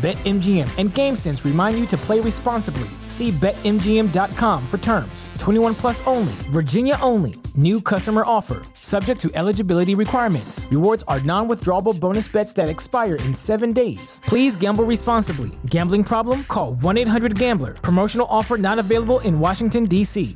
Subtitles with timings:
[0.00, 2.88] BetMGM and GameSense remind you to play responsibly.
[3.06, 5.28] See BetMGM.com for terms.
[5.38, 7.34] 21 plus only, Virginia only.
[7.54, 10.66] New customer offer, subject to eligibility requirements.
[10.70, 14.22] Rewards are non withdrawable bonus bets that expire in seven days.
[14.24, 15.50] Please gamble responsibly.
[15.66, 16.44] Gambling problem?
[16.44, 17.74] Call 1 800 Gambler.
[17.74, 20.34] Promotional offer not available in Washington, D.C.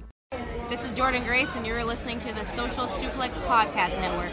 [0.69, 4.33] This is Jordan Grace, and you're listening to the Social Suplex Podcast Network.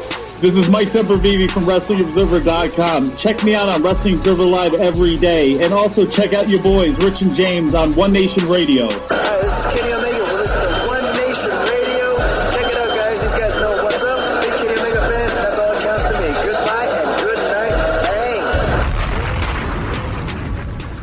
[0.41, 3.15] This is Mike Sempervive from WrestlingObserver.com.
[3.15, 5.63] Check me out on Wrestling Observer Live every day.
[5.63, 8.89] And also check out your boys, Rich and James, on One Nation Radio.
[8.89, 10.17] Hi, this is Kenny Omega.
[10.17, 12.17] We're listening to One Nation Radio.
[12.57, 13.21] Check it out, guys.
[13.21, 14.17] These guys know what's up.
[14.41, 16.33] Big Kenny Omega fans, that's all that counts to me.
[16.41, 18.01] Goodbye and good night.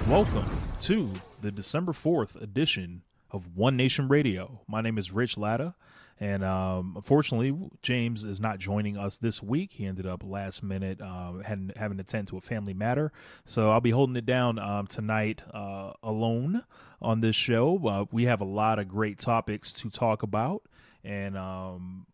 [0.03, 0.11] Bang.
[0.11, 0.51] Welcome
[0.83, 4.63] to the December 4th edition of One Nation Radio.
[4.67, 5.77] My name is Rich Latta,
[6.21, 9.73] and um, unfortunately, James is not joining us this week.
[9.75, 13.13] He ended up last minute uh, having, having to attend to a family matter.
[13.45, 16.65] So I'll be holding it down um, tonight uh, alone
[17.01, 17.79] on this show.
[17.87, 20.63] Uh, we have a lot of great topics to talk about,
[21.05, 22.07] and um,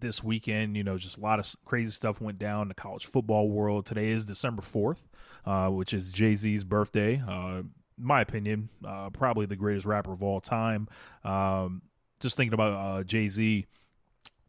[0.00, 3.06] this weekend, you know, just a lot of crazy stuff went down in the college
[3.06, 3.86] football world.
[3.86, 5.04] Today is December 4th,
[5.46, 7.22] uh, which is Jay Z's birthday.
[7.26, 7.62] Uh,
[7.96, 10.88] my opinion, uh, probably the greatest rapper of all time.
[11.24, 11.82] Um,
[12.18, 13.66] just thinking about uh, Jay Z,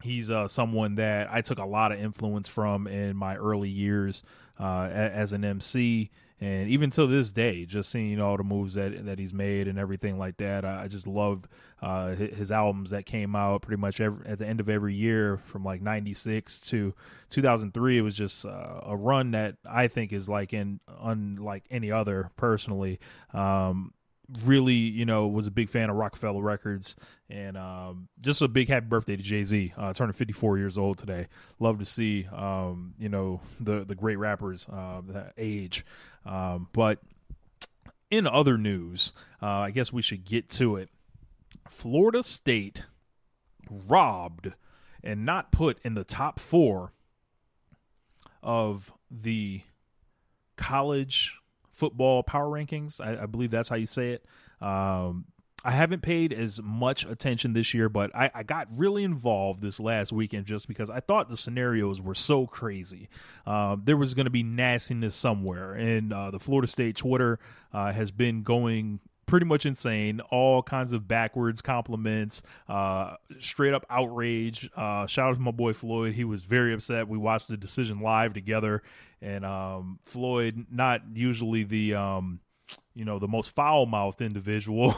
[0.04, 4.24] he's uh, someone that I took a lot of influence from in my early years
[4.60, 6.12] uh, as an MC.
[6.42, 9.78] And even till this day, just seeing all the moves that that he's made and
[9.78, 11.48] everything like that, I, just loved
[11.82, 14.94] uh, his, his albums that came out pretty much every, at the end of every
[14.94, 16.94] year from like '96 to
[17.30, 17.98] 2003.
[17.98, 22.32] It was just uh, a run that I think is like in unlike any other
[22.38, 23.02] personally.
[23.34, 23.94] Um,
[24.44, 26.96] really, you know, was a big fan of Roc-A-Fella Records,
[27.30, 30.98] and um, just a big happy birthday to Jay Z, uh, turning 54 years old
[30.98, 31.28] today.
[31.60, 35.86] Love to see, um, you know, the the great rappers uh, that age.
[36.26, 37.00] Um, but
[38.10, 40.90] in other news, uh, I guess we should get to it.
[41.68, 42.86] Florida State
[43.70, 44.54] robbed
[45.04, 46.94] and not put in the top four
[48.42, 49.62] of the
[50.56, 51.36] college
[51.80, 53.00] football power rankings.
[53.02, 54.26] I, I, believe that's how you say it.
[54.62, 55.26] Um,
[55.64, 59.80] I haven't paid as much attention this year, but I, I, got really involved this
[59.80, 63.10] last weekend just because I thought the scenarios were so crazy.
[63.46, 67.40] Uh, there was going to be nastiness somewhere, and uh, the Florida State Twitter
[67.74, 70.20] uh, has been going pretty much insane.
[70.32, 74.70] All kinds of backwards compliments, uh, straight up outrage.
[74.76, 76.16] Uh, shout out to my boy Floyd.
[76.16, 77.08] He was very upset.
[77.08, 78.82] We watched the decision live together,
[79.22, 82.40] and um, Floyd, not usually the um,
[82.96, 84.96] you know the most foul mouthed individual.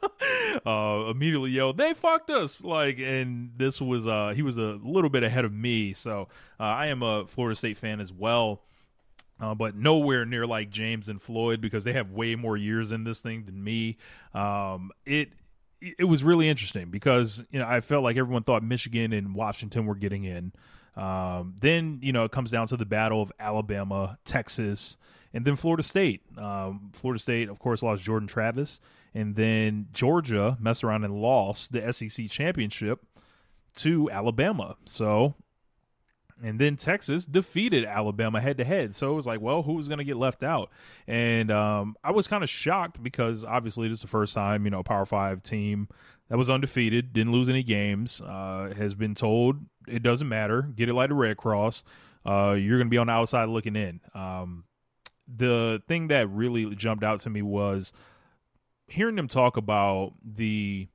[0.66, 5.10] uh, immediately yelled, "They fucked us!" Like, and this was uh, he was a little
[5.10, 6.28] bit ahead of me, so
[6.60, 8.62] uh, I am a Florida State fan as well.
[9.38, 13.04] Uh, but nowhere near like James and Floyd because they have way more years in
[13.04, 13.98] this thing than me.
[14.32, 15.30] Um, it
[15.80, 19.86] it was really interesting because you know I felt like everyone thought Michigan and Washington
[19.86, 20.52] were getting in.
[20.96, 24.96] Um, then you know it comes down to the battle of Alabama, Texas,
[25.34, 26.22] and then Florida State.
[26.38, 28.80] Um, Florida State, of course, lost Jordan Travis,
[29.14, 33.04] and then Georgia messed around and lost the SEC championship
[33.76, 34.76] to Alabama.
[34.86, 35.34] So
[36.42, 38.94] and then Texas defeated Alabama head to head.
[38.94, 40.70] So it was like, well, who's going to get left out?
[41.06, 44.70] And um, I was kind of shocked because obviously this is the first time, you
[44.70, 45.88] know, a Power Five team
[46.28, 50.88] that was undefeated, didn't lose any games, uh, has been told it doesn't matter, get
[50.88, 51.84] it like the Red Cross.
[52.24, 54.00] Uh, you're going to be on the outside looking in.
[54.14, 54.64] Um,
[55.28, 57.92] the thing that really jumped out to me was
[58.88, 60.88] hearing them talk about the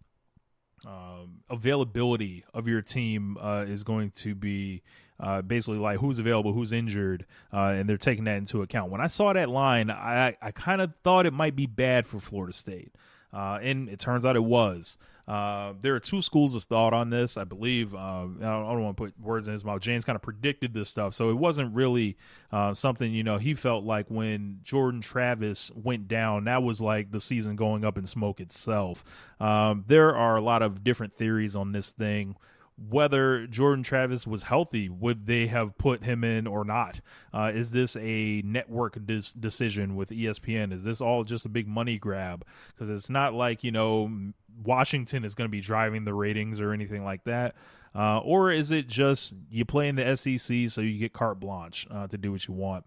[0.86, 4.82] um, availability of your team uh, is going to be
[5.22, 8.92] uh, basically like who's available, who's injured, uh, and they're taking that into account.
[8.92, 12.20] When I saw that line, I, I kind of thought it might be bad for
[12.20, 12.94] Florida State.
[13.34, 14.98] Uh, and it turns out it was.
[15.28, 17.38] Uh, there are two schools of thought on this.
[17.38, 19.80] I believe uh, I don't, don't, want to put words in his mouth.
[19.80, 22.18] James kind of predicted this stuff, so it wasn't really
[22.52, 23.38] uh, something you know.
[23.38, 27.98] He felt like when Jordan Travis went down, that was like the season going up
[27.98, 29.06] in smoke itself.
[29.40, 32.36] Um, there are a lot of different theories on this thing
[32.90, 37.02] whether Jordan Travis was healthy, would they have put him in or not?
[37.34, 40.72] Uh, is this a network dis- decision with ESPN?
[40.74, 42.46] Is this all just a big money grab?
[42.70, 44.12] Because it's not like, you know,
[44.64, 47.56] Washington is going to be driving the ratings or anything like that.
[47.94, 51.86] Uh, or is it just you play in the SEC so you get carte blanche
[51.92, 52.86] uh, to do what you want?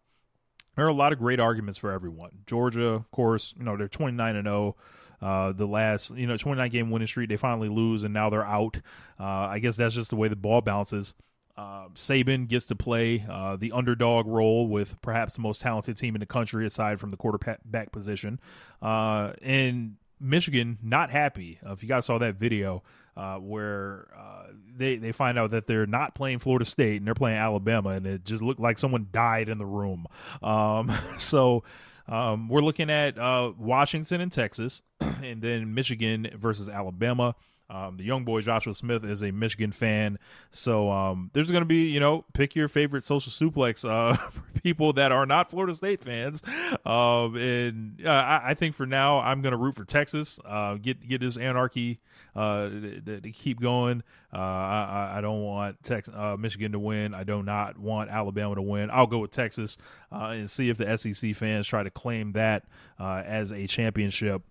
[0.77, 2.39] There are a lot of great arguments for everyone.
[2.47, 4.77] Georgia, of course, you know, they're 29 and 0.
[5.21, 8.45] Uh, the last, you know, 29 game winning streak, they finally lose, and now they're
[8.45, 8.81] out.
[9.19, 11.15] Uh, I guess that's just the way the ball bounces.
[11.57, 16.17] Uh, Saban gets to play uh, the underdog role with perhaps the most talented team
[16.17, 18.41] in the country, aside from the quarterback position.
[18.83, 21.61] Uh, and Michigan not happy.
[21.65, 22.83] Uh, if you guys saw that video
[23.17, 24.47] uh, where uh,
[24.77, 28.07] they they find out that they're not playing Florida State and they're playing Alabama, and
[28.07, 30.07] it just looked like someone died in the room.
[30.43, 31.63] Um, so
[32.09, 37.35] um, we're looking at uh, Washington and Texas, and then Michigan versus Alabama.
[37.71, 40.19] Um, the young boy Joshua Smith is a Michigan fan,
[40.51, 44.17] so um, there's going to be you know pick your favorite social suplex uh,
[44.65, 46.43] people that are not Florida State fans,
[46.85, 50.41] um, and uh, I, I, think for now I'm going to root for Texas.
[50.45, 52.01] Uh, get get this anarchy
[52.35, 54.03] uh, to, to, keep going.
[54.33, 57.15] Uh, I, I, don't want Tex- uh, Michigan to win.
[57.15, 58.91] I do not want Alabama to win.
[58.91, 59.79] I'll go with Texas
[60.11, 62.65] and see if the SEC fans try to claim that
[62.99, 64.43] as a championship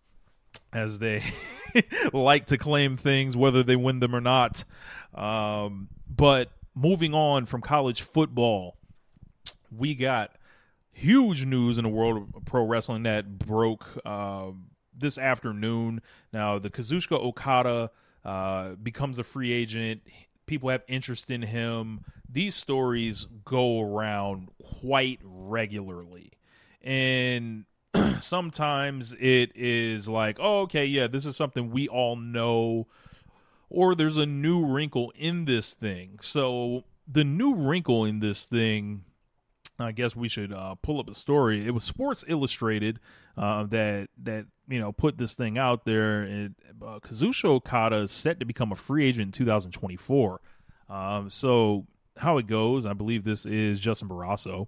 [0.71, 1.23] as they
[2.13, 4.63] like to claim things, whether they win them or not.
[5.13, 8.77] Um, but moving on from college football,
[9.77, 10.31] we got
[10.91, 14.51] huge news in the world of pro wrestling that broke uh,
[14.97, 16.01] this afternoon.
[16.31, 17.91] Now, the Kazuchika Okada
[18.23, 20.01] uh, becomes a free agent.
[20.45, 22.01] People have interest in him.
[22.29, 26.31] These stories go around quite regularly.
[26.81, 27.65] And
[28.19, 32.87] sometimes it is like, oh, okay, yeah, this is something we all know,
[33.69, 36.19] or there's a new wrinkle in this thing.
[36.21, 39.03] So the new wrinkle in this thing,
[39.83, 41.65] I guess we should uh, pull up a story.
[41.65, 42.99] It was Sports Illustrated
[43.37, 46.23] uh, that that you know put this thing out there.
[46.23, 46.51] It,
[46.81, 46.99] uh,
[47.45, 50.41] Okada is set to become a free agent in 2024.
[50.89, 51.85] Um, so
[52.17, 54.67] how it goes, I believe this is Justin Barrasso.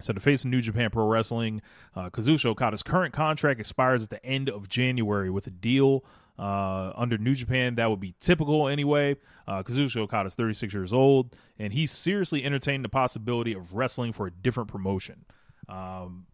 [0.00, 1.60] So to face New Japan Pro Wrestling,
[1.96, 6.04] uh, Kazuchika Okada's current contract expires at the end of January with a deal
[6.38, 7.74] uh, under New Japan.
[7.76, 9.16] That would be typical anyway.
[9.46, 14.12] Uh, Kazuchika Okada is 36 years old, and he's seriously entertaining the possibility of wrestling
[14.12, 15.24] for a different promotion.
[15.68, 16.26] Um,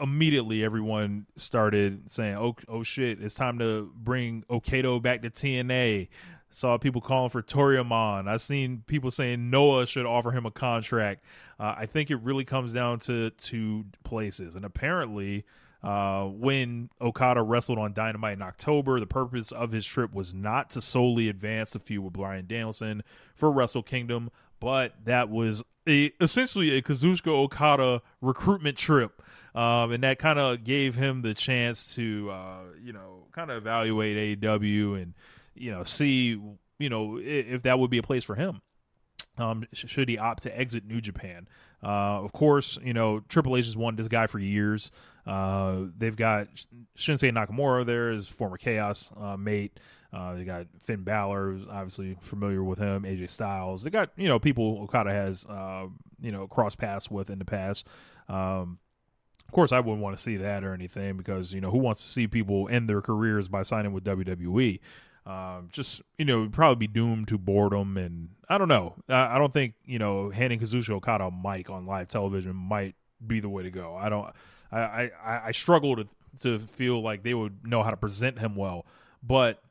[0.00, 3.22] immediately, everyone started saying, "Oh, oh shit!
[3.22, 6.08] It's time to bring Okada back to TNA."
[6.54, 8.28] Saw people calling for Toryumon.
[8.28, 11.24] I've seen people saying Noah should offer him a contract.
[11.58, 14.54] Uh, I think it really comes down to two places.
[14.54, 15.46] And apparently,
[15.82, 20.70] uh, when Okada wrestled on Dynamite in October, the purpose of his trip was not
[20.70, 23.02] to solely advance the feud with Bryan Danielson
[23.34, 29.22] for Wrestle Kingdom, but that was a, essentially a Kazuchika Okada recruitment trip.
[29.54, 33.58] Um, and that kind of gave him the chance to, uh, you know, kind of
[33.58, 35.14] evaluate AEW and
[35.54, 36.40] you know, see,
[36.78, 38.60] you know, if that would be a place for him.
[39.38, 41.48] Um, should he opt to exit New Japan?
[41.82, 44.90] Uh, of course, you know Triple H has wanted this guy for years.
[45.26, 46.48] Uh, they've got
[46.96, 49.78] Shinsuke Nakamura there, his former Chaos uh, mate.
[50.12, 53.04] Uh, they got Finn Balor, who's obviously familiar with him.
[53.04, 53.82] AJ Styles.
[53.82, 55.86] They got you know people Okada has uh,
[56.20, 57.86] you know cross paths with in the past.
[58.28, 58.78] Um,
[59.48, 62.02] of course, I wouldn't want to see that or anything because you know who wants
[62.02, 64.80] to see people end their careers by signing with WWE.
[65.24, 68.94] Um, just you know, probably be doomed to boredom, and I don't know.
[69.08, 72.96] I, I don't think you know handing Kazuchika Okada a mic on live television might
[73.24, 73.96] be the way to go.
[73.96, 74.28] I don't.
[74.72, 76.08] I I, I struggle to
[76.40, 78.84] to feel like they would know how to present him well,
[79.22, 79.62] but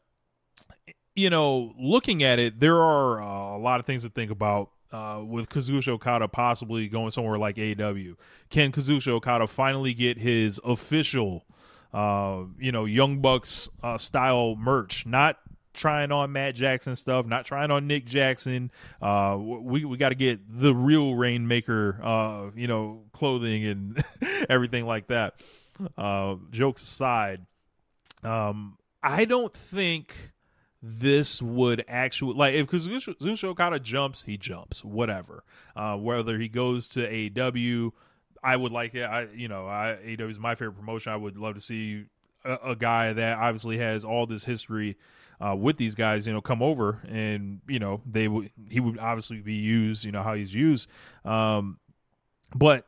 [1.15, 4.71] you know, looking at it, there are uh, a lot of things to think about
[4.91, 8.15] uh, with Kazuchika Okada possibly going somewhere like AEW.
[8.49, 11.45] Can Kazuchika Okada finally get his official,
[11.93, 15.05] uh, you know, Young Bucks uh, style merch?
[15.05, 15.37] Not
[15.73, 18.71] trying on Matt Jackson stuff, not trying on Nick Jackson.
[19.01, 24.03] Uh, we we got to get the real Rainmaker, uh, you know, clothing and
[24.49, 25.35] everything like that.
[25.97, 27.45] Uh, jokes aside,
[28.23, 30.13] um, I don't think
[30.83, 35.43] this would actually like if because Zusho kind of jumps, he jumps, whatever.
[35.75, 37.91] Uh, whether he goes to AEW,
[38.43, 39.03] I would like it.
[39.03, 41.11] I you know, I AEW is my favorite promotion.
[41.11, 42.05] I would love to see
[42.43, 44.97] a, a guy that obviously has all this history
[45.39, 48.99] uh, with these guys, you know, come over and you know they would he would
[48.99, 50.87] obviously be used, you know how he's used.
[51.25, 51.79] Um,
[52.55, 52.87] but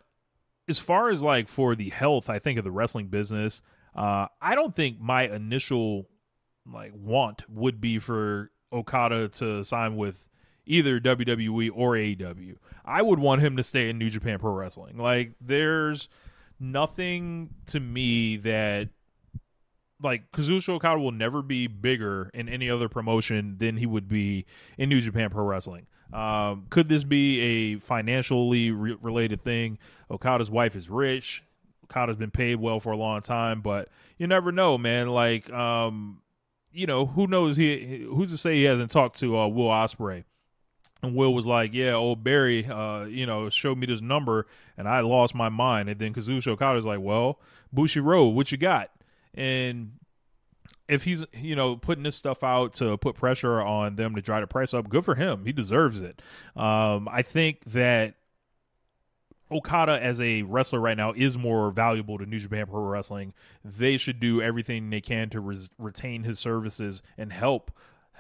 [0.68, 3.62] as far as like for the health, I think of the wrestling business,
[3.96, 6.08] uh, I don't think my initial
[6.72, 10.28] like want would be for Okada to sign with
[10.66, 12.58] either WWE or AEW.
[12.86, 14.98] I would want him to stay in New Japan Pro Wrestling.
[14.98, 16.10] Like there's
[16.60, 18.90] nothing to me that
[20.02, 24.46] like Kazuchika Okada will never be bigger in any other promotion than he would be
[24.78, 25.88] in New Japan Pro Wrestling.
[26.12, 29.80] Um, could this be a financially re- related thing?
[30.12, 31.44] Okada's wife is rich.
[31.86, 35.10] Okada's been paid well for a long time, but you never know, man.
[35.10, 36.22] Like, um,
[36.72, 37.56] you know, who knows?
[37.56, 40.24] He who's to say he hasn't talked to uh, Will Ospreay?
[41.04, 44.88] And Will was like, "Yeah, old Barry, uh, you know, showed me this number, and
[44.88, 47.40] I lost my mind." And then Kazuchika Okada's like, "Well,
[47.76, 48.90] Bushiroad, what you got?"
[49.34, 50.00] And
[50.88, 54.40] if he's you know putting this stuff out to put pressure on them to try
[54.40, 55.46] to price up, good for him.
[55.46, 56.22] He deserves it.
[56.56, 58.16] Um, I think that
[59.52, 63.34] Okada as a wrestler right now is more valuable to New Japan Pro Wrestling.
[63.64, 67.72] They should do everything they can to res- retain his services and help.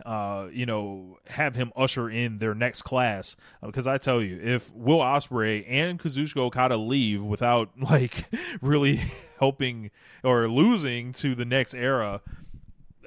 [0.06, 3.36] Uh, you know, have him usher in their next class.
[3.64, 8.26] Because uh, I tell you, if Will Ospreay and Kazuchika Okada leave without like
[8.62, 9.02] really
[9.40, 9.92] helping
[10.24, 12.22] or losing to the next era,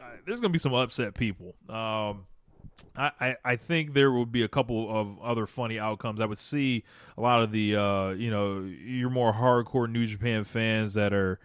[0.01, 1.55] uh, there's gonna be some upset people.
[1.69, 2.27] Um,
[2.99, 6.21] I, I think there would be a couple of other funny outcomes.
[6.21, 6.85] I would see
[7.17, 11.39] a lot of the uh, you know your more hardcore New Japan fans that are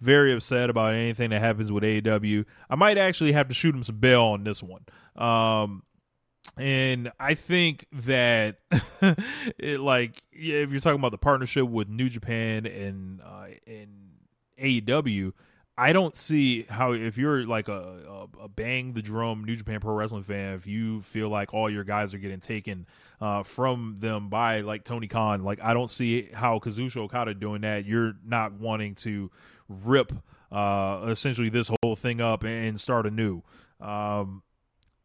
[0.00, 2.44] very upset about anything that happens with AEW.
[2.68, 4.84] I might actually have to shoot him some bail on this one.
[5.16, 5.82] Um,
[6.56, 8.58] and I think that
[9.58, 13.88] it like yeah, if you're talking about the partnership with New Japan and uh, and
[14.62, 15.32] AEW,
[15.78, 19.80] I don't see how if you're like a, a, a, bang the drum New Japan
[19.80, 22.86] Pro Wrestling fan, if you feel like all your guys are getting taken
[23.20, 27.60] uh, from them by like Tony Khan, like I don't see how Kazuchika Okada doing
[27.60, 27.84] that.
[27.84, 29.30] You're not wanting to
[29.68, 30.12] rip
[30.52, 33.42] uh, essentially this whole thing up and start anew.
[33.80, 34.42] Um,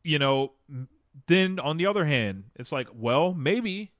[0.03, 0.53] you know,
[1.27, 3.91] then on the other hand, it's like, well, maybe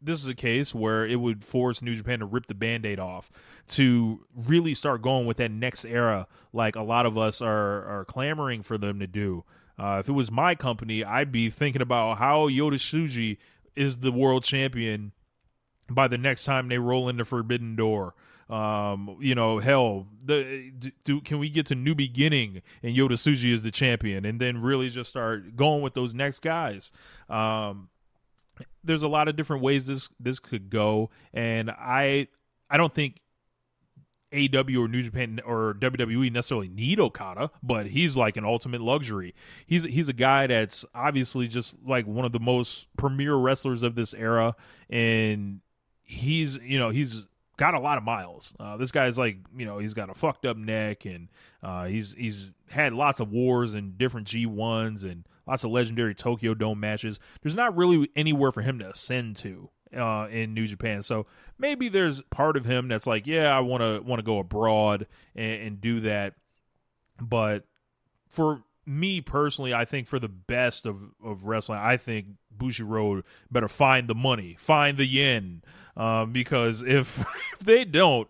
[0.00, 3.30] this is a case where it would force New Japan to rip the band-aid off
[3.68, 8.04] to really start going with that next era like a lot of us are are
[8.04, 9.44] clamoring for them to do.
[9.78, 13.36] Uh, if it was my company, I'd be thinking about how Yota Tsuji
[13.74, 15.12] is the world champion
[15.90, 18.14] by the next time they roll into Forbidden Door.
[18.48, 20.70] Um, you know, hell, the
[21.04, 24.60] do, can we get to New Beginning and Yota Tsuji is the champion, and then
[24.60, 26.92] really just start going with those next guys.
[27.28, 27.88] Um,
[28.84, 32.28] there's a lot of different ways this this could go, and I
[32.70, 33.20] I don't think
[34.32, 39.34] AEW or New Japan or WWE necessarily need Okada, but he's like an ultimate luxury.
[39.66, 43.94] He's he's a guy that's obviously just like one of the most premier wrestlers of
[43.94, 44.54] this era,
[44.90, 45.60] and
[46.02, 48.54] he's you know he's got a lot of miles.
[48.60, 51.28] Uh, this guy's like, you know, he's got a fucked up neck, and
[51.62, 56.14] uh, he's he's had lots of wars and different G ones and lots of legendary
[56.14, 57.20] Tokyo Dome matches.
[57.42, 61.02] There's not really anywhere for him to ascend to uh, in New Japan.
[61.02, 61.26] So
[61.58, 65.06] maybe there's part of him that's like, yeah, I want to want to go abroad
[65.34, 66.34] and, and do that.
[67.20, 67.64] But
[68.28, 72.26] for me personally, I think for the best of, of wrestling, I think
[72.56, 75.62] Bushiroad better find the money, find the yen,
[75.96, 77.20] um, because if
[77.52, 78.28] if they don't,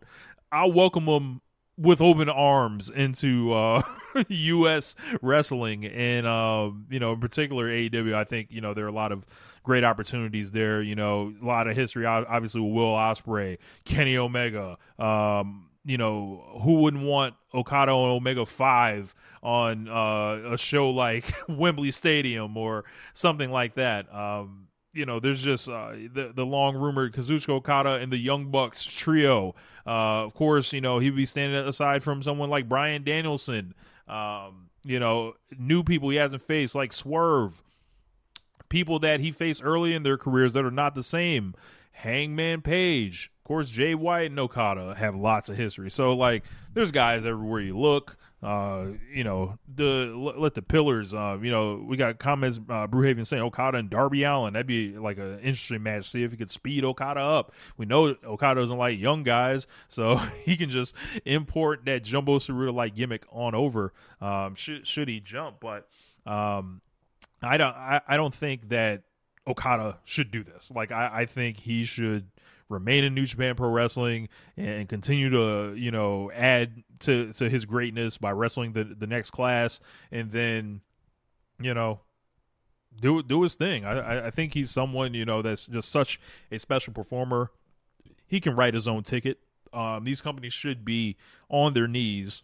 [0.51, 1.43] I'll welcome them
[1.77, 3.83] with open arms into uh,
[4.29, 4.95] U.S.
[5.21, 8.15] wrestling, and uh, you know, in particular AEW.
[8.15, 9.25] I think you know there are a lot of
[9.63, 10.81] great opportunities there.
[10.81, 14.79] You know, a lot of history, obviously with Will Ospreay, Kenny Omega.
[14.99, 21.33] Um, you know, who wouldn't want Okada and Omega Five on uh, a show like
[21.49, 24.13] Wembley Stadium or something like that?
[24.13, 28.51] Um, you know, there's just uh, the the long rumored Kazuchika Okada and the Young
[28.51, 29.55] Bucks trio.
[29.87, 33.75] Uh, of course, you know he'd be standing aside from someone like Bryan Danielson.
[34.09, 37.63] Um, you know, new people he hasn't faced like Swerve.
[38.69, 41.55] people that he faced early in their careers that are not the same.
[41.93, 45.91] Hangman Page, course, Jay White and Okada have lots of history.
[45.91, 48.17] So like, there's guys everywhere you look.
[48.43, 51.15] Uh, you know, the let the pillars.
[51.15, 52.59] Uh, you know, we got comments.
[52.69, 54.53] Uh, Brewhaven saying Okada and Darby Allin.
[54.53, 56.11] That'd be like an interesting match.
[56.11, 57.53] See if he could speed Okada up.
[57.77, 62.75] We know Okada doesn't like young guys, so he can just import that Jumbo Tsuruta
[62.75, 63.93] like gimmick on over.
[64.21, 65.61] Um, should should he jump?
[65.61, 65.89] But
[66.27, 66.83] um,
[67.43, 67.75] I don't.
[67.75, 69.05] I, I don't think that
[69.47, 70.71] Okada should do this.
[70.75, 72.29] Like I, I think he should
[72.69, 77.65] remain in New Japan Pro Wrestling and continue to you know add to to his
[77.65, 79.81] greatness by wrestling the the next class,
[80.11, 80.81] and then
[81.61, 82.01] you know
[83.01, 83.85] do do his thing.
[83.85, 86.21] I I think he's someone you know that's just such
[86.51, 87.51] a special performer.
[88.27, 89.39] He can write his own ticket.
[89.73, 91.17] Um, these companies should be
[91.49, 92.43] on their knees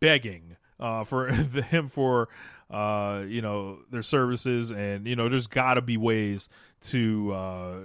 [0.00, 2.28] begging uh, for him for
[2.70, 6.48] uh, you know their services, and you know there's got to be ways
[6.82, 7.78] to uh,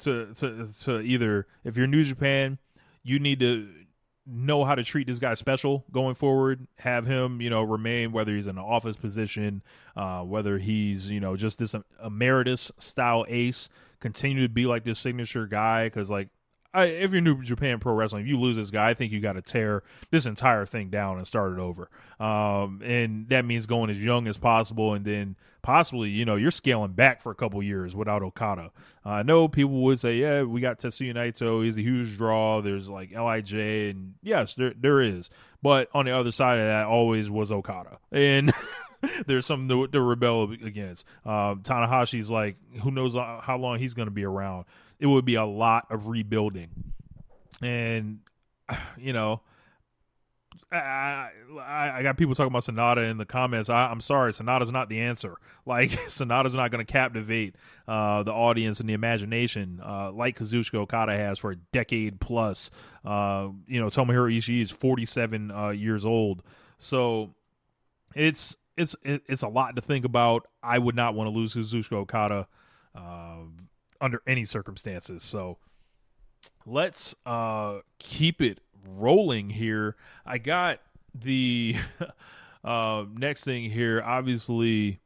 [0.00, 2.58] to to to either if you're New Japan,
[3.02, 3.68] you need to
[4.26, 6.66] know how to treat this guy special going forward.
[6.78, 9.62] Have him, you know, remain whether he's in an office position,
[9.96, 11.74] uh, whether he's you know just this
[12.04, 13.68] emeritus style ace.
[14.00, 16.28] Continue to be like this signature guy because like
[16.76, 19.10] I, if you're New to Japan Pro Wrestling, if you lose this guy, I think
[19.10, 21.88] you got to tear this entire thing down and start it over.
[22.20, 26.50] Um, and that means going as young as possible, and then possibly, you know, you're
[26.50, 28.72] scaling back for a couple years without Okada.
[29.04, 32.60] Uh, I know people would say, yeah, we got Tetsuya Naito, he's a huge draw.
[32.60, 35.30] There's like Lij, and yes, there there is.
[35.62, 38.52] But on the other side of that, always was Okada, and.
[39.26, 41.04] there's something to, to rebel against.
[41.24, 44.64] Um, Tanahashi's like, who knows how long he's going to be around
[44.98, 46.92] it would be a lot of rebuilding.
[47.62, 48.20] And
[48.98, 49.42] you know,
[50.72, 53.70] I, I, I got people talking about Sanada in the comments.
[53.70, 55.36] I, am sorry, Sanada's not the answer.
[55.68, 57.56] Like Sanada's not going to captivate
[57.88, 62.70] uh, the audience and the imagination uh, like Kazuchika Okada has for a decade plus.
[63.04, 66.44] Uh, you know, Tomohiro Ishii is 47 uh, years old,
[66.78, 67.34] so
[68.14, 70.46] it's it's it's a lot to think about.
[70.62, 72.46] I would not want to lose Kazuchika Okada.
[74.00, 75.22] Under any circumstances.
[75.22, 75.58] So
[76.64, 79.96] let's uh, keep it rolling here.
[80.24, 80.80] I got
[81.14, 81.76] the
[82.64, 84.02] uh, next thing here.
[84.04, 85.00] Obviously,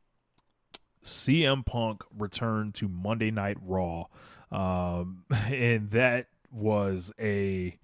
[1.04, 4.06] CM Punk returned to Monday Night Raw,
[4.50, 7.78] um, and that was a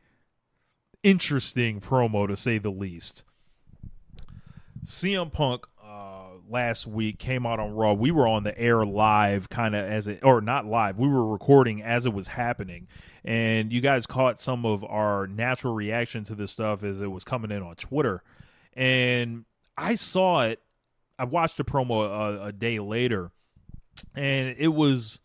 [1.03, 3.23] interesting promo to say the least.
[4.85, 5.67] CM Punk
[6.51, 7.93] last week came out on Raw.
[7.93, 10.99] We were on the air live, kind of as it, or not live.
[10.99, 12.89] We were recording as it was happening,
[13.25, 17.25] and you guys caught some of our natural reaction to this stuff as it was
[17.25, 18.23] coming in on Twitter.
[18.75, 19.45] And
[19.77, 20.61] I saw it.
[21.19, 23.31] I watched the promo a, a day later,
[24.15, 25.21] and it was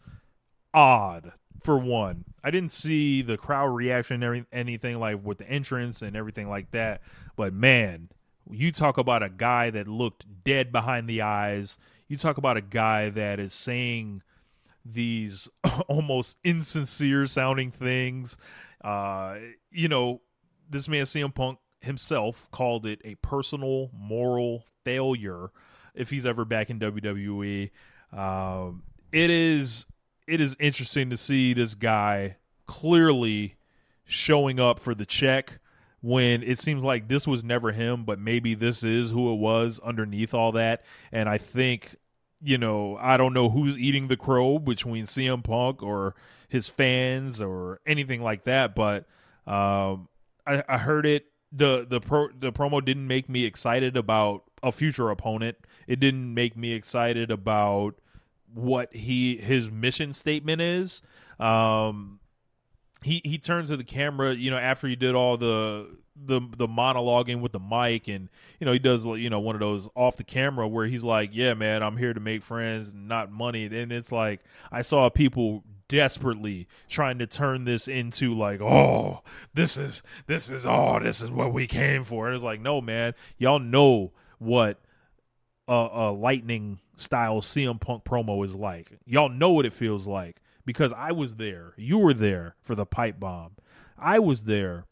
[0.73, 2.25] odd for one.
[2.43, 6.71] I didn't see the crowd reaction, or anything like with the entrance and everything like
[6.71, 7.01] that.
[7.35, 8.09] But man,
[8.51, 11.79] you talk about a guy that looked dead behind the eyes.
[12.07, 14.21] You talk about a guy that is saying
[14.85, 15.49] these
[15.87, 18.37] almost insincere sounding things.
[18.83, 19.37] Uh,
[19.71, 20.21] you know,
[20.69, 25.51] this man CM Punk himself called it a personal moral failure
[25.93, 27.71] if he's ever back in WWE.
[28.11, 29.85] Um, it is
[30.27, 33.55] it is interesting to see this guy clearly
[34.05, 35.59] showing up for the check
[36.01, 39.79] when it seems like this was never him, but maybe this is who it was
[39.83, 40.83] underneath all that.
[41.11, 41.95] And I think,
[42.41, 46.15] you know, I don't know who's eating the crow between CM Punk or
[46.49, 49.05] his fans or anything like that, but
[49.45, 50.09] um,
[50.45, 51.25] I, I heard it.
[51.53, 55.57] The the pro the promo didn't make me excited about a future opponent.
[55.85, 57.95] It didn't make me excited about
[58.53, 61.01] what he his mission statement is.
[61.41, 62.21] Um,
[63.03, 66.67] he he turns to the camera, you know, after he did all the the the
[66.67, 70.17] monologuing with the mic and you know he does you know one of those off
[70.17, 73.65] the camera where he's like yeah man i'm here to make friends not money.
[73.65, 79.77] And it's like i saw people desperately trying to turn this into like oh this
[79.77, 82.27] is this is oh this is what we came for.
[82.27, 84.79] And it's like no man y'all know what
[85.67, 88.91] a, a lightning style cm punk promo is like.
[89.05, 91.73] Y'all know what it feels like because I was there.
[91.77, 93.53] You were there for the pipe bomb.
[93.97, 94.85] I was there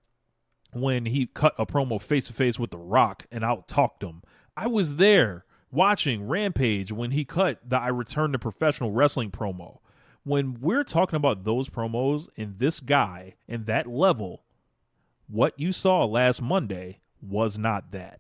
[0.72, 4.22] when he cut a promo face to face with The Rock and out talked him.
[4.56, 9.80] I was there watching Rampage when he cut the I Return to Professional Wrestling promo.
[10.24, 14.44] When we're talking about those promos and this guy and that level,
[15.28, 18.20] what you saw last Monday was not that.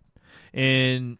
[0.53, 1.17] And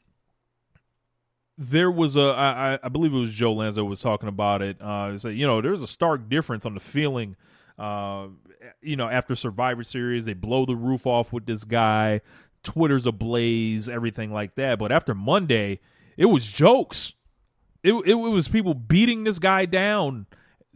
[1.62, 4.78] there was a I, I believe it was Joe Lanza was talking about it.
[4.80, 7.36] Uh, you know there's a stark difference on the feeling.
[7.78, 8.28] Uh,
[8.82, 12.22] you know, after Survivor Series, they blow the roof off with this guy.
[12.63, 14.80] Twitter's ablaze, everything like that.
[14.80, 15.80] But after Monday,
[16.17, 17.13] it was jokes.
[17.84, 20.26] It, it, it was people beating this guy down,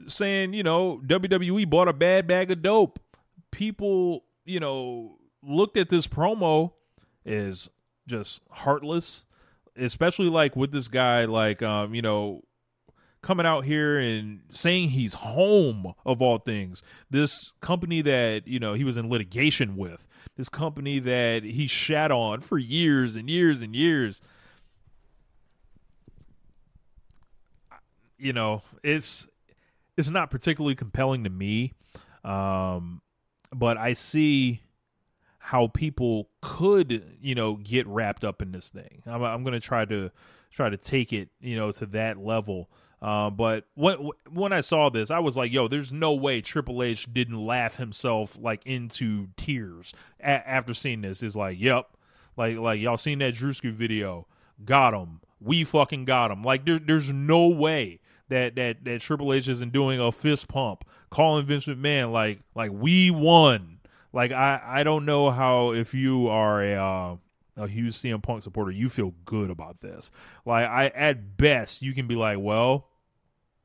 [0.08, 3.00] saying, you know, WWE bought a bad bag of dope.
[3.52, 6.72] People, you know, looked at this promo
[7.26, 7.70] as
[8.08, 9.26] just heartless,
[9.78, 12.44] especially like with this guy, like, um, you know,
[13.22, 16.84] coming out here and saying he's home of all things.
[17.10, 22.12] This company that, you know, he was in litigation with, this company that he shat
[22.12, 24.22] on for years and years and years.
[28.18, 29.28] You know, it's
[29.98, 31.74] it's not particularly compelling to me.
[32.24, 33.02] Um
[33.54, 34.63] but I see
[35.46, 39.04] how people could, you know, get wrapped up in this thing.
[39.06, 40.10] I'm, I'm going to try to
[40.52, 42.70] try to take it, you know, to that level.
[43.02, 46.82] Uh, but when when I saw this, I was like, "Yo, there's no way Triple
[46.82, 51.90] H didn't laugh himself like into tears a- after seeing this." Is like, "Yep,
[52.38, 54.26] like like y'all seen that Drewski video?
[54.64, 55.20] Got him.
[55.42, 56.42] We fucking got him.
[56.44, 60.86] Like there, there's no way." That, that that Triple H isn't doing a fist pump,
[61.12, 63.80] calling Vince McMahon like like we won.
[64.14, 67.16] Like I I don't know how if you are a uh,
[67.58, 70.12] a huge CM Punk supporter, you feel good about this.
[70.46, 72.88] Like I at best you can be like, well,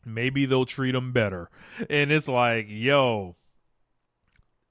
[0.04, 1.50] maybe they'll treat him better.
[1.88, 3.36] And it's like, yo,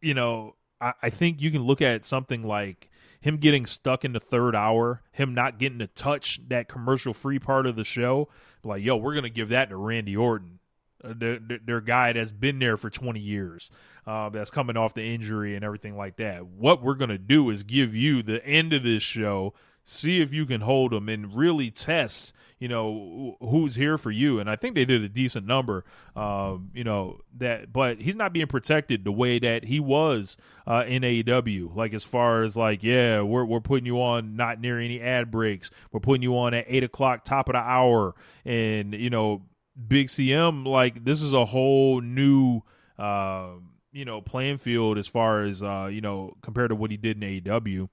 [0.01, 4.13] you know, I, I think you can look at something like him getting stuck in
[4.13, 8.29] the third hour, him not getting to touch that commercial free part of the show.
[8.63, 10.56] Like, yo, we're gonna give that to Randy Orton.
[11.03, 13.69] Uh, their, their guy that's been there for 20 years,
[14.07, 16.45] uh, that's coming off the injury and everything like that.
[16.45, 20.33] What we're going to do is give you the end of this show, see if
[20.33, 24.39] you can hold them and really test, you know, who's here for you.
[24.39, 28.33] And I think they did a decent number, um, you know, that, but he's not
[28.33, 31.75] being protected the way that he was uh, in AEW.
[31.75, 35.29] Like, as far as like, yeah, we're, we're putting you on not near any ad
[35.29, 38.15] breaks, we're putting you on at eight o'clock, top of the hour.
[38.45, 39.43] And, you know,
[39.87, 42.61] Big CM, like this is a whole new,
[42.97, 43.49] uh,
[43.91, 47.21] you know, playing field as far as uh, you know compared to what he did
[47.21, 47.89] in AEW.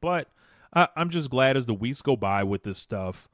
[0.00, 0.28] But
[0.72, 3.28] I, I'm just glad as the weeks go by with this stuff,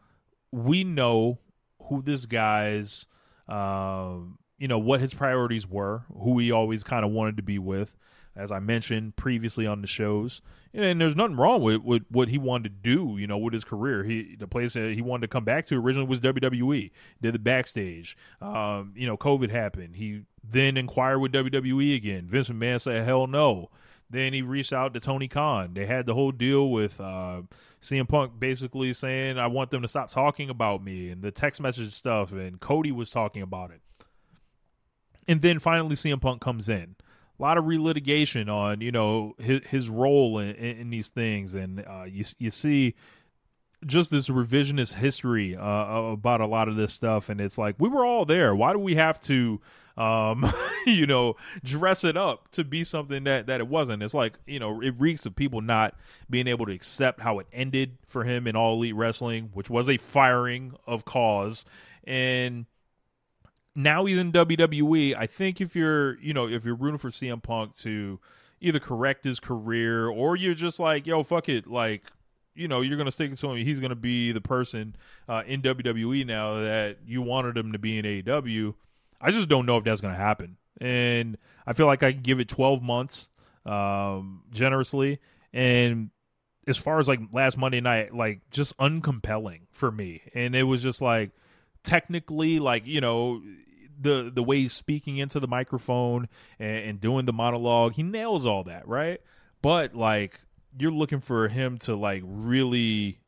[0.52, 1.38] we know
[1.84, 3.06] who this guy's,
[3.48, 4.14] uh,
[4.58, 7.96] you know, what his priorities were, who he always kind of wanted to be with
[8.36, 10.40] as I mentioned previously on the shows.
[10.72, 13.64] And there's nothing wrong with, with what he wanted to do, you know, with his
[13.64, 14.04] career.
[14.04, 16.92] He the place that he wanted to come back to originally was WWE.
[17.20, 18.16] Did the backstage.
[18.40, 19.96] Um, you know, COVID happened.
[19.96, 22.26] He then inquired with WWE again.
[22.26, 23.70] Vince McMahon said, "Hell no."
[24.08, 25.74] Then he reached out to Tony Khan.
[25.74, 27.42] They had the whole deal with uh,
[27.80, 31.60] CM Punk basically saying, "I want them to stop talking about me," and the text
[31.60, 32.30] message stuff.
[32.30, 33.80] And Cody was talking about it.
[35.26, 36.94] And then finally, CM Punk comes in
[37.40, 41.84] a lot of relitigation on you know his, his role in, in, these things, and
[41.86, 42.94] uh, you you see
[43.86, 47.88] just this revisionist history uh, about a lot of this stuff, and it's like we
[47.88, 48.54] were all there.
[48.54, 49.58] Why do we have to,
[49.96, 50.52] um,
[50.86, 54.02] you know, dress it up to be something that that it wasn't?
[54.02, 55.94] It's like you know, it reeks of people not
[56.28, 59.88] being able to accept how it ended for him in All Elite Wrestling, which was
[59.88, 61.64] a firing of cause,
[62.04, 62.66] and
[63.74, 65.14] now he's in WWE.
[65.16, 68.18] I think if you're, you know, if you're rooting for CM Punk to
[68.60, 72.02] either correct his career or you're just like, yo, fuck it, like,
[72.54, 73.56] you know, you're gonna stick it to him.
[73.64, 74.96] He's gonna be the person
[75.28, 78.74] uh, in WWE now that you wanted him to be in AEW.
[79.20, 82.40] I just don't know if that's gonna happen, and I feel like I can give
[82.40, 83.30] it 12 months
[83.64, 85.20] um, generously.
[85.52, 86.10] And
[86.66, 90.82] as far as like last Monday night, like just uncompelling for me, and it was
[90.82, 91.30] just like
[91.82, 93.42] technically like you know
[94.00, 98.46] the the way he's speaking into the microphone and, and, doing the monologue he nails
[98.46, 99.20] all that right?
[99.62, 100.40] But like
[100.78, 103.18] you're looking for him to like really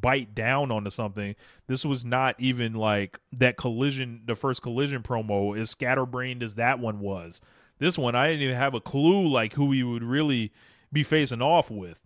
[0.00, 1.34] bite down onto something.
[1.66, 6.78] This was not even like that collision the first collision promo as scatterbrained as that
[6.78, 7.40] one was.
[7.78, 10.52] This one i didn't even have a clue like who he would really
[10.92, 12.00] be facing off with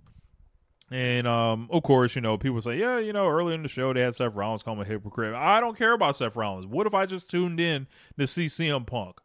[0.93, 3.93] and um, of course, you know, people say, yeah, you know, earlier in the show
[3.93, 5.35] they had Seth Rollins call him a hypocrite.
[5.35, 6.67] I don't care about Seth Rollins.
[6.67, 7.87] What if I just tuned in
[8.19, 9.19] to see CM Punk?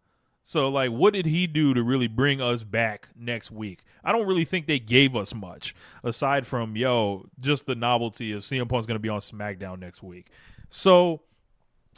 [0.44, 3.84] So, like, what did he do to really bring us back next week?
[4.02, 5.76] I don't really think they gave us much
[6.06, 10.02] aside from, yo, just the novelty of CM Punk's going to be on SmackDown next
[10.02, 10.32] week.
[10.70, 11.22] So,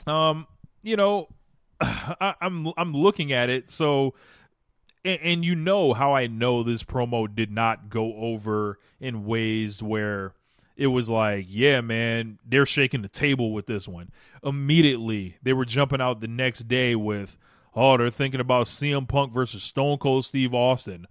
[0.08, 0.48] um,
[0.82, 1.28] you know,
[1.82, 3.70] I, I'm I'm looking at it.
[3.70, 4.16] So
[5.06, 9.82] and, and, you know how I know this promo did not go over in ways
[9.82, 10.34] where
[10.76, 14.12] it was like, yeah, man, they're shaking the table with this one.
[14.44, 17.38] Immediately, they were jumping out the next day with,
[17.76, 21.06] oh, they're thinking about CM Punk versus Stone Cold Steve Austin.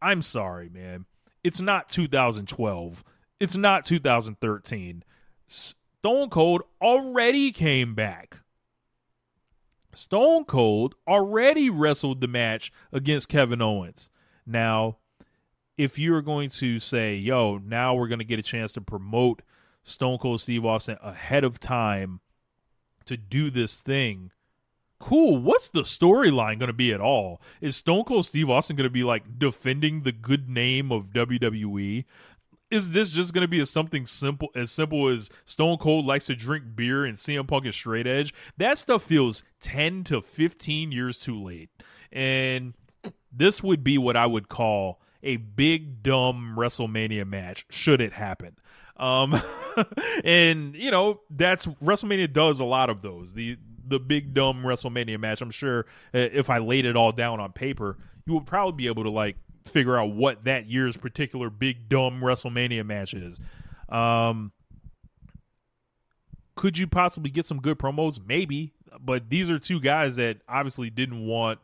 [0.00, 1.06] I'm sorry, man.
[1.44, 3.04] It's not 2012.
[3.38, 5.04] It's not 2013.
[5.46, 8.38] Stone Cold already came back.
[9.94, 14.10] Stone Cold already wrestled the match against Kevin Owens.
[14.46, 14.98] Now,
[15.76, 19.42] if you're going to say, yo, now we're going to get a chance to promote
[19.84, 22.20] Stone Cold Steve Austin ahead of time
[23.04, 24.30] to do this thing,
[24.98, 25.38] cool.
[25.38, 27.40] What's the storyline going to be at all?
[27.60, 32.04] Is Stone Cold Steve Austin going to be like defending the good name of WWE?
[32.72, 36.24] Is this just going to be a something simple as simple as Stone Cold likes
[36.26, 38.32] to drink beer and CM Punk is straight edge?
[38.56, 41.68] That stuff feels 10 to 15 years too late.
[42.10, 42.72] And
[43.30, 48.56] this would be what I would call a big dumb WrestleMania match should it happen.
[48.96, 49.38] Um,
[50.24, 53.34] and you know that's WrestleMania does a lot of those.
[53.34, 55.42] The the big dumb WrestleMania match.
[55.42, 55.80] I'm sure
[56.14, 59.10] uh, if I laid it all down on paper, you would probably be able to
[59.10, 63.38] like figure out what that year's particular big dumb WrestleMania match is.
[63.88, 64.52] Um,
[66.54, 68.20] could you possibly get some good promos?
[68.24, 71.58] Maybe, but these are two guys that obviously didn't want,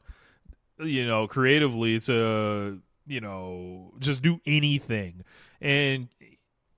[0.79, 5.25] you know, creatively to, you know, just do anything.
[5.61, 6.09] And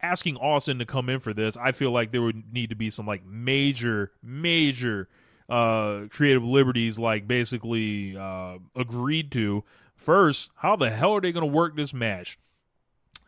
[0.03, 2.91] asking Austin to come in for this, I feel like there would need to be
[2.91, 5.09] some like major, major
[5.49, 9.65] uh, creative liberties, like basically uh, agreed to.
[10.01, 12.39] First, how the hell are they going to work this match?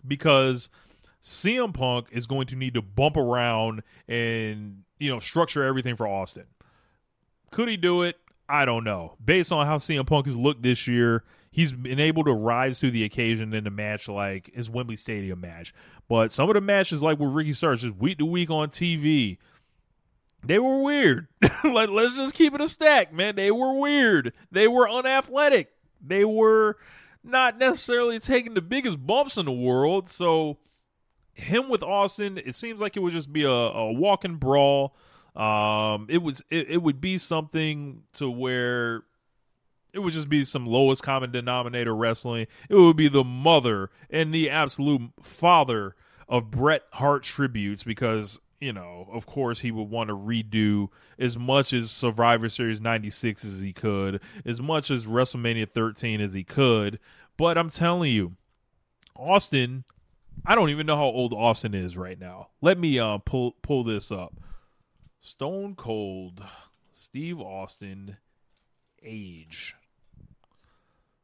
[0.08, 0.70] Because
[1.22, 6.08] CM Punk is going to need to bump around and you know structure everything for
[6.08, 6.46] Austin.
[7.50, 8.16] Could he do it?
[8.48, 9.16] I don't know.
[9.22, 12.90] Based on how CM Punk has looked this year, he's been able to rise to
[12.90, 15.74] the occasion in a match like his Wembley Stadium match.
[16.08, 19.36] But some of the matches, like with Ricky Starks, just week to week on TV,
[20.42, 21.28] they were weird.
[21.64, 23.36] Let, let's just keep it a stack, man.
[23.36, 24.32] They were weird.
[24.50, 25.71] They were unathletic.
[26.02, 26.76] They were
[27.22, 30.08] not necessarily taking the biggest bumps in the world.
[30.08, 30.58] So,
[31.32, 34.94] him with Austin, it seems like it would just be a, a walking brawl.
[35.34, 39.04] Um, it was it, it would be something to where
[39.92, 42.46] it would just be some lowest common denominator wrestling.
[42.68, 45.94] It would be the mother and the absolute father
[46.28, 51.36] of Bret Hart tributes because you know, of course, he would want to redo as
[51.36, 56.44] much as Survivor Series 96 as he could, as much as WrestleMania 13 as he
[56.44, 57.00] could.
[57.36, 58.36] But I'm telling you,
[59.16, 59.82] Austin,
[60.46, 62.50] I don't even know how old Austin is right now.
[62.60, 64.34] Let me uh, pull pull this up.
[65.20, 66.44] Stone Cold
[66.92, 68.16] Steve Austin
[69.02, 69.74] age.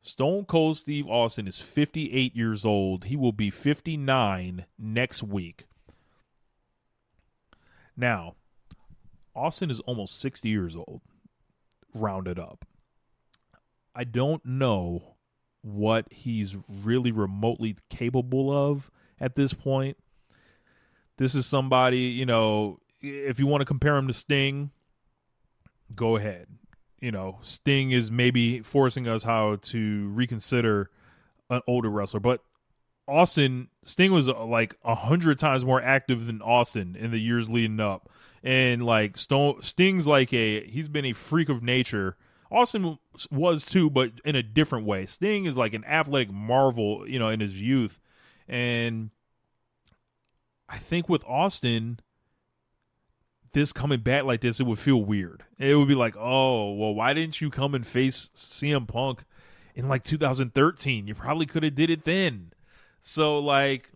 [0.03, 3.05] Stone Cold Steve Austin is 58 years old.
[3.05, 5.68] He will be 59 next week.
[7.99, 8.37] Now,
[9.35, 11.03] Austin is almost 60 years old,
[11.95, 12.65] rounded up.
[13.93, 15.17] I don't know
[15.63, 18.89] what he's really remotely capable of
[19.21, 19.97] at this point.
[21.17, 24.71] This is somebody, you know, if you want to compare him to Sting,
[25.97, 26.47] go ahead.
[27.01, 30.91] You know, Sting is maybe forcing us how to reconsider
[31.51, 32.43] an older wrestler, but
[33.09, 37.49] Austin Sting was uh, like a hundred times more active than Austin in the years
[37.49, 38.11] leading up,
[38.43, 42.17] and like Stone Sting's like a he's been a freak of nature.
[42.51, 42.99] Austin
[43.31, 45.05] was too, but in a different way.
[45.05, 47.99] Sting is like an athletic marvel, you know, in his youth,
[48.47, 49.11] and
[50.69, 52.01] I think with Austin,
[53.53, 55.45] this coming back like this, it would feel weird.
[55.59, 59.25] It would be like, oh, well, why didn't you come and face CM Punk
[59.75, 61.07] in like 2013?
[61.07, 62.53] You probably could have did it then
[63.03, 63.91] so like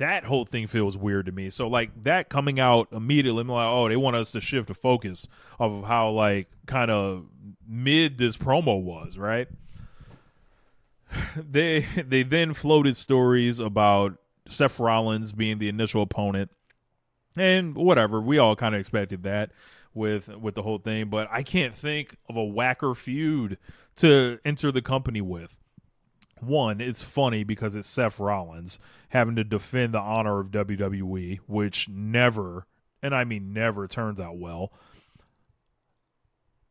[0.00, 1.50] that whole thing feels weird to me.
[1.50, 4.74] So like that coming out immediately, I'm like, oh, they want us to shift the
[4.74, 7.26] focus of how like kind of
[7.68, 9.48] mid this promo was, right?
[11.36, 16.50] They they then floated stories about Seth Rollins being the initial opponent,
[17.36, 18.20] and whatever.
[18.20, 19.50] We all kind of expected that
[19.92, 23.58] with with the whole thing, but I can't think of a whacker feud
[23.96, 25.59] to enter the company with
[26.42, 28.78] one, it's funny because it's Seth Rollins
[29.10, 32.66] having to defend the honor of WWE, which never,
[33.02, 34.72] and I mean never, turns out well.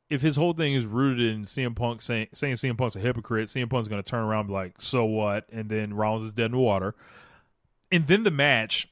[0.10, 3.49] If his whole thing is rooted in CM Punk saying, saying CM Punk's a hypocrite,
[3.49, 5.45] CM Punk's going to turn around and be like, so what?
[5.51, 6.95] And then Rollins is dead in the water.
[7.91, 8.88] And then the match,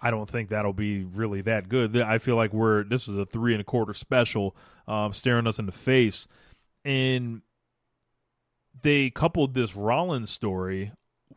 [0.00, 1.96] I don't think that'll be really that good.
[1.96, 4.54] I feel like we're, this is a three and a quarter special,
[4.86, 6.28] um, staring us in the face.
[6.84, 7.42] And
[8.82, 10.92] they coupled this Rollins story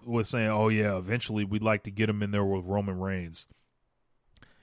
[0.05, 3.47] with saying, "Oh yeah, eventually we'd like to get him in there with Roman Reigns."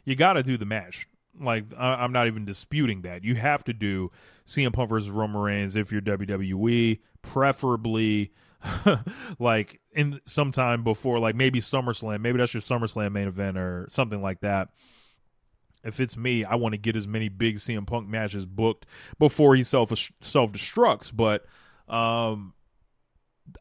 [0.04, 1.06] You got to do the match.
[1.38, 3.24] Like I, am not even disputing that.
[3.24, 4.10] You have to do
[4.46, 8.32] CM Punk versus Roman Reigns if you're WWE, preferably
[9.38, 12.20] like in sometime before, like maybe SummerSlam.
[12.20, 14.68] Maybe that's your SummerSlam main event or something like that.
[15.84, 18.86] If it's me, I want to get as many big CM Punk matches booked
[19.18, 21.14] before he self self destructs.
[21.14, 21.44] But
[21.92, 22.54] um,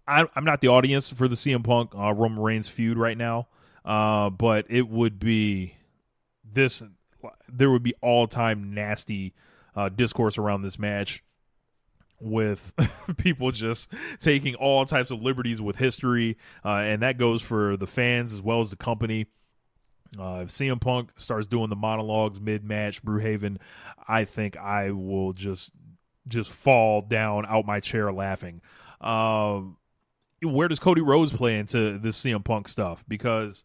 [0.08, 3.47] I, am not the audience for the CM Punk uh, Roman Reigns feud right now.
[3.88, 5.76] Uh, but it would be
[6.43, 6.84] this.
[7.47, 9.34] There would be all time nasty
[9.76, 11.23] uh, discourse around this match
[12.19, 12.73] with
[13.17, 17.88] people just taking all types of liberties with history, uh, and that goes for the
[17.88, 19.28] fans as well as the company.
[20.19, 23.58] Uh, if CM Punk starts doing the monologues mid match, Brewhaven,
[24.06, 25.71] I think I will just
[26.28, 28.62] just fall down out my chair laughing.
[29.01, 29.77] Um,
[30.41, 33.03] where does Cody Rhodes play into this CM Punk stuff?
[33.07, 33.63] Because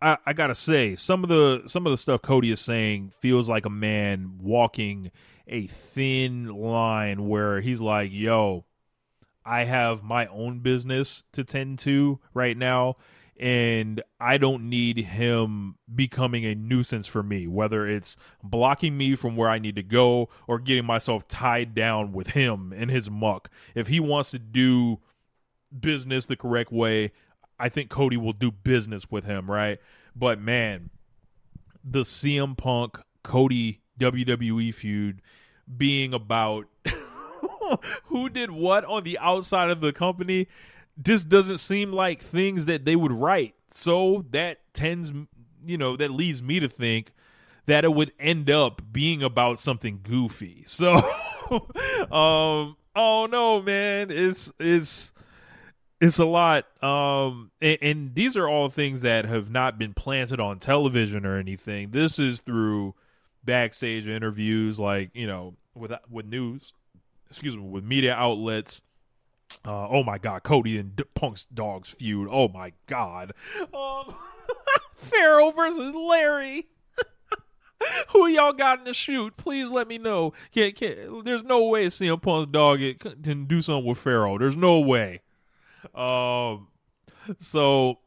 [0.00, 3.48] I, I, gotta say, some of the some of the stuff Cody is saying feels
[3.48, 5.10] like a man walking
[5.46, 8.64] a thin line where he's like, "Yo,
[9.44, 12.96] I have my own business to tend to right now."
[13.38, 19.36] And I don't need him becoming a nuisance for me, whether it's blocking me from
[19.36, 23.50] where I need to go or getting myself tied down with him in his muck.
[23.74, 24.98] If he wants to do
[25.78, 27.12] business the correct way,
[27.60, 29.78] I think Cody will do business with him, right?
[30.16, 30.90] But man,
[31.84, 35.22] the CM Punk Cody WWE feud
[35.76, 36.66] being about
[38.04, 40.48] who did what on the outside of the company
[41.00, 43.54] just doesn't seem like things that they would write.
[43.70, 45.12] So that tends,
[45.64, 47.12] you know, that leads me to think
[47.66, 50.64] that it would end up being about something goofy.
[50.66, 50.96] So,
[52.10, 55.14] um, oh no, man, it's it's
[55.98, 56.66] it's a lot.
[56.82, 61.38] Um, and, and these are all things that have not been planted on television or
[61.38, 61.90] anything.
[61.90, 62.94] This is through
[63.44, 66.74] backstage interviews, like you know, with with news,
[67.30, 68.82] excuse me, with media outlets
[69.64, 72.28] uh, oh my God, Cody and D- Punk's dogs feud.
[72.30, 73.32] Oh my God,
[73.74, 74.14] um,
[74.94, 76.68] Pharaoh versus Larry.
[78.08, 79.36] Who y'all got in the shoot?
[79.36, 80.32] Please let me know.
[80.52, 84.36] Can, can, there's no way CM Punk's dog can do something with Pharaoh.
[84.38, 85.20] There's no way.
[85.94, 86.68] Um,
[87.38, 87.98] so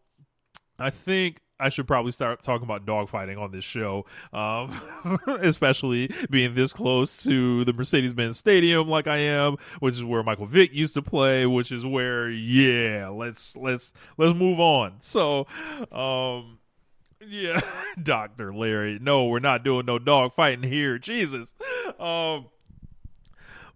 [0.77, 4.82] I think I should probably start talking about dogfighting on this show, um,
[5.41, 10.24] especially being this close to the Mercedes Benz Stadium, like I am, which is where
[10.24, 14.95] Michael Vick used to play, which is where, yeah, let's let's let's move on.
[15.02, 15.45] So,
[15.91, 16.58] um,
[17.26, 17.62] yeah,
[18.02, 21.54] Doctor Larry, no, we're not doing no dog fighting here, Jesus.
[22.00, 22.47] Um,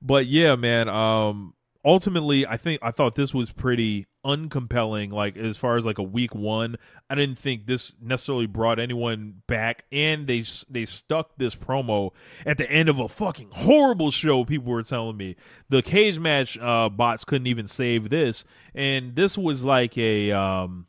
[0.02, 5.58] but yeah, man, um, ultimately, I think I thought this was pretty uncompelling like as
[5.58, 6.78] far as like a week one.
[7.10, 12.12] I didn't think this necessarily brought anyone back and they they stuck this promo
[12.46, 15.36] at the end of a fucking horrible show people were telling me.
[15.70, 20.88] The cage match uh, bots couldn't even save this and this was like a um,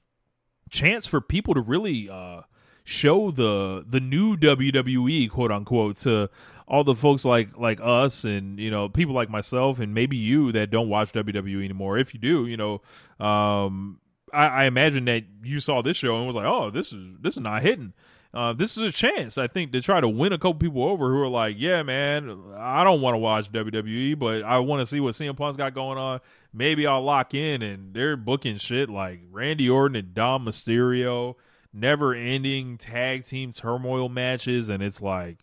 [0.71, 2.43] chance for people to really uh,
[2.85, 6.31] show the the new WWE quote unquote to
[6.69, 10.53] all the folks like like us and you know people like myself and maybe you
[10.53, 11.99] that don't watch WWE anymore.
[11.99, 12.83] If you do, you know,
[13.25, 14.01] um,
[14.33, 17.37] I, I imagine that you saw this show and was like, oh, this is this
[17.37, 17.93] is not hitting.
[18.35, 21.09] Uh, this is a chance, I think, to try to win a couple people over
[21.11, 24.87] who are like, yeah, man, I don't want to watch WWE, but I want to
[24.87, 26.21] see what CM Punk's got going on.
[26.53, 31.37] Maybe I'll lock in, and they're booking shit like Randy Orton and Dom Mysterio,
[31.73, 35.39] never ending tag team turmoil matches, and it's like,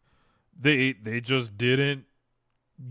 [0.59, 2.05] they they just didn't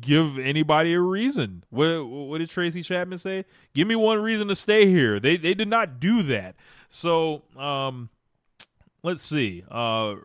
[0.01, 1.65] give anybody a reason.
[1.71, 3.45] What what did Tracy Chapman say?
[3.75, 5.19] Give me one reason to stay here.
[5.21, 6.57] They they did not do that.
[6.89, 8.11] So um,
[9.03, 9.65] let's see.
[9.71, 10.17] Uh,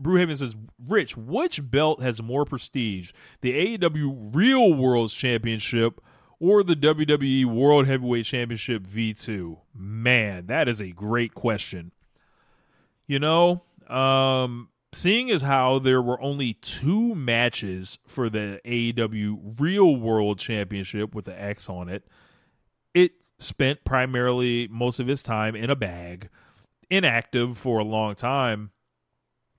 [0.00, 0.54] Brewhaven says,
[0.86, 6.00] Rich, which belt has more prestige, the AEW Real World's Championship
[6.38, 9.58] or the WWE World Heavyweight Championship V2?
[9.74, 11.90] Man, that is a great question.
[13.06, 19.96] You know, um, seeing as how there were only two matches for the AEW Real
[19.96, 22.06] World Championship with the X on it,
[22.94, 26.28] it spent primarily most of its time in a bag,
[26.90, 28.70] inactive for a long time.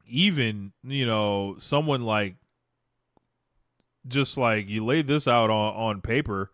[0.08, 2.36] Even, you know, someone like
[4.08, 6.52] just like you laid this out on, on paper.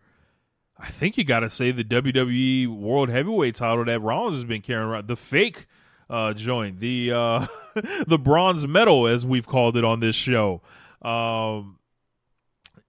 [0.78, 4.62] I think you got to say the WWE World Heavyweight title that Rollins has been
[4.62, 5.68] carrying around, the fake
[6.10, 7.47] uh, joint, the uh,
[8.07, 10.61] the bronze medal, as we've called it on this show.
[11.01, 11.80] Um,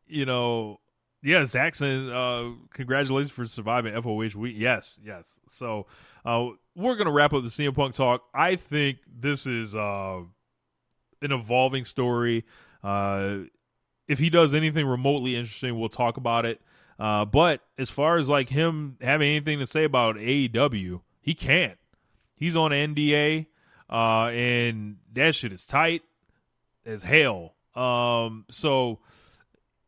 [0.06, 0.80] you know,
[1.22, 4.54] yeah, Zaxxon, uh, congratulations for surviving FOH week.
[4.56, 5.26] Yes, yes.
[5.48, 5.86] So
[6.24, 8.24] uh, we're gonna wrap up the CM Punk talk.
[8.32, 10.20] I think this is uh,
[11.22, 12.44] an evolving story.
[12.82, 13.38] Uh,
[14.06, 16.60] if he does anything remotely interesting, we'll talk about it.
[16.98, 21.78] Uh, but as far as like him having anything to say about AEW, he can't.
[22.36, 23.46] He's on NDA,
[23.90, 26.02] uh, and that shit is tight
[26.84, 27.54] as hell.
[27.74, 29.00] Um, so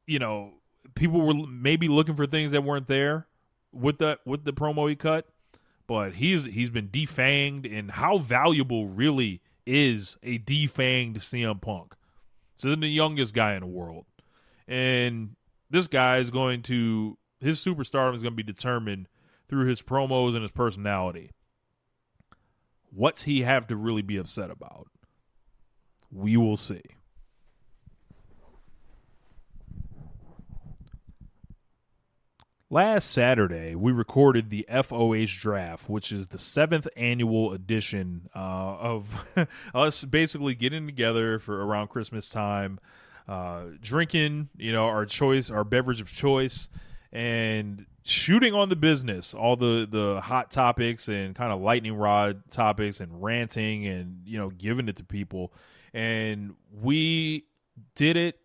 [0.07, 0.55] you know,
[0.94, 3.26] people were maybe looking for things that weren't there
[3.72, 5.26] with the with the promo he cut,
[5.86, 11.94] but he's he's been defanged, and how valuable really is a defanged CM Punk?
[12.57, 14.07] So the youngest guy in the world,
[14.66, 15.36] and
[15.70, 19.09] this guy is going to his superstardom is going to be determined
[19.49, 21.30] through his promos and his personality.
[22.91, 24.89] What's he have to really be upset about?
[26.11, 26.82] We will see.
[32.70, 39.49] Last Saturday, we recorded the FOH draft, which is the seventh annual edition uh, of
[39.74, 42.78] us basically getting together for around Christmas time,
[43.26, 46.68] uh, drinking, you know, our choice, our beverage of choice,
[47.13, 52.43] and shooting on the business, all the the hot topics and kind of lightning rod
[52.51, 55.53] topics, and ranting and you know giving it to people,
[55.93, 57.45] and we
[57.95, 58.39] did it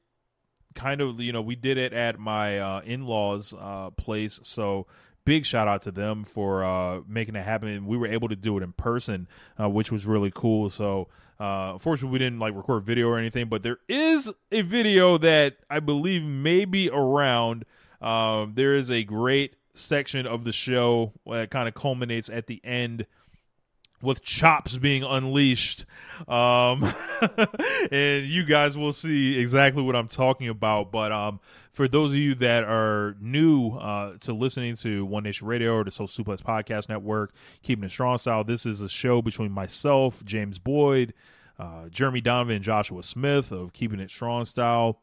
[0.76, 4.40] kind of you know we did it at my uh, in-laws uh, place.
[4.44, 4.88] So
[5.26, 7.86] big shout out to them for uh, making it happen.
[7.86, 9.28] We were able to do it in person
[9.60, 10.70] uh, which was really cool.
[10.70, 11.08] So
[11.40, 15.58] uh, unfortunately we didn't like record video or anything but there is a video that
[15.70, 17.66] i believe may be around
[18.04, 22.62] um, there is a great section of the show that kind of culminates at the
[22.64, 23.06] end
[24.04, 25.86] with chops being unleashed.
[26.28, 26.94] Um,
[27.92, 30.92] and you guys will see exactly what I'm talking about.
[30.92, 31.40] But um,
[31.72, 35.84] for those of you that are new uh, to listening to One Nation Radio or
[35.86, 37.34] the Social Suplex Podcast Network,
[37.64, 41.14] Keeping It Strong Style, this is a show between myself, James Boyd,
[41.58, 45.00] uh, Jeremy Donovan, and Joshua Smith of Keeping It Strong Style.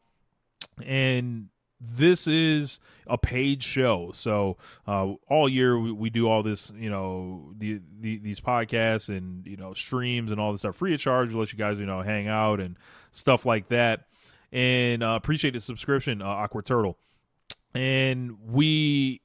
[0.85, 1.49] And
[1.81, 4.57] this is a paid show so
[4.87, 9.45] uh, all year we, we, do all this you know the, the, these podcasts and
[9.47, 11.85] you know streams and all this stuff free of charge we let you guys you
[11.85, 12.77] know hang out and
[13.11, 14.05] stuff like that
[14.51, 16.97] and uh, appreciate the subscription uh, awkward turtle
[17.73, 19.21] and we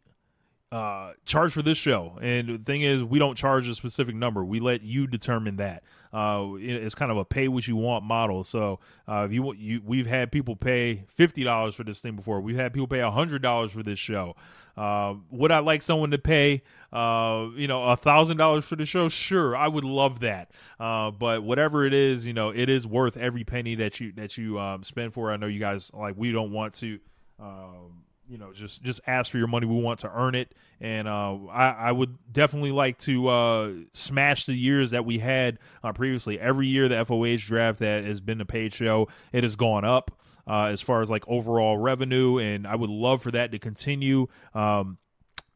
[0.73, 2.19] uh, charge for this show.
[2.21, 4.45] And the thing is, we don't charge a specific number.
[4.45, 5.83] We let you determine that.
[6.17, 8.43] Uh, it's kind of a pay what you want model.
[8.43, 12.41] So uh, if you, you, we've had people pay fifty dollars for this thing before.
[12.41, 14.35] We've had people pay hundred dollars for this show.
[14.77, 16.63] Uh, would I like someone to pay,
[16.93, 19.09] uh, you know, a thousand dollars for the show?
[19.11, 20.51] Sure, I would love that.
[20.81, 24.39] Uh, but whatever it is, you know, it is worth every penny that you that
[24.39, 25.31] you um, spend for.
[25.33, 26.99] I know you guys like we don't want to.
[27.39, 29.67] Um, you know, just just ask for your money.
[29.67, 34.47] We want to earn it, and uh, I, I would definitely like to uh, smash
[34.47, 36.39] the years that we had uh, previously.
[36.39, 40.11] Every year, the FOH draft that has been a paid show, it has gone up
[40.47, 44.27] uh, as far as like overall revenue, and I would love for that to continue.
[44.55, 44.99] Um,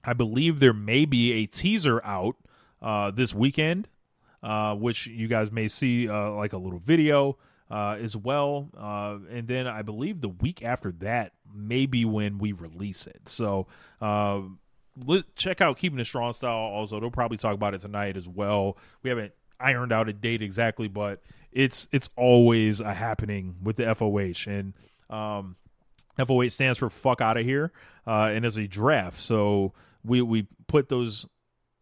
[0.04, 2.36] I believe there may be a teaser out
[2.80, 3.88] uh, this weekend,
[4.42, 7.36] uh, which you guys may see like a little video
[7.70, 8.70] uh, as well.
[8.76, 13.28] Uh, and then I believe the week after that may be when we release it.
[13.28, 13.66] So
[14.00, 14.40] uh,
[15.04, 16.50] let's check out Keeping It Strong Style.
[16.50, 18.76] Also, they'll probably talk about it tonight as well.
[19.02, 23.94] We haven't ironed out a date exactly, but it's it's always a happening with the
[23.94, 24.74] FOH and.
[25.08, 25.56] Um,
[26.18, 27.72] FOH stands for fuck out of here,
[28.06, 29.18] uh, and it's a draft.
[29.18, 29.72] So
[30.04, 31.26] we we put those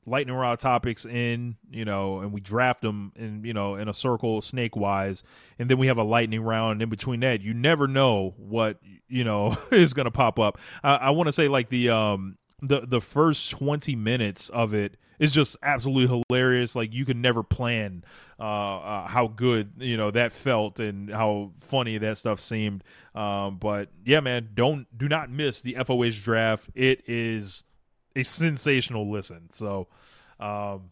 [0.09, 3.93] lightning rod topics in, you know, and we draft them in, you know, in a
[3.93, 5.23] circle snake wise,
[5.59, 7.41] and then we have a lightning round And in between that.
[7.41, 8.79] You never know what
[9.09, 10.59] you know is going to pop up.
[10.85, 14.97] I, I want to say like the um the the first twenty minutes of it
[15.19, 16.77] is just absolutely hilarious.
[16.77, 18.05] Like you can never plan
[18.39, 22.85] uh, uh, how good you know that felt and how funny that stuff seemed.
[23.15, 26.71] Um, but yeah, man, don't do not miss the FOH draft.
[26.75, 27.65] It is
[28.19, 29.51] a sensational listen.
[29.53, 29.89] So,
[30.41, 30.91] um,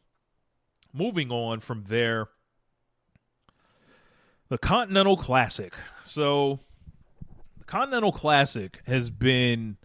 [0.93, 2.29] moving on from there,
[4.49, 5.75] the Continental Classic.
[6.05, 6.61] So,
[7.59, 9.77] the Continental Classic has been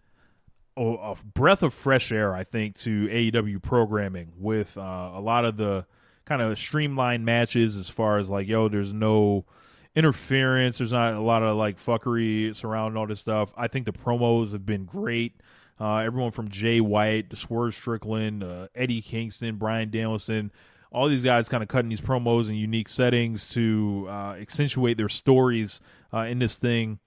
[0.76, 5.44] a, a breath of fresh air, I think, to AEW programming with uh, a lot
[5.44, 5.86] of the
[6.24, 9.44] kind of streamlined matches as far as like, yo, there's no
[9.94, 10.78] interference.
[10.78, 13.52] There's not a lot of like fuckery surrounding all this stuff.
[13.56, 15.40] I think the promos have been great.
[15.82, 20.52] Uh, everyone from Jay White Swerve Strickland, uh, Eddie Kingston, Bryan Danielson,
[20.92, 25.08] all these guys kind of cutting these promos in unique settings to uh, accentuate their
[25.08, 25.80] stories
[26.14, 27.00] uh, in this thing.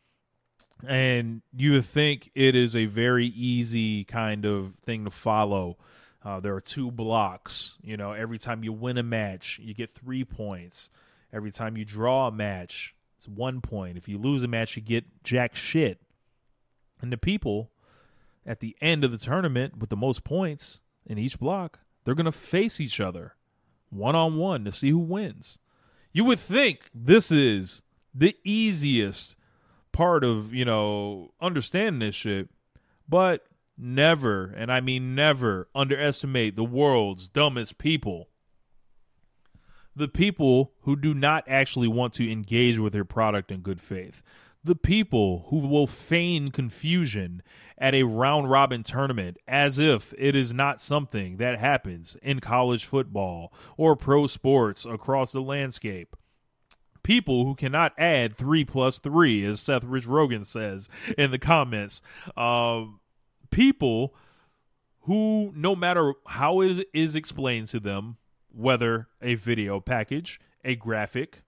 [0.86, 5.78] and you would think it is a very easy kind of thing to follow.
[6.22, 7.78] Uh, there are two blocks.
[7.82, 10.90] You know, every time you win a match, you get three points.
[11.32, 13.98] Every time you draw a match, it's one point.
[13.98, 16.02] If you lose a match, you get jack shit.
[17.02, 17.72] And the people
[18.46, 22.26] at the end of the tournament with the most points in each block, they're going
[22.26, 23.36] to face each other
[23.90, 25.58] one on one to see who wins.
[26.12, 27.82] You would think this is
[28.14, 29.36] the easiest
[29.92, 32.50] part of, you know, understanding this shit,
[33.08, 33.46] but
[33.78, 38.30] never, and I mean never, underestimate the world's dumbest people.
[39.96, 44.22] The people who do not actually want to engage with your product in good faith.
[44.66, 47.44] The people who will feign confusion
[47.78, 52.86] at a round robin tournament as if it is not something that happens in college
[52.86, 56.16] football or pro sports across the landscape
[57.06, 62.02] people who cannot add three plus three, as Seth Rich Rogan says in the comments.
[62.36, 63.00] Um,
[63.52, 64.16] people
[65.02, 68.18] who, no matter how it is explained to them,
[68.52, 71.44] whether a video package, a graphic,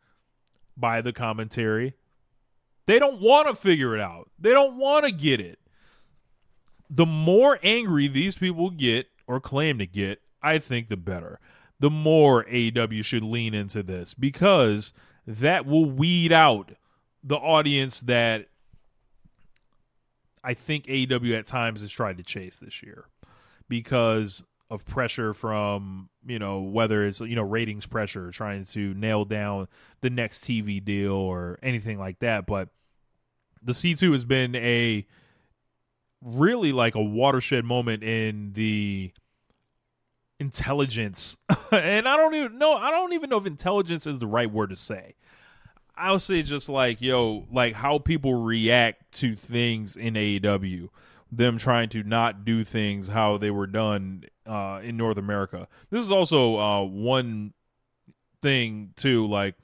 [0.77, 1.95] by the commentary,
[2.87, 4.31] they don't want to figure it out.
[4.39, 5.59] They don't want to get it.
[6.89, 11.39] The more angry these people get or claim to get, I think the better.
[11.79, 14.93] The more AEW should lean into this because
[15.27, 16.71] that will weed out
[17.23, 18.47] the audience that
[20.43, 23.05] I think AEW at times has tried to chase this year
[23.67, 29.25] because of pressure from, you know, whether it's, you know, ratings pressure, trying to nail
[29.25, 29.67] down
[30.01, 32.45] the next TV deal or anything like that.
[32.45, 32.69] But
[33.67, 35.05] the C2 has been a
[36.21, 39.11] really like a watershed moment in the
[40.39, 41.37] intelligence.
[41.69, 44.69] And i don't even know i don't even know if intelligence is the right word
[44.69, 45.15] to say.
[45.97, 50.89] I would say just like yo like how people react to things in aew
[51.29, 55.67] them trying to not do things how they were done uh, in north america.
[55.89, 57.53] This is also uh, one
[58.41, 59.55] thing too like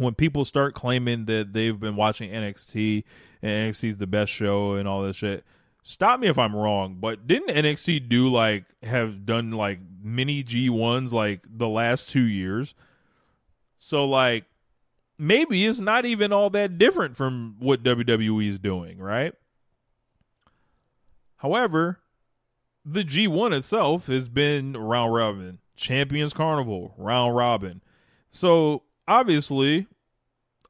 [0.00, 3.04] when people start claiming that they've been watching nxt
[3.42, 5.44] and nxt is the best show and all this shit
[5.82, 11.12] stop me if I'm wrong, but didn't NXT do like have done like mini G1s
[11.12, 12.74] like the last 2 years?
[13.78, 14.44] So like
[15.18, 19.34] maybe it's not even all that different from what WWE is doing, right?
[21.36, 22.00] However,
[22.84, 27.80] the G1 itself has been round robin, Champions Carnival, round robin.
[28.30, 29.88] So obviously,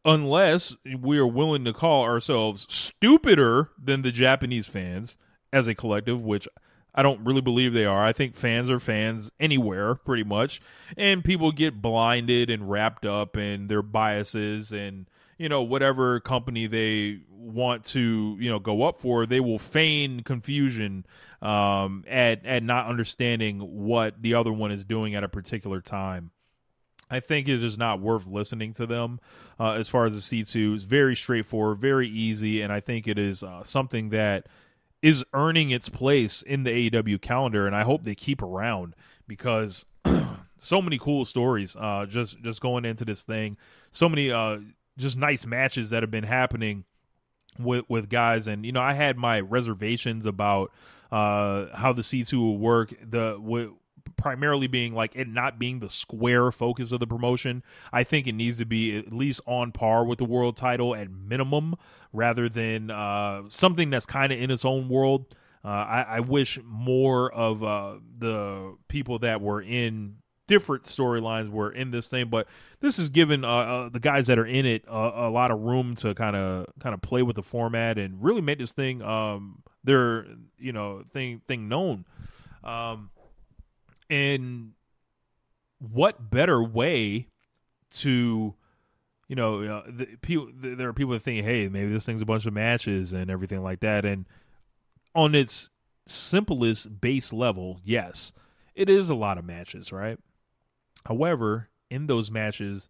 [0.04, 5.18] unless we are willing to call ourselves stupider than the Japanese fans
[5.52, 6.48] as a collective, which
[6.94, 8.04] I don't really believe they are.
[8.04, 10.60] I think fans are fans anywhere, pretty much.
[10.96, 16.66] And people get blinded and wrapped up in their biases and, you know, whatever company
[16.66, 21.06] they want to, you know, go up for, they will feign confusion
[21.42, 26.30] um, at, at not understanding what the other one is doing at a particular time.
[27.10, 29.20] I think it is not worth listening to them
[29.58, 30.74] uh, as far as the C2.
[30.74, 34.46] It's very straightforward, very easy, and I think it is uh, something that
[35.02, 38.94] is earning its place in the AEW calendar, and I hope they keep around
[39.26, 39.86] because
[40.58, 43.56] so many cool stories uh, just just going into this thing.
[43.90, 44.58] So many uh,
[44.98, 46.84] just nice matches that have been happening
[47.58, 50.70] with with guys, and you know I had my reservations about
[51.10, 52.90] uh, how the C two will work.
[52.90, 53.76] The w-
[54.20, 57.62] primarily being like it not being the square focus of the promotion.
[57.92, 61.10] I think it needs to be at least on par with the world title at
[61.10, 61.74] minimum,
[62.12, 65.34] rather than uh, something that's kind of in its own world.
[65.64, 70.16] Uh, I, I, wish more of uh, the people that were in
[70.46, 72.48] different storylines were in this thing, but
[72.80, 75.94] this has given uh, uh, the guys that are in it a lot of room
[75.96, 79.62] to kind of kind of play with the format and really make this thing um,
[79.84, 80.26] their
[80.58, 82.06] you know thing thing known.
[82.64, 83.10] Um,
[84.10, 84.72] and
[85.78, 87.28] what better way
[87.90, 88.54] to
[89.30, 92.26] you know, uh, the, people, there are people that think, hey, maybe this thing's a
[92.26, 94.04] bunch of matches and everything like that.
[94.04, 94.26] And
[95.14, 95.70] on its
[96.04, 98.32] simplest base level, yes,
[98.74, 100.18] it is a lot of matches, right?
[101.06, 102.88] However, in those matches,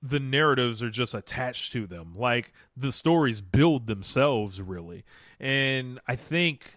[0.00, 2.14] the narratives are just attached to them.
[2.16, 5.04] Like the stories build themselves, really.
[5.38, 6.76] And I think,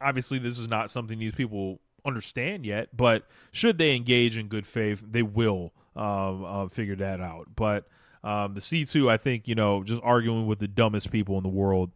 [0.00, 4.66] obviously, this is not something these people understand yet, but should they engage in good
[4.66, 7.48] faith, they will um, uh, figure that out.
[7.54, 7.86] But
[8.22, 11.48] um, the C2, I think, you know, just arguing with the dumbest people in the
[11.48, 11.92] world,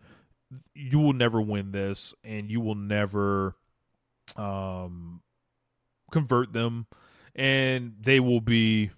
[0.74, 3.56] you will never win this and you will never
[4.36, 5.22] um,
[6.10, 6.86] convert them.
[7.34, 8.90] And they will be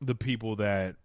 [0.00, 0.96] the people that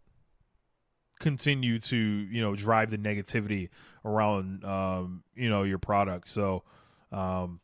[1.19, 3.69] continue to you know drive the negativity
[4.03, 6.27] around um, you know your product.
[6.29, 6.63] So
[7.11, 7.59] um,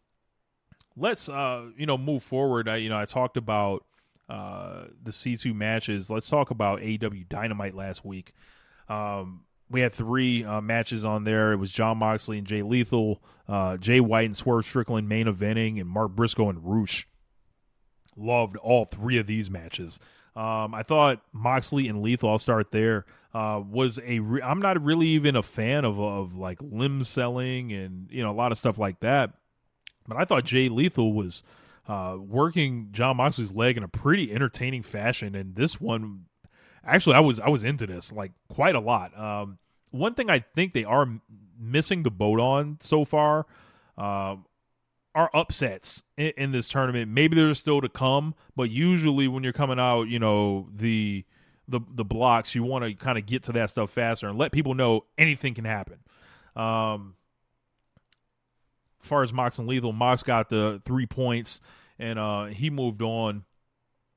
[0.99, 2.67] let's uh, you know move forward.
[2.67, 3.85] I you know I talked about
[4.29, 6.09] uh, the C two matches.
[6.09, 8.33] Let's talk about AEW Dynamite last week.
[8.87, 11.53] Um, we had three uh, matches on there.
[11.53, 15.79] It was Jon Moxley and Jay Lethal, uh, Jay White and Swerve Strickland main eventing,
[15.79, 17.07] and Mark Briscoe and Rush.
[18.15, 19.99] Loved all three of these matches.
[20.35, 22.29] Um, I thought Moxley and Lethal.
[22.29, 23.05] I'll start there.
[23.33, 27.71] Uh, was a re- I'm not really even a fan of of like limb selling
[27.71, 29.31] and you know a lot of stuff like that.
[30.09, 31.43] But I thought Jay Lethal was
[31.87, 36.25] uh, working Jon Moxley's leg in a pretty entertaining fashion, and this one
[36.83, 39.17] actually I was I was into this like quite a lot.
[39.17, 39.59] Um,
[39.91, 41.07] one thing I think they are
[41.59, 43.45] missing the boat on so far
[43.97, 44.45] um,
[45.15, 47.09] are upsets in, in, this tournament.
[47.09, 51.25] Maybe they're still to come, but usually when you're coming out, you know the
[51.67, 54.51] the the blocks, you want to kind of get to that stuff faster and let
[54.51, 55.99] people know anything can happen.
[56.55, 57.15] Um,
[59.01, 61.61] far as Mox and Lethal, Mox got the three points
[61.99, 63.43] and uh, he moved on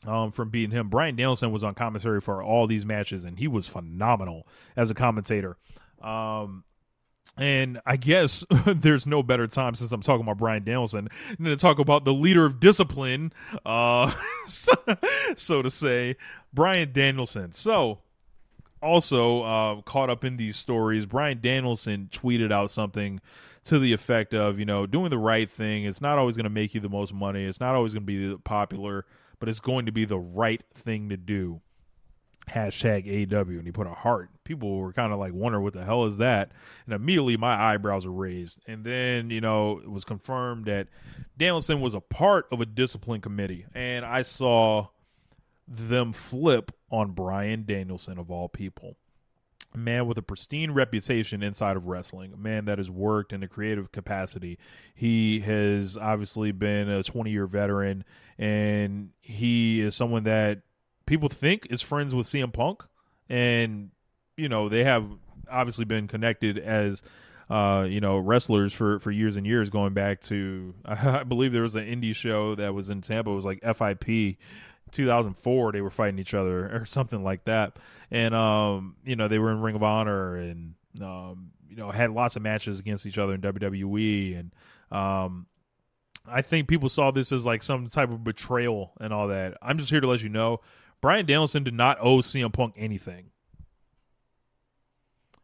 [0.07, 0.89] um, from beating him.
[0.89, 4.95] Bryan Danielson was on commentary for all these matches, and he was phenomenal as a
[4.95, 5.57] commentator.
[6.01, 6.64] Um,
[7.37, 11.09] and I guess there's no better time since I'm talking about Bryan Danielson
[11.39, 13.33] than to talk about the leader of discipline,
[13.64, 14.12] uh,
[15.37, 16.16] so to say,
[16.53, 17.53] Bryan Danielson.
[17.53, 18.01] So,
[18.83, 23.20] also uh, caught up in these stories, Brian Danielson tweeted out something
[23.64, 25.84] to the effect of, you know, doing the right thing.
[25.84, 27.44] It's not always going to make you the most money.
[27.44, 29.06] It's not always going to be popular
[29.42, 31.60] but it's going to be the right thing to do.
[32.48, 34.30] Hashtag AW, and he put a heart.
[34.44, 36.52] People were kind of like wondering what the hell is that,
[36.86, 38.60] and immediately my eyebrows were raised.
[38.68, 40.86] And then you know it was confirmed that
[41.36, 44.86] Danielson was a part of a discipline committee, and I saw
[45.66, 48.96] them flip on Bryan Danielson of all people
[49.74, 53.42] a man with a pristine reputation inside of wrestling, a man that has worked in
[53.42, 54.58] a creative capacity.
[54.94, 58.04] He has obviously been a 20 year veteran,
[58.38, 60.60] and he is someone that
[61.06, 62.82] people think is friends with CM Punk.
[63.28, 63.90] And,
[64.36, 65.06] you know, they have
[65.50, 67.02] obviously been connected as.
[67.50, 71.60] Uh, you know, wrestlers for, for years and years, going back to I believe there
[71.60, 73.30] was an indie show that was in Tampa.
[73.30, 74.38] It was like FIP,
[74.93, 77.76] 2004 they were fighting each other or something like that.
[78.11, 82.11] And um you know they were in ring of honor and um you know had
[82.11, 84.53] lots of matches against each other in WWE and
[84.97, 85.47] um
[86.26, 89.57] I think people saw this as like some type of betrayal and all that.
[89.61, 90.61] I'm just here to let you know
[91.01, 93.30] Bryan Danielson did not owe CM Punk anything.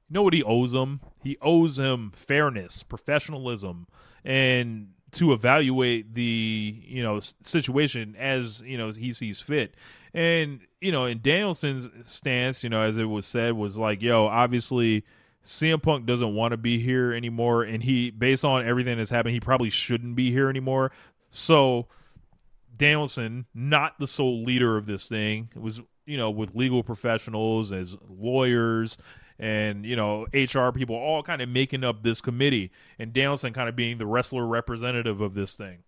[0.09, 1.01] You know what he owes him?
[1.22, 3.86] He owes him fairness professionalism
[4.24, 9.74] and to evaluate the you know situation as you know he sees fit.
[10.14, 14.26] And you know in danielson's stance you know as it was said was like yo
[14.26, 15.04] obviously
[15.44, 19.32] CM Punk doesn't want to be here anymore and he based on everything that's happened
[19.32, 20.92] he probably shouldn't be here anymore.
[21.30, 21.86] So
[22.76, 27.72] Danielson not the sole leader of this thing it was you know with legal professionals
[27.72, 28.98] as lawyers
[29.39, 33.68] and you know HR people all kind of making up this committee, and Danielson kind
[33.68, 35.78] of being the wrestler representative of this thing.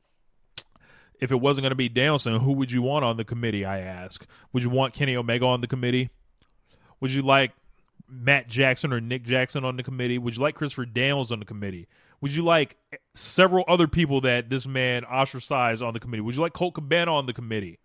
[1.21, 3.65] If it wasn't going to be Danielson, who would you want on the committee?
[3.65, 4.27] I ask.
[4.53, 6.09] Would you want Kenny Omega on the committee?
[7.01, 7.53] Would you like
[8.09, 10.17] Matt Jackson or Nick Jackson on the committee?
[10.19, 11.89] Would you like Christopher Daniels on the committee?
[12.21, 12.77] Would you like
[13.15, 16.21] several other people that this man ostracized on the committee?
[16.21, 17.79] Would you like Colt Cabana on the committee?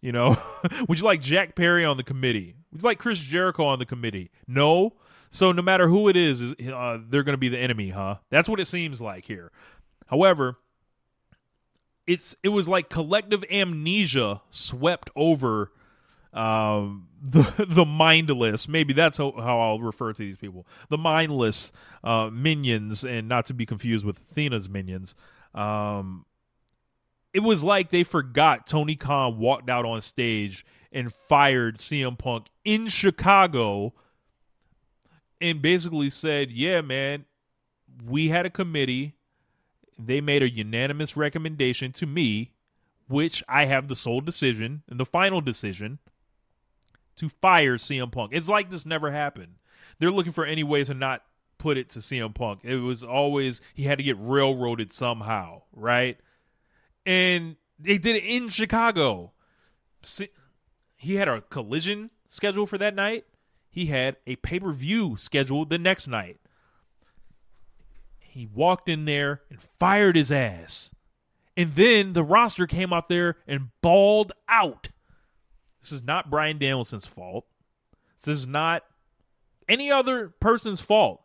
[0.00, 0.36] You know,
[0.88, 2.56] would you like Jack Perry on the committee?
[2.72, 4.30] Would like Chris Jericho on the committee?
[4.46, 4.94] No.
[5.30, 8.16] So no matter who it is, uh, they're going to be the enemy, huh?
[8.30, 9.50] That's what it seems like here.
[10.06, 10.58] However,
[12.06, 15.72] it's it was like collective amnesia swept over
[16.32, 18.68] um, the the mindless.
[18.68, 20.66] Maybe that's how, how, I'll refer to these people.
[20.88, 25.14] The mindless uh, minions, and not to be confused with Athena's minions.
[25.54, 26.26] Um,
[27.32, 32.46] it was like they forgot Tony Khan walked out on stage and fired CM Punk
[32.64, 33.94] in Chicago
[35.40, 37.24] and basically said, "Yeah, man,
[38.04, 39.14] we had a committee.
[39.98, 42.52] They made a unanimous recommendation to me,
[43.08, 45.98] which I have the sole decision and the final decision
[47.16, 49.56] to fire CM Punk." It's like this never happened.
[49.98, 51.24] They're looking for any way to not
[51.58, 52.60] put it to CM Punk.
[52.64, 56.18] It was always he had to get railroaded somehow, right?
[57.04, 59.32] and they did it in Chicago.
[61.02, 63.24] He had a collision scheduled for that night.
[63.68, 66.38] He had a pay per view scheduled the next night.
[68.20, 70.94] He walked in there and fired his ass.
[71.56, 74.90] And then the roster came out there and balled out.
[75.80, 77.46] This is not Bryan Danielson's fault.
[78.16, 78.84] This is not
[79.68, 81.20] any other person's fault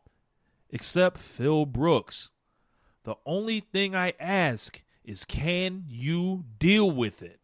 [0.71, 2.32] except Phil Brooks.
[3.03, 7.39] The only thing I ask is can you deal with it?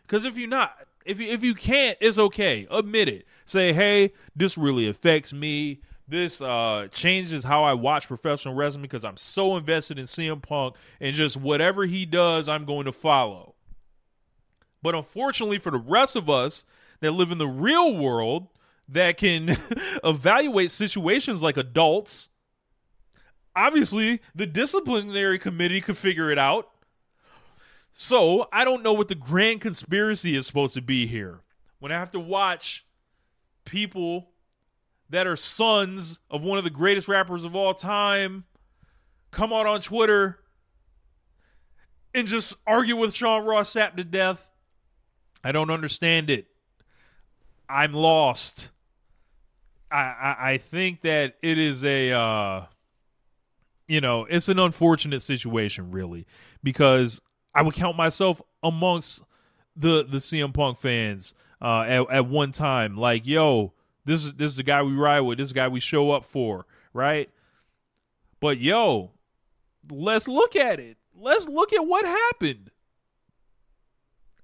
[0.00, 2.66] Because if you're not, if you, if you can't, it's okay.
[2.70, 3.26] Admit it.
[3.44, 5.80] Say, hey, this really affects me.
[6.08, 10.76] This uh, changes how I watch professional wrestling because I'm so invested in CM Punk
[11.00, 13.54] and just whatever he does, I'm going to follow.
[14.82, 16.64] But unfortunately for the rest of us
[17.00, 18.48] that live in the real world
[18.88, 19.56] that can
[20.04, 22.30] evaluate situations like adults,
[23.54, 26.71] obviously the disciplinary committee could figure it out.
[27.92, 31.40] So I don't know what the grand conspiracy is supposed to be here.
[31.78, 32.86] When I have to watch
[33.64, 34.30] people
[35.10, 38.44] that are sons of one of the greatest rappers of all time
[39.30, 40.38] come out on Twitter
[42.14, 44.50] and just argue with Sean Ross Sapp to death.
[45.44, 46.46] I don't understand it.
[47.68, 48.70] I'm lost.
[49.90, 52.64] I, I, I think that it is a uh,
[53.86, 56.26] you know it's an unfortunate situation really
[56.62, 57.20] because
[57.54, 59.22] I would count myself amongst
[59.76, 62.96] the the CM Punk fans uh, at at one time.
[62.96, 63.72] Like, yo,
[64.04, 65.38] this is this is the guy we ride with.
[65.38, 67.30] This is the guy we show up for, right?
[68.40, 69.12] But yo,
[69.90, 70.96] let's look at it.
[71.14, 72.70] Let's look at what happened.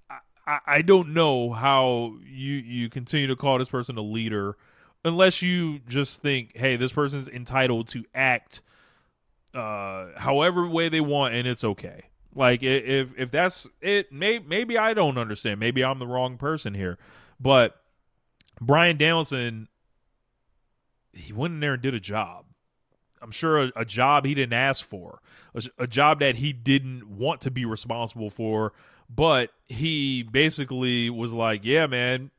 [0.09, 4.57] I, I, I don't know how you you continue to call this person a leader
[5.05, 8.63] unless you just think, hey, this person's entitled to act
[9.55, 12.08] uh however way they want and it's okay.
[12.35, 15.61] Like if if that's it, may, maybe I don't understand.
[15.61, 16.99] Maybe I'm the wrong person here.
[17.41, 17.76] But
[18.61, 19.68] Bryan Danielson,
[21.12, 22.45] he went in there and did a job.
[23.20, 25.20] I'm sure a, a job he didn't ask for,
[25.55, 28.72] a, a, job that he didn't want to be responsible for,
[29.11, 32.31] but he basically was like, "Yeah, man."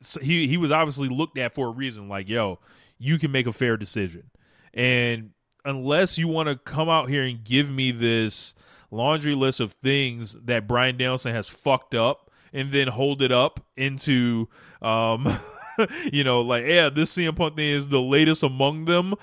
[0.00, 2.08] So he he was obviously looked at for a reason.
[2.08, 2.58] Like, yo,
[2.98, 4.30] you can make a fair decision,
[4.74, 5.30] and
[5.64, 8.54] unless you want to come out here and give me this
[8.94, 13.64] laundry list of things that Bryan Danielson has fucked up and then hold it up
[13.76, 14.48] into
[14.80, 15.38] um
[16.12, 19.14] you know like yeah this CM Punk thing is the latest among them.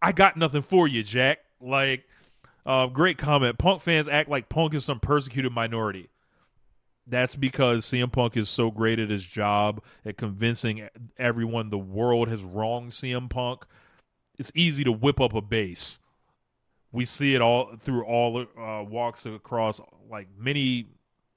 [0.00, 1.38] I got nothing for you Jack.
[1.60, 2.06] Like
[2.66, 3.58] uh, great comment.
[3.58, 6.08] Punk fans act like Punk is some persecuted minority.
[7.06, 12.26] That's because CM Punk is so great at his job at convincing everyone the world
[12.28, 13.64] has wronged CM Punk.
[14.38, 16.00] It's easy to whip up a base
[16.92, 19.80] we see it all through all uh, walks across
[20.10, 20.86] like many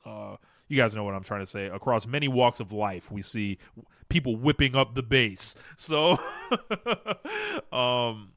[0.05, 0.35] uh,
[0.67, 1.67] you guys know what i'm trying to say.
[1.67, 3.57] Across many walks of life we see
[4.07, 5.55] people whipping up the base.
[5.77, 6.11] So
[7.71, 8.31] um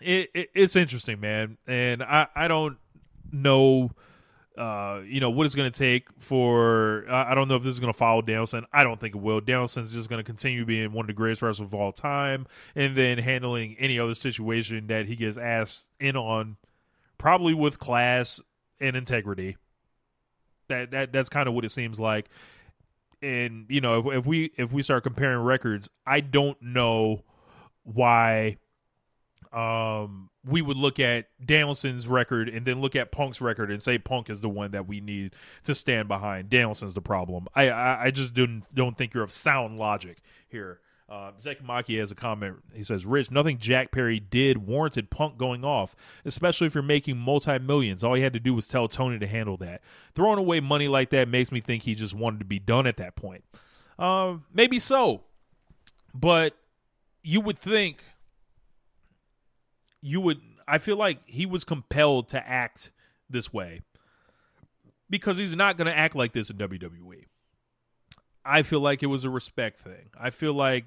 [0.00, 1.58] it, it, it's interesting man.
[1.66, 2.76] And i i don't
[3.30, 3.92] know
[4.56, 7.04] uh, you know what it's going to take for.
[7.10, 8.66] I don't know if this is going to follow Danielson.
[8.72, 9.40] I don't think it will.
[9.40, 12.96] Danielson's just going to continue being one of the greatest wrestlers of all time, and
[12.96, 16.56] then handling any other situation that he gets asked in on,
[17.16, 18.40] probably with class
[18.78, 19.56] and integrity.
[20.68, 22.28] That that that's kind of what it seems like.
[23.22, 27.22] And you know, if, if we if we start comparing records, I don't know
[27.84, 28.58] why
[29.52, 33.98] um, we would look at Danielson's record and then look at Punk's record and say
[33.98, 35.34] Punk is the one that we need
[35.64, 36.50] to stand behind.
[36.50, 37.46] Danielson's the problem.
[37.54, 40.18] I I, I just don't don't think you're of sound logic
[40.48, 40.80] here.
[41.08, 42.56] Uh, Zach Maki has a comment.
[42.72, 47.18] He says, "Rich, nothing Jack Perry did warranted Punk going off, especially if you're making
[47.18, 48.02] multi millions.
[48.02, 49.82] All he had to do was tell Tony to handle that.
[50.14, 52.96] Throwing away money like that makes me think he just wanted to be done at
[52.96, 53.44] that point.
[53.98, 55.22] Uh, maybe so,
[56.14, 56.56] but
[57.22, 58.02] you would think
[60.02, 62.90] you would I feel like he was compelled to act
[63.30, 63.80] this way
[65.08, 67.26] because he's not going to act like this in WWE.
[68.44, 70.10] I feel like it was a respect thing.
[70.18, 70.86] I feel like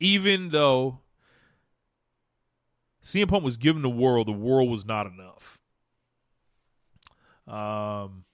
[0.00, 1.00] even though
[3.02, 5.58] CM Punk was given the world, the world was not enough.
[7.46, 8.24] Um,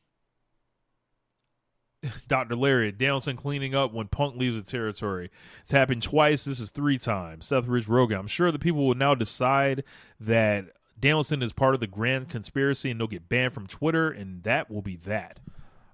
[2.29, 2.57] Dr.
[2.57, 5.31] Larry, Danielson cleaning up when Punk leaves the territory.
[5.61, 6.45] It's happened twice.
[6.45, 7.47] This is three times.
[7.47, 8.19] Seth Rich Rogan.
[8.19, 9.85] I'm sure the people will now decide
[10.21, 10.67] that
[10.99, 14.71] Danielson is part of the grand conspiracy and they'll get banned from Twitter, and that
[14.71, 15.41] will be that.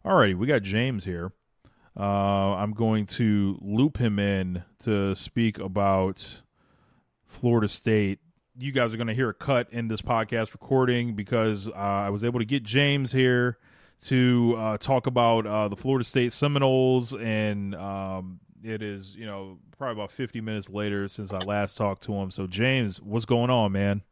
[0.04, 1.32] Alrighty, we got James here.
[1.98, 6.42] Uh, I'm going to loop him in to speak about
[7.26, 8.20] Florida State.
[8.58, 12.10] You guys are going to hear a cut in this podcast recording because uh, I
[12.10, 13.58] was able to get James here
[14.04, 19.58] to uh, talk about uh, the Florida State Seminoles, and um, it is you know
[19.76, 22.30] probably about 50 minutes later since I last talked to him.
[22.30, 24.02] So James, what's going on, man?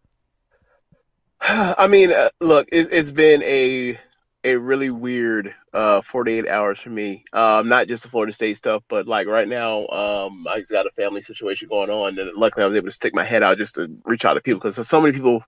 [1.41, 3.99] I mean, uh, look, it, has been a
[4.45, 7.25] a really weird uh 48 hours for me.
[7.33, 10.87] Um, not just the Florida State stuff, but like right now, um, I just got
[10.87, 13.59] a family situation going on, and luckily I was able to stick my head out
[13.59, 15.43] just to reach out to people because so many people,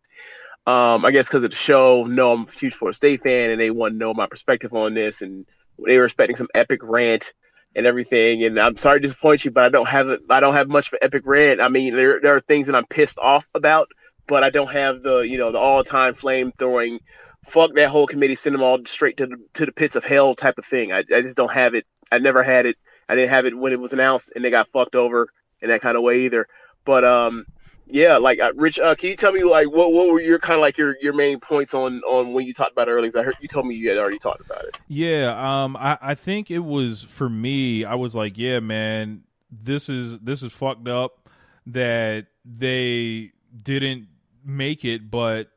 [0.66, 3.60] um, I guess because of the show, no, I'm a huge Florida State fan, and
[3.60, 5.46] they want to know my perspective on this, and
[5.84, 7.32] they were expecting some epic rant
[7.74, 8.44] and everything.
[8.44, 10.20] And I'm sorry to disappoint you, but I don't have it.
[10.28, 11.60] I don't have much an epic rant.
[11.60, 13.90] I mean, there there are things that I'm pissed off about,
[14.26, 17.00] but I don't have the you know the all time flame throwing
[17.46, 20.34] fuck that whole committee, send them all straight to the to the pits of hell
[20.34, 20.92] type of thing.
[20.92, 21.86] I, I just don't have it.
[22.12, 22.76] I never had it.
[23.08, 25.28] I didn't have it when it was announced and they got fucked over
[25.60, 26.46] in that kind of way either.
[26.84, 27.46] But um,
[27.90, 30.54] yeah, like uh, Rich, uh, can you tell me like what what were your kind
[30.54, 33.10] of like your your main points on on when you talked about it earlier?
[33.16, 34.78] I heard you told me you had already talked about it.
[34.88, 37.84] Yeah, um, I I think it was for me.
[37.84, 41.28] I was like, yeah, man, this is this is fucked up
[41.66, 43.32] that they
[43.62, 44.08] didn't
[44.44, 45.50] make it, but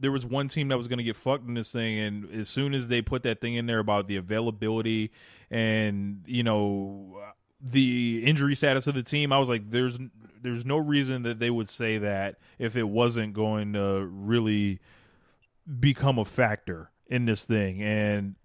[0.00, 2.48] there was one team that was going to get fucked in this thing, and as
[2.48, 5.12] soon as they put that thing in there about the availability
[5.50, 7.20] and you know
[7.60, 9.98] the injury status of the team, I was like, there's
[10.42, 14.80] there's no reason that they would say that if it wasn't going to really
[15.80, 18.36] become a factor in this thing, and.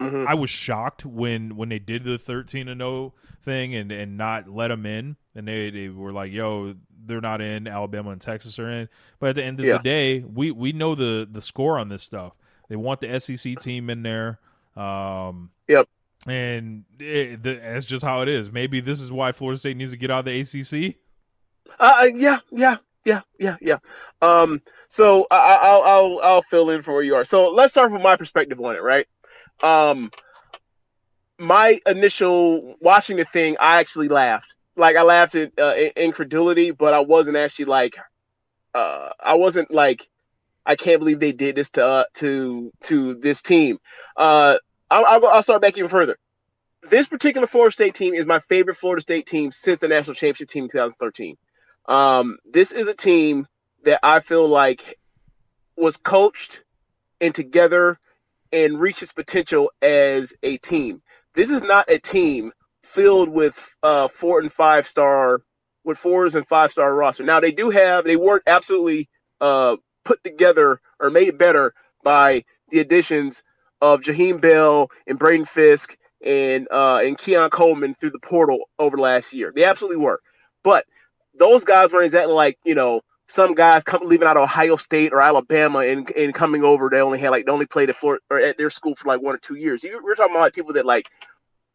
[0.00, 0.28] Mm-hmm.
[0.28, 4.16] I was shocked when when they did the thirteen and zero oh thing and and
[4.16, 6.76] not let them in, and they they were like, "Yo,
[7.08, 7.66] they're not in.
[7.66, 8.88] Alabama and Texas are in.
[9.18, 9.78] But at the end of yeah.
[9.78, 12.34] the day, we we know the the score on this stuff.
[12.68, 14.38] They want the SEC team in there.
[14.76, 15.88] Um, yep.
[16.26, 18.50] And it, the, that's just how it is.
[18.50, 20.96] Maybe this is why Florida State needs to get out of the ACC.
[21.78, 23.78] Uh, yeah, yeah, yeah, yeah, yeah.
[24.20, 27.24] Um, so I, will I'll I'll fill in for where you are.
[27.24, 29.06] So let's start from my perspective on it, right?
[29.62, 30.10] Um,
[31.38, 36.94] my initial watching the thing, I actually laughed like I laughed at uh, incredulity, but
[36.94, 37.96] I wasn't actually like,
[38.74, 40.08] uh, I wasn't like,
[40.64, 43.78] I can't believe they did this to uh, to to this team.
[44.16, 44.58] Uh,
[44.90, 46.16] I'll, I'll, I'll start back even further.
[46.82, 50.48] This particular Florida State team is my favorite Florida State team since the national championship
[50.48, 51.36] team in 2013.
[51.86, 53.46] Um, this is a team
[53.84, 54.98] that I feel like
[55.76, 56.62] was coached
[57.20, 57.98] and together
[58.52, 61.02] and reached its potential as a team.
[61.34, 65.42] This is not a team filled with uh, four and five star
[65.84, 67.24] with fours and five star roster.
[67.24, 69.08] Now they do have they weren't absolutely
[69.40, 73.42] uh, put together or made better by the additions
[73.80, 78.98] of Jaheim Bell and Braden Fiske and uh, and Keon Coleman through the portal over
[78.98, 79.52] last year.
[79.54, 80.20] They absolutely were,
[80.62, 80.84] but
[81.38, 85.12] those guys weren't exactly like you know some guys come leaving out of Ohio State
[85.12, 86.88] or Alabama and, and coming over.
[86.88, 89.20] They only had like they only played at Florida or at their school for like
[89.20, 89.84] one or two years.
[89.84, 91.08] We're talking about like people that like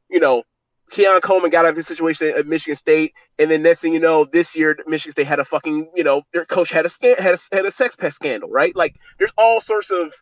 [0.09, 0.43] you know
[0.89, 3.99] Keon Coleman got out of his situation at Michigan State, and then next thing you
[3.99, 7.15] know, this year Michigan State had a fucking you know their coach had a scan
[7.17, 8.75] had a, had a sex pest scandal, right?
[8.75, 10.13] Like there's all sorts of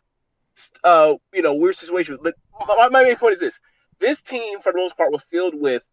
[0.84, 2.18] uh you know weird situation.
[2.22, 2.34] But
[2.66, 3.60] my, my main point is this:
[3.98, 5.84] this team for the most part was filled with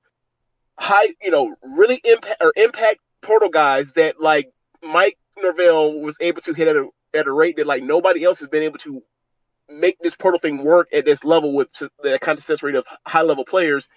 [0.77, 4.51] high, you know, really impact or impact portal guys that like
[4.83, 8.39] Mike Norvell was able to hit at a at a rate that like nobody else
[8.39, 9.01] has been able to
[9.69, 12.85] make this portal thing work at this level with the kind of success rate of
[13.05, 13.87] high level players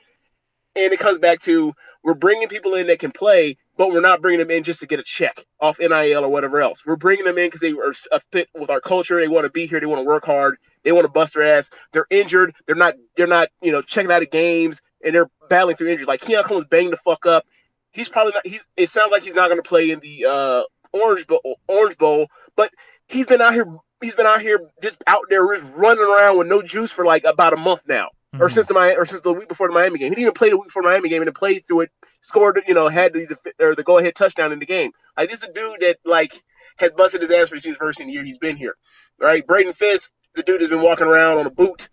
[0.77, 4.21] and it comes back to we're bringing people in that can play, but we're not
[4.21, 6.87] bringing them in just to get a check off NIL or whatever else.
[6.87, 9.19] We're bringing them in because they are a fit with our culture.
[9.19, 9.81] They want to be here.
[9.81, 10.57] They want to work hard.
[10.83, 11.71] They want to bust their ass.
[11.93, 12.55] They're injured.
[12.67, 12.95] They're not.
[13.17, 13.49] They're not.
[13.63, 16.07] You know, checking out of games and they're battling through injury.
[16.07, 17.45] Like Keon Coleman's banged the fuck up.
[17.93, 18.47] He's probably not.
[18.47, 18.67] He's.
[18.77, 20.63] It sounds like he's not going to play in the uh,
[20.93, 21.59] Orange Bowl.
[21.69, 22.71] Orange Bowl, but
[23.07, 23.67] he's been out here.
[24.03, 27.25] He's been out here just out there just running around with no juice for like
[27.25, 28.43] about a month now mm-hmm.
[28.43, 30.07] or since the Miami, or since the week before the Miami game.
[30.07, 31.91] He didn't even play the week before the Miami game, and played through it,
[32.23, 34.93] scored, you know, had the or the go ahead touchdown in the game.
[35.17, 36.33] Like this is a dude that like
[36.79, 38.77] has busted his ass for his first in the year he's been here.
[39.21, 39.47] Right?
[39.47, 41.91] Braden Fiske, the dude has been walking around on a boot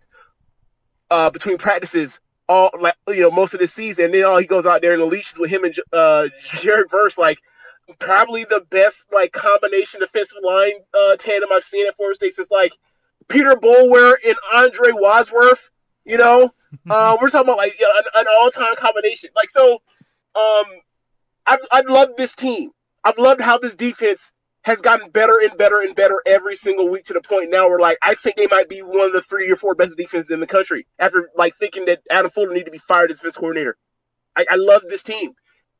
[1.10, 2.20] uh, between practices
[2.50, 4.06] all like you know most of the season.
[4.06, 6.90] And then all he goes out there and the leashes with him and uh, Jared
[6.90, 7.38] Verse like
[7.98, 12.50] probably the best like combination defensive line uh, tandem I've seen at Florida State since
[12.50, 12.72] like
[13.28, 15.70] Peter Boulware and Andre Wadsworth.
[16.04, 16.50] You know,
[16.90, 19.30] uh, we're talking about like you know, an, an all-time combination.
[19.36, 19.80] Like so,
[20.34, 20.64] um,
[21.46, 22.70] I've I've loved this team.
[23.04, 27.04] I've loved how this defense has gotten better and better and better every single week
[27.04, 29.50] to the point now where like I think they might be one of the three
[29.50, 32.72] or four best defenses in the country after like thinking that Adam Fuller needed to
[32.72, 33.76] be fired as defense coordinator.
[34.36, 35.32] I, I love this team.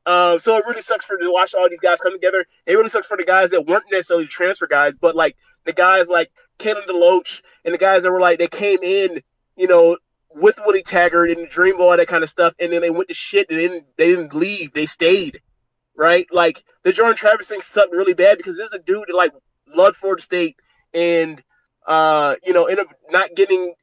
[0.05, 2.45] Uh, so it really sucks for to watch all these guys come together.
[2.65, 6.09] It really sucks for the guys that weren't necessarily transfer guys, but like the guys
[6.09, 9.21] like Kalen DeLoach and the guys that were like they came in,
[9.57, 9.97] you know,
[10.35, 13.13] with Willie Taggart and Dream Ball, that kind of stuff, and then they went to
[13.13, 14.73] shit and then they didn't leave.
[14.73, 15.41] They stayed.
[15.95, 16.25] Right?
[16.31, 19.31] Like the Jordan Travis thing sucked really bad because this is a dude that like
[19.75, 20.57] loved Florida State
[20.93, 21.41] and
[21.85, 23.73] uh, you know, ended up not getting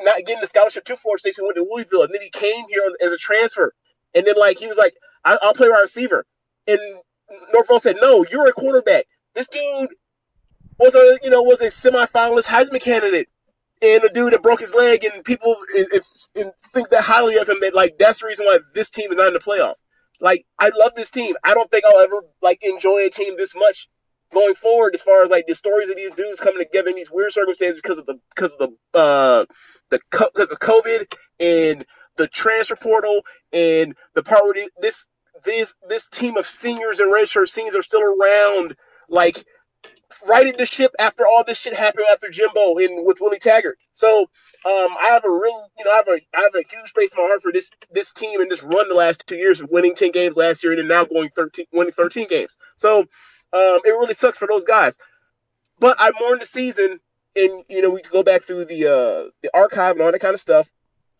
[0.00, 2.64] not getting the scholarship to Florida State, he went to Louisville, and then he came
[2.68, 3.72] here as a transfer.
[4.14, 6.26] And then like he was like, I- will play wide receiver,
[6.66, 6.78] and
[7.52, 9.06] Norvell said, No, you're a quarterback.
[9.34, 9.90] This dude
[10.78, 13.28] was a you know was a semifinalist Heisman candidate,
[13.82, 15.56] and a dude that broke his leg, and people
[16.72, 17.56] think that highly of him.
[17.60, 19.74] That like that's the reason why this team is not in the playoff.
[20.20, 21.34] Like I love this team.
[21.44, 23.88] I don't think I'll ever like enjoy a team this much
[24.32, 27.10] going forward as far as like the stories of these dudes coming together in these
[27.10, 29.44] weird circumstances because of the because of the uh
[29.90, 31.84] the because of COVID and
[32.16, 33.22] the transfer portal
[33.52, 35.06] and the part where this
[35.44, 38.74] this this team of seniors and redshirt seniors are still around
[39.08, 39.44] like
[40.28, 43.78] righting the ship after all this shit happened after Jimbo and with Willie Taggart.
[43.92, 44.28] So um,
[44.64, 47.22] I have a real, you know, I have a I have a huge space in
[47.22, 50.12] my heart for this this team and this run the last two years, winning ten
[50.12, 52.56] games last year and then now going thirteen, winning thirteen games.
[52.74, 54.98] So um, it really sucks for those guys.
[55.78, 57.00] But I mourn the season,
[57.36, 60.34] and you know we go back through the uh, the archive and all that kind
[60.34, 60.70] of stuff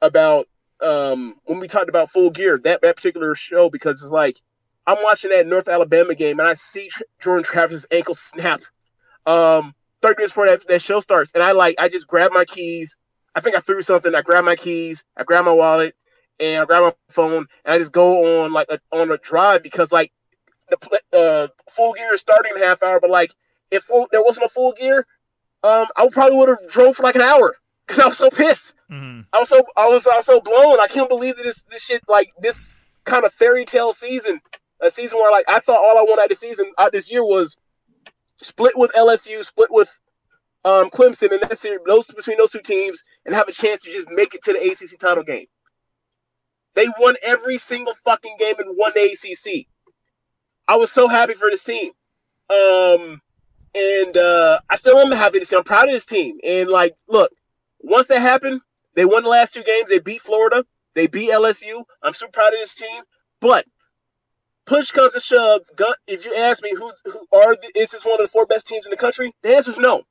[0.00, 0.46] about
[0.80, 4.40] um, when we talked about Full Gear that that particular show because it's like
[4.86, 6.88] I'm watching that North Alabama game and I see
[7.20, 8.60] Jordan Travis' ankle snap
[9.26, 11.34] um, 30 minutes before that, that show starts.
[11.34, 12.96] And I like, I just grab my keys.
[13.34, 14.14] I think I threw something.
[14.14, 15.94] I grab my keys, I grab my wallet,
[16.38, 19.62] and I grab my phone, and I just go on like a, on a drive
[19.62, 20.12] because like
[20.68, 23.32] the uh, full gear is starting in half hour, but like
[23.70, 25.06] if full, there wasn't a full gear,
[25.62, 27.56] um, I probably would have drove for like an hour
[27.86, 28.74] because I was so pissed.
[28.90, 29.22] Mm-hmm.
[29.32, 30.80] I was so I was I was so blown.
[30.80, 34.40] I can't believe that this this shit like this kind of fairy tale season,
[34.80, 37.10] a season where like I thought all I wanted out of the season out this
[37.10, 37.56] year was
[38.42, 39.98] split with LSU, split with
[40.64, 44.08] um, Clemson, and that's those between those two teams, and have a chance to just
[44.10, 45.46] make it to the ACC title game.
[46.74, 49.66] They won every single fucking game and won the ACC.
[50.68, 51.90] I was so happy for this team,
[52.50, 53.20] um,
[53.74, 55.56] and uh, I still am happy to see.
[55.56, 57.32] I'm proud of this team, and like, look,
[57.80, 58.60] once that happened,
[58.94, 59.88] they won the last two games.
[59.88, 60.64] They beat Florida.
[60.94, 61.84] They beat LSU.
[62.02, 63.02] I'm super proud of this team,
[63.40, 63.64] but
[64.64, 65.62] push comes to shove,
[66.06, 68.66] if you ask me who who are the, is this one of the four best
[68.66, 70.02] teams in the country, the answer is no.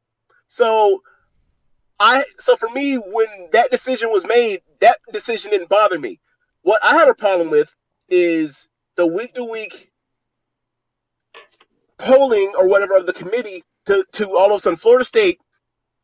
[0.47, 1.01] So
[1.99, 6.19] I so for me when that decision was made, that decision didn't bother me.
[6.63, 7.75] What I had a problem with
[8.09, 9.91] is the week to week
[11.97, 15.39] polling or whatever of the committee to, to all of a sudden Florida State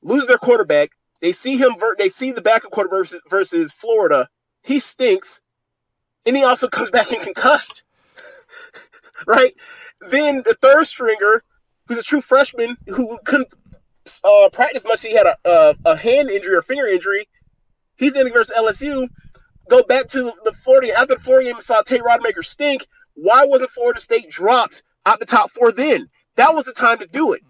[0.02, 0.92] lose their quarterback.
[1.22, 1.76] They see him.
[1.98, 4.30] They see the backup quarterback versus, versus Florida.
[4.64, 5.42] He stinks,
[6.26, 7.84] and he also comes back and concussed
[9.28, 9.52] right?
[10.02, 11.44] Then the third stringer,
[11.88, 13.54] who's a true freshman who couldn't
[14.24, 17.28] uh, practice much, he had a, a, a hand injury or finger injury.
[17.98, 19.10] He's in versus LSU.
[19.70, 22.86] Go back to the Florida after the Florida game, saw Tate Rodemaker stink.
[23.16, 26.06] Why wasn't Florida State dropped out the top four then?
[26.36, 27.42] That was the time to do it.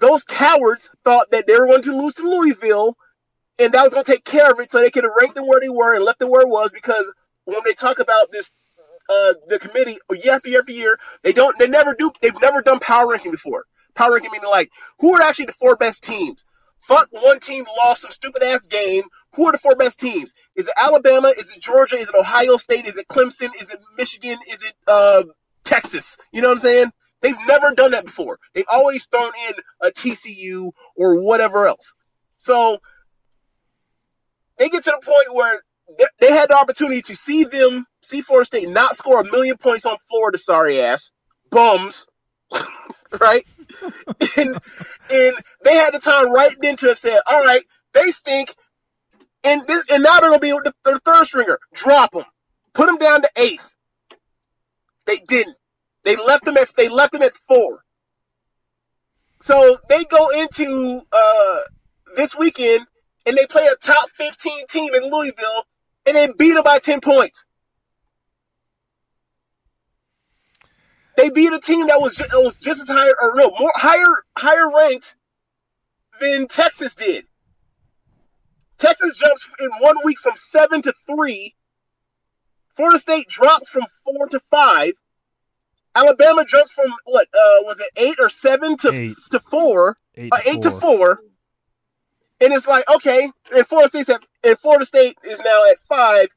[0.00, 2.96] Those cowards thought that they were going to lose to Louisville,
[3.58, 5.46] and that was going to take care of it, so they could have ranked them
[5.46, 6.72] where they were and left them where it was.
[6.72, 7.10] Because
[7.44, 8.52] when they talk about this
[9.08, 10.98] uh, the committee year after year after year.
[11.22, 11.56] They don't.
[11.58, 12.10] They never do.
[12.20, 13.64] They've never done power ranking before.
[13.94, 16.44] Power ranking meaning like who are actually the four best teams.
[16.80, 19.02] Fuck one team lost some stupid ass game.
[19.34, 20.34] Who are the four best teams?
[20.54, 21.32] Is it Alabama?
[21.36, 21.96] Is it Georgia?
[21.96, 22.86] Is it Ohio State?
[22.86, 23.50] Is it Clemson?
[23.60, 24.38] Is it Michigan?
[24.48, 25.24] Is it uh,
[25.64, 26.18] Texas?
[26.32, 26.90] You know what I'm saying?
[27.22, 28.38] They've never done that before.
[28.54, 31.94] They've always thrown in a TCU or whatever else.
[32.36, 32.78] So
[34.58, 35.60] they get to the point where
[36.20, 39.86] they had the opportunity to see them, see Florida State not score a million points
[39.86, 41.12] on Florida, sorry ass
[41.50, 42.06] bums,
[43.20, 43.44] right?
[44.36, 44.56] and
[45.10, 47.62] and they had the time right then to have said, all right,
[47.92, 48.54] they stink,
[49.44, 51.58] and this, and now they're gonna be the, the third stringer.
[51.74, 52.24] Drop them,
[52.74, 53.74] put them down to eighth.
[55.06, 55.56] They didn't.
[56.04, 57.82] They left them at they left them at four.
[59.40, 61.58] So they go into uh,
[62.16, 62.86] this weekend
[63.26, 65.64] and they play a top 15 team in Louisville
[66.06, 67.44] and they beat them by 10 points.
[71.16, 74.24] They beat a team that was just, was just as high or no more higher
[74.36, 75.16] higher ranked
[76.20, 77.24] than Texas did.
[78.78, 81.54] Texas jumps in one week from seven to three.
[82.76, 84.92] Florida State drops from four to five.
[85.94, 89.16] Alabama jumps from what uh, was it eight or seven to eight.
[89.30, 90.62] to four, eight, uh, to, eight four.
[90.62, 91.20] to four.
[92.40, 96.28] And it's like, okay, and Florida State's at, and Florida State is now at five,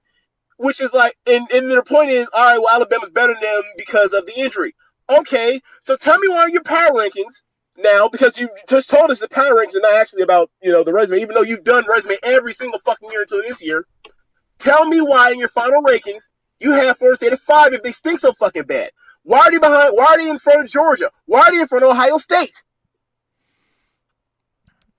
[0.58, 3.62] which is like, and, and their point is, all right, well, Alabama's better than them
[3.78, 4.74] because of the injury.
[5.10, 7.42] Okay, so tell me why your power rankings
[7.84, 10.84] now, because you just told us the power rankings are not actually about, you know,
[10.84, 13.86] the resume, even though you've done resume every single fucking year until this year.
[14.60, 16.30] Tell me why in your final rankings
[16.60, 18.92] you have Florida State at five if they stink so fucking bad.
[19.24, 19.94] Why are they behind?
[19.96, 21.12] Why are they in front of Georgia?
[21.26, 22.64] Why are they in front of Ohio State?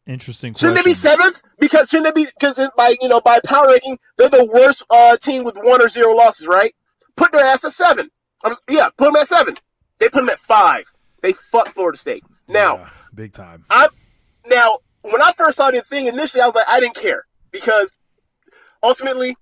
[0.06, 0.54] Interesting.
[0.54, 1.42] Shouldn't they be seventh?
[1.58, 5.16] Because shouldn't they be because by you know by power ranking they're the worst uh,
[5.18, 6.72] team with one or zero losses, right?
[7.16, 8.10] Put their ass at seven.
[8.42, 9.54] I'm, yeah, put them at seven.
[9.98, 10.84] They put them at five.
[11.22, 12.24] They fucked Florida State.
[12.48, 13.64] Now, Yeah, big time.
[13.70, 13.88] I
[14.48, 17.92] now when I first saw the thing initially, I was like, I didn't care because
[18.82, 19.36] ultimately,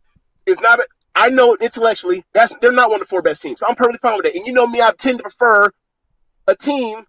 [0.47, 0.79] it's not.
[0.81, 3.61] A, I know intellectually that's they're not one of the four best teams.
[3.61, 4.37] So I'm perfectly fine with it.
[4.37, 5.71] And you know me, I tend to prefer
[6.47, 7.03] a team.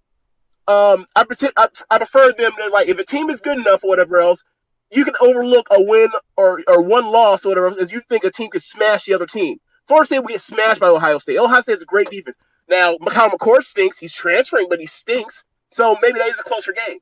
[0.69, 3.83] Um, I pretend I, I prefer them to like if a team is good enough
[3.83, 4.45] or whatever else,
[4.91, 8.23] you can overlook a win or or one loss or whatever else, as you think
[8.23, 9.57] a team could smash the other team.
[9.87, 11.39] Florida State we get smashed by Ohio State.
[11.39, 12.37] Ohio State has a great defense.
[12.69, 13.97] Now, Kyle McCord stinks.
[13.97, 15.43] He's transferring, but he stinks.
[15.69, 16.99] So maybe that is a closer game.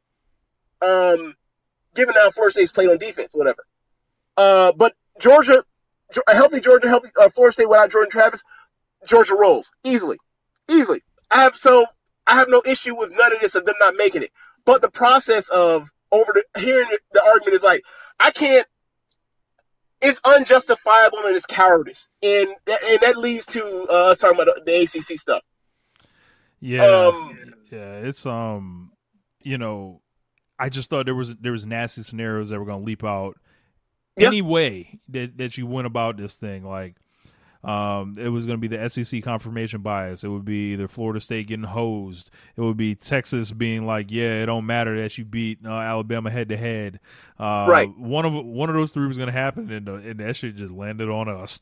[0.82, 1.36] Um,
[1.94, 3.66] given how Florida State's played on defense, whatever.
[4.38, 5.66] Uh, but Georgia,
[6.26, 8.44] a healthy Georgia, healthy uh, Florida State without Jordan Travis,
[9.06, 10.18] Georgia rolls easily,
[10.70, 11.04] easily.
[11.30, 11.86] I have so
[12.28, 14.32] I have no issue with none of this of them not making it.
[14.66, 17.84] But the process of over the hearing the argument is like
[18.20, 18.68] I can't.
[20.00, 24.64] It's unjustifiable and it's cowardice, and that, and that leads to uh, us talking about
[24.64, 25.42] the, ACC stuff.
[26.60, 27.94] Yeah, Um, yeah.
[28.02, 28.92] It's um,
[29.42, 30.02] you know,
[30.60, 33.38] I just thought there was there was nasty scenarios that were going to leap out
[34.20, 36.64] any way that that you went about this thing.
[36.64, 36.98] Like,
[37.64, 40.24] um, it was going to be the SEC confirmation bias.
[40.24, 42.30] It would be either Florida State getting hosed.
[42.56, 46.30] It would be Texas being like, yeah, it don't matter that you beat uh, Alabama
[46.30, 47.00] head to head.
[47.40, 47.98] Uh, Right.
[47.98, 50.56] One of one of those three was going to happen, and, uh, and that shit
[50.56, 51.62] just landed on us.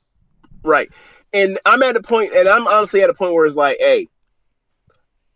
[0.63, 0.91] Right.
[1.33, 4.07] And I'm at a point, and I'm honestly at a point where it's like, hey,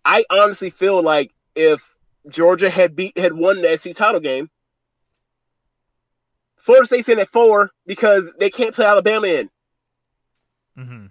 [0.06, 1.96] I honestly feel like if
[2.30, 4.50] Georgia had beat had won the SEC title game,
[6.58, 9.50] Florida State's in at four because they can't play Alabama in.
[10.80, 11.06] Hmm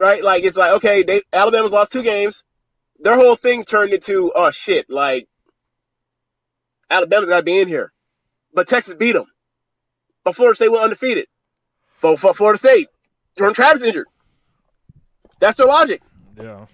[0.00, 0.22] Right?
[0.24, 2.42] Like it's like, okay, they Alabama's lost two games.
[2.98, 5.28] Their whole thing turned into, oh shit, like
[6.90, 7.92] Alabama's gotta be in here.
[8.52, 9.26] But Texas beat them.
[10.24, 11.26] But Florida State went undefeated.
[11.94, 12.88] For, for Florida State.
[13.38, 14.08] Jordan Travis injured.
[15.38, 16.02] That's their logic.
[16.36, 16.66] Yeah.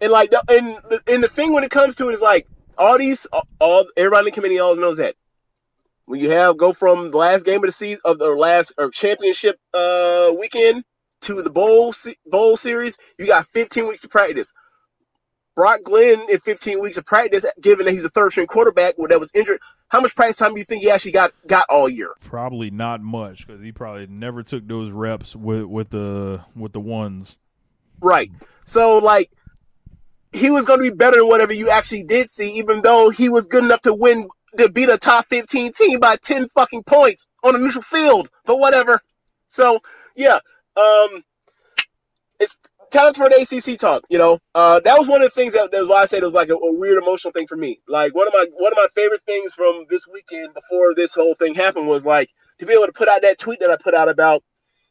[0.00, 2.46] And like, the, and the, and the thing when it comes to it is like
[2.78, 3.26] all these,
[3.60, 5.14] all everybody in the committee always knows that
[6.10, 8.90] when you have go from the last game of the season of the last or
[8.90, 10.82] championship uh weekend
[11.22, 11.94] to the bowl
[12.26, 14.54] bowl series, you got 15 weeks to practice.
[15.56, 19.20] Brock Glenn in 15 weeks of practice, given that he's a third string quarterback that
[19.20, 22.14] was injured, how much practice time do you think he actually got got all year?
[22.20, 26.80] Probably not much because he probably never took those reps with with the with the
[26.80, 27.38] ones.
[28.00, 28.30] Right.
[28.64, 29.30] So like
[30.32, 33.28] he was going to be better than whatever you actually did see, even though he
[33.28, 37.28] was good enough to win to beat a top 15 team by 10 fucking points
[37.42, 38.30] on a neutral field.
[38.44, 39.00] But whatever.
[39.48, 39.80] So
[40.16, 40.38] yeah,
[40.76, 41.22] um,
[42.40, 42.56] it's
[42.90, 44.04] time for the ACC talk.
[44.10, 46.26] You know, uh, that was one of the things that that's why I said it
[46.26, 47.80] was like a, a weird emotional thing for me.
[47.88, 51.34] Like one of my one of my favorite things from this weekend before this whole
[51.34, 53.94] thing happened was like to be able to put out that tweet that I put
[53.94, 54.42] out about,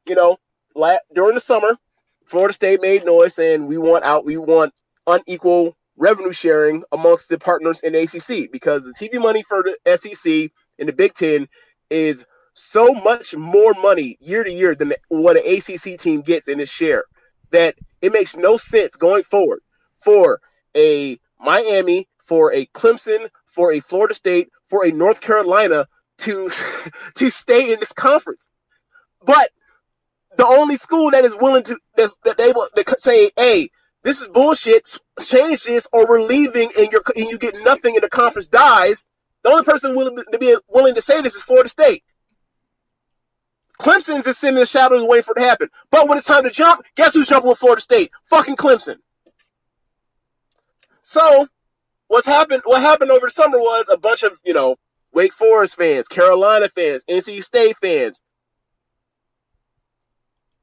[0.07, 0.37] you know,
[0.75, 1.77] la- during the summer,
[2.25, 4.73] Florida State made noise saying we want out, we want
[5.07, 10.51] unequal revenue sharing amongst the partners in ACC because the TV money for the SEC
[10.79, 11.47] and the Big Ten
[11.89, 12.25] is
[12.59, 16.71] so much more money year to year than what an ACC team gets in its
[16.71, 17.03] share
[17.51, 19.61] that it makes no sense going forward
[19.97, 20.41] for
[20.75, 25.87] a Miami, for a Clemson, for a Florida State, for a North Carolina
[26.19, 26.49] to
[27.15, 28.49] to stay in this conference.
[29.25, 29.49] But
[30.37, 33.69] the only school that is willing to that's, that they will could say, "Hey,
[34.03, 34.97] this is bullshit.
[35.19, 39.05] Change this, or we're leaving, and you're and you get nothing, and the conference dies."
[39.43, 42.03] The only person willing to be willing to say this is Florida State.
[43.79, 45.69] Clemson's just sitting in the shadows waiting for it to happen.
[45.89, 48.11] But when it's time to jump, guess who's jumping with Florida State?
[48.25, 48.97] Fucking Clemson.
[51.01, 51.47] So,
[52.07, 52.61] what's happened?
[52.65, 54.75] What happened over the summer was a bunch of you know
[55.13, 58.21] Wake Forest fans, Carolina fans, NC State fans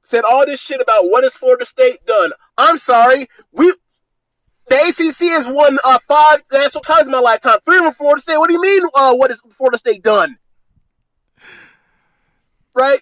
[0.06, 2.30] said all this shit about what has Florida State done.
[2.56, 3.72] I'm sorry, we
[4.68, 7.58] the ACC has won uh, five national titles in my lifetime.
[7.64, 8.38] Three of them Florida State.
[8.38, 8.82] What do you mean?
[8.94, 10.36] Uh, what has Florida State done?
[12.76, 13.00] Right?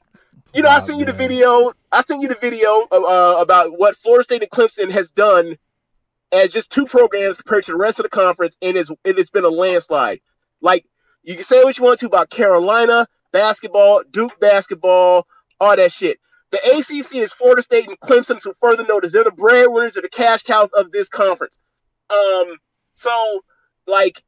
[0.54, 1.72] You know, I sent you the video.
[1.90, 5.56] I sent you the video uh, about what Florida State and Clemson has done
[6.32, 9.30] as just two programs compared to the rest of the conference, and it's and it's
[9.30, 10.20] been a landslide.
[10.60, 10.86] Like
[11.24, 15.26] you can say what you want to about Carolina basketball, Duke basketball,
[15.60, 16.18] all that shit.
[16.52, 19.12] The ACC is Florida State and Clemson to further notice.
[19.12, 21.58] They're the breadwinners or the cash cows of this conference.
[22.10, 22.56] Um,
[22.92, 23.42] so
[23.88, 24.22] like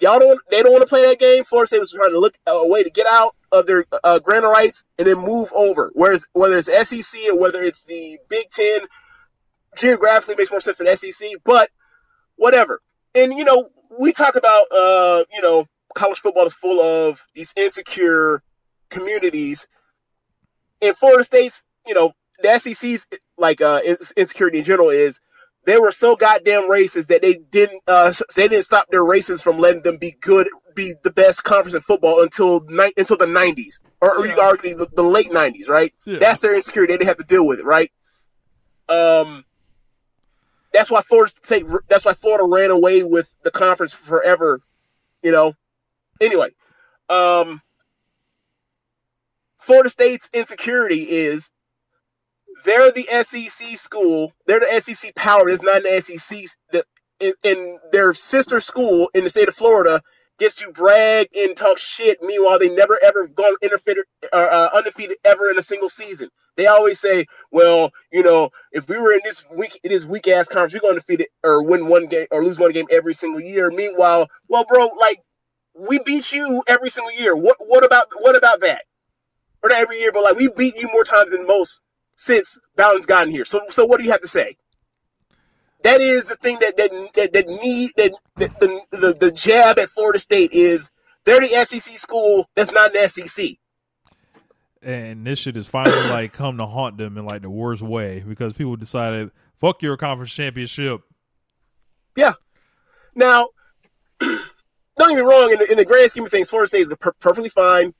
[0.00, 1.42] y'all don't they don't want to play that game.
[1.42, 4.44] Florida State was trying to look a way to get out of their uh, grant
[4.44, 5.90] rights and then move over.
[5.94, 8.80] Whereas whether it's SEC or whether it's the Big Ten,
[9.76, 11.30] geographically makes more sense for the SEC.
[11.44, 11.70] But
[12.36, 12.80] whatever.
[13.14, 13.68] And you know
[14.00, 18.42] we talk about uh you know college football is full of these insecure
[18.90, 19.68] communities.
[20.80, 22.12] In Florida State's, you know,
[22.42, 23.08] the SEC's
[23.38, 23.80] like uh,
[24.16, 25.20] insecurity in general is
[25.66, 29.58] they were so goddamn racist that they didn't uh, they didn't stop their racists from
[29.58, 33.80] letting them be good, be the best conference in football until ni- until the '90s,
[34.00, 35.92] or, or you argue the, the late '90s, right?
[36.06, 36.18] Yeah.
[36.18, 36.92] That's their insecurity.
[36.92, 37.90] They didn't have to deal with it, right?
[38.88, 39.44] Um,
[40.72, 41.64] that's why Florida State.
[41.88, 44.60] That's why Florida ran away with the conference forever.
[45.22, 45.54] You know.
[46.20, 46.50] Anyway,
[47.08, 47.60] um,
[49.58, 51.50] Florida State's insecurity is
[52.64, 54.32] they're the SEC school.
[54.46, 55.48] They're the SEC power.
[55.48, 56.38] It's not an SEC
[56.72, 56.84] that
[57.20, 60.02] in, in their sister school in the state of Florida
[60.38, 62.18] gets to brag and talk shit.
[62.22, 66.28] Meanwhile, they never ever gone undefeated, uh, uh, undefeated ever in a single season.
[66.56, 70.48] They always say, "Well, you know, if we were in this week, this weak ass
[70.48, 73.14] conference, we're going to defeat it or win one game or lose one game every
[73.14, 75.18] single year." Meanwhile, well, bro, like
[75.74, 77.36] we beat you every single year.
[77.36, 78.82] What what about what about that?
[79.62, 81.80] Or not every year, but like we beat you more times than most
[82.16, 83.44] since Bowden's gotten here.
[83.44, 84.56] So so what do you have to say?
[85.84, 89.78] That is the thing that that that, that need that, that the, the the jab
[89.78, 90.90] at Florida State is
[91.24, 93.50] they're the SEC school that's not an SEC.
[94.82, 98.24] And this shit is finally like come to haunt them in like the worst way
[98.26, 101.02] because people decided fuck your conference championship.
[102.16, 102.32] Yeah.
[103.14, 103.50] Now,
[104.20, 104.40] don't
[104.98, 105.50] get me wrong.
[105.52, 107.92] In the, in the grand scheme of things, Florida State is per- perfectly fine.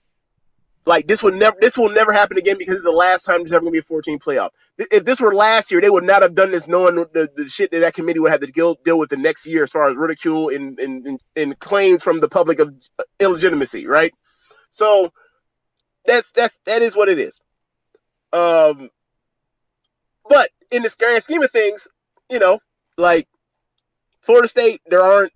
[0.87, 3.53] Like this will never, this will never happen again because it's the last time there's
[3.53, 4.51] ever gonna be a 14 playoff.
[4.77, 7.71] If this were last year, they would not have done this, knowing the, the shit
[7.71, 9.97] that that committee would have to deal, deal with the next year, as far as
[9.97, 12.75] ridicule and, and and claims from the public of
[13.21, 14.13] illegitimacy, right?
[14.71, 15.13] So
[16.07, 17.41] that's that's that is what it is.
[18.33, 18.91] Um,
[20.29, 21.87] but in this grand scheme of things,
[22.29, 22.59] you know,
[22.99, 23.29] like
[24.23, 25.33] Florida State, there aren't,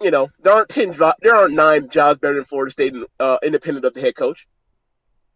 [0.00, 3.84] you know, there aren't ten, there aren't nine jobs better than Florida State, uh, independent
[3.84, 4.46] of the head coach.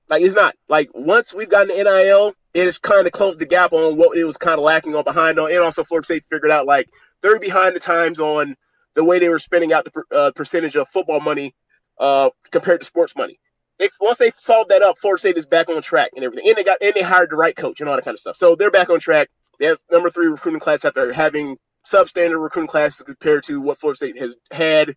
[0.08, 0.54] Like it's not.
[0.68, 4.16] Like once we've gotten the NIL, it has kind of closed the gap on what
[4.16, 6.88] it was kind of lacking on behind on, and also Florida State figured out like
[7.22, 8.56] they're behind the times on
[8.94, 11.54] the way they were spending out the uh, percentage of football money
[11.98, 13.38] uh, compared to sports money.
[13.78, 16.56] They once they solved that up, Florida State is back on track and everything, and
[16.56, 18.36] they got and they hired the right coach and all that kind of stuff.
[18.36, 19.28] So they're back on track.
[19.58, 21.56] They have number three recruiting class after having
[21.86, 24.90] substandard recruiting classes compared to what Florida State has had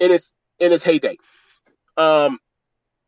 [0.00, 1.18] in its in its heyday.
[1.96, 2.38] Um,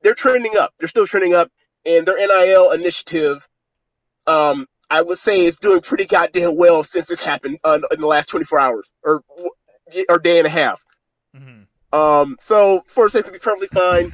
[0.03, 0.73] they're trending up.
[0.79, 1.51] They're still trending up,
[1.87, 3.47] and their NIL initiative,
[4.29, 8.07] um, I would say, it's doing pretty goddamn well since this happened uh, in the
[8.07, 9.23] last 24 hours or
[10.09, 10.83] or day and a half.
[11.93, 14.13] Um, so Florida State to be perfectly fine,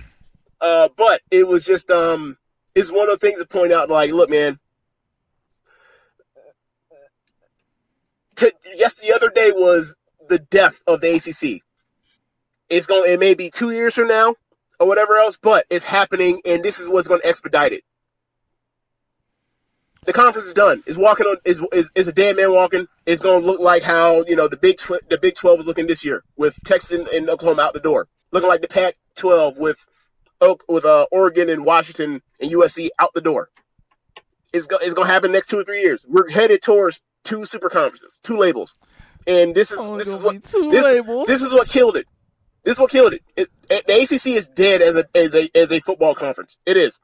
[0.61, 2.37] uh, but it was just um,
[2.75, 3.91] it's one of the things to point out.
[3.91, 4.59] Like, look, man.
[8.37, 9.97] To, yes, the other day was
[10.29, 11.63] the death of the ACC.
[12.69, 13.13] It's going.
[13.13, 14.35] It may be two years from now
[14.81, 17.83] or whatever else, but it's happening, and this is what's going to expedite it.
[20.07, 20.83] The conference is done.
[20.87, 22.87] Is walking on is, is is a dead man walking.
[23.07, 25.67] It's going to look like how you know the big tw- the Big Twelve was
[25.67, 28.95] looking this year with Texas and, and Oklahoma out the door, looking like the Pac
[29.17, 29.87] twelve with
[30.41, 33.49] Oak with uh, Oregon and Washington and USC out the door.
[34.53, 36.05] It's go- it's going to happen next two or three years.
[36.09, 38.75] We're headed towards two super conferences, two labels,
[39.27, 41.27] and this is Oh, this is what be two this, labels.
[41.29, 42.07] this is what killed it.
[42.63, 43.23] This is what killed it.
[43.37, 43.49] it.
[43.71, 46.59] it- The ACC is dead as a as a as a football conference.
[46.67, 46.99] It is.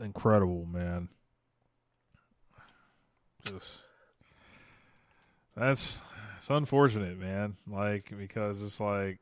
[0.00, 1.08] Incredible, man.
[3.44, 3.82] Just
[5.56, 6.02] that's
[6.36, 7.56] it's unfortunate, man.
[7.70, 9.18] Like because it's like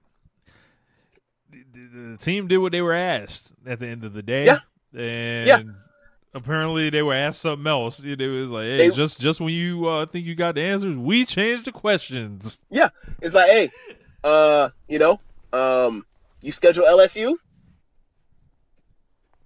[1.50, 4.44] the, the, team did what they were asked at the end of the day.
[4.44, 4.58] Yeah.
[4.94, 5.62] And Yeah.
[6.34, 8.00] apparently they were asked something else.
[8.04, 10.96] It was like, hey, They- just just when you uh, think you got the answers,
[10.96, 12.60] we changed the questions.
[12.70, 12.90] Yeah,
[13.20, 13.70] it's like, hey,
[14.22, 15.20] uh, you know,
[15.52, 16.06] um,
[16.42, 17.34] you schedule LSU.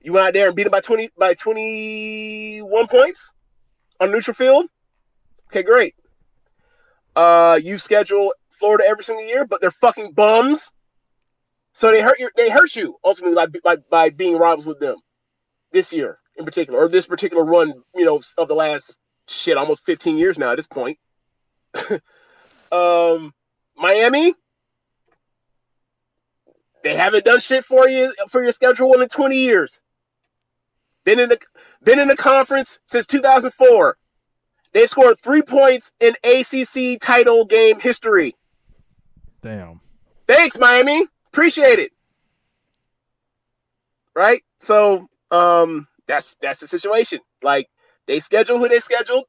[0.03, 3.33] You went out there and beat them by twenty by twenty one points
[4.05, 4.67] on neutral field.
[5.49, 5.95] Okay, great.
[7.17, 10.73] Uh, you schedule Florida every single year, but they're fucking bums.
[11.73, 12.31] So they hurt you.
[12.37, 14.97] They hurt you ultimately by, by, by being rivals with them
[15.73, 17.73] this year in particular, or this particular run.
[17.95, 18.97] You know, of the last
[19.29, 20.99] shit almost fifteen years now at this point.
[22.73, 23.33] um,
[23.77, 24.35] Miami,
[26.85, 29.81] they haven't done shit for you for your schedule in 20 years.
[31.05, 31.39] Been in the
[31.83, 33.97] been in the conference since 2004.
[34.73, 38.35] They scored three points in ACC title game history.
[39.43, 39.81] Damn.
[40.27, 41.05] Thanks, Miami.
[41.29, 41.93] Appreciate it.
[44.17, 44.43] Right?
[44.59, 47.21] So, um, that's that's the situation.
[47.43, 47.69] Like
[48.07, 49.25] they schedule who they scheduled.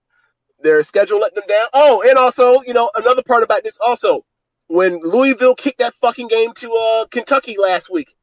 [0.61, 1.67] Their schedule let them down.
[1.73, 4.25] Oh, and also, you know, another part about this also,
[4.67, 8.15] when Louisville kicked that fucking game to uh Kentucky last week.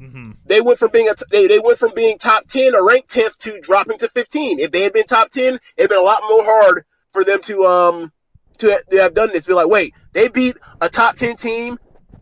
[0.00, 0.32] Mm-hmm.
[0.46, 3.36] They went from being a they, they went from being top ten or ranked tenth
[3.38, 4.60] to dropping to fifteen.
[4.60, 7.64] If they had been top ten, it'd been a lot more hard for them to
[7.64, 8.12] um
[8.58, 9.46] to, ha- to have done this.
[9.46, 11.78] Be like, wait, they beat a top ten team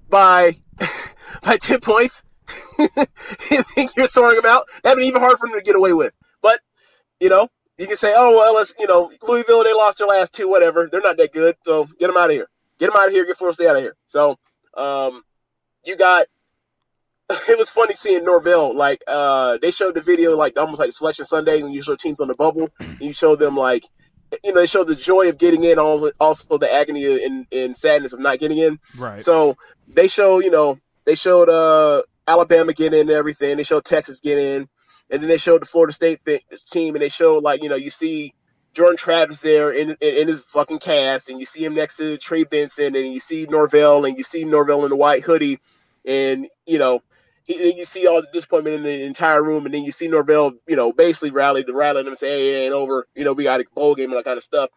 [0.09, 0.53] by
[1.43, 2.25] by ten points.
[2.79, 4.65] you think you're throwing them out?
[4.83, 6.15] That'd be even hard for them to get away with.
[6.41, 6.61] But
[7.21, 7.49] you know,
[7.79, 10.89] you can say, oh well, let's you know, Louisville they lost their last two, whatever.
[10.91, 12.49] They're not that good, so get them out of here.
[12.79, 13.25] Get them out of here.
[13.27, 13.97] Get Florida State out of here.
[14.07, 14.39] So,
[14.75, 15.23] um,
[15.85, 16.27] you got.
[17.49, 18.75] It was funny seeing Norvell.
[18.75, 22.21] Like, uh, they showed the video like almost like Selection Sunday when you show teams
[22.21, 22.69] on the bubble.
[22.81, 23.85] And you show them like,
[24.43, 28.13] you know, they show the joy of getting in, also the agony and, and sadness
[28.13, 28.79] of not getting in.
[28.99, 29.21] Right.
[29.21, 33.57] So they show, you know, they showed uh Alabama getting in and everything.
[33.57, 34.69] They showed Texas getting in,
[35.11, 37.77] and then they showed the Florida State th- team, and they showed like you know
[37.77, 38.35] you see
[38.75, 42.19] Jordan Travis there in, in in his fucking cast, and you see him next to
[42.19, 45.59] Trey Benson, and you see Norvell, and you see Norvell in the white hoodie,
[46.05, 47.01] and you know.
[47.49, 50.75] You see all the disappointment in the entire room, and then you see Norvell, you
[50.75, 53.45] know, basically rally the rally them and say, "Hey, it ain't over." You know, we
[53.45, 54.71] got a bowl game and that kind of stuff.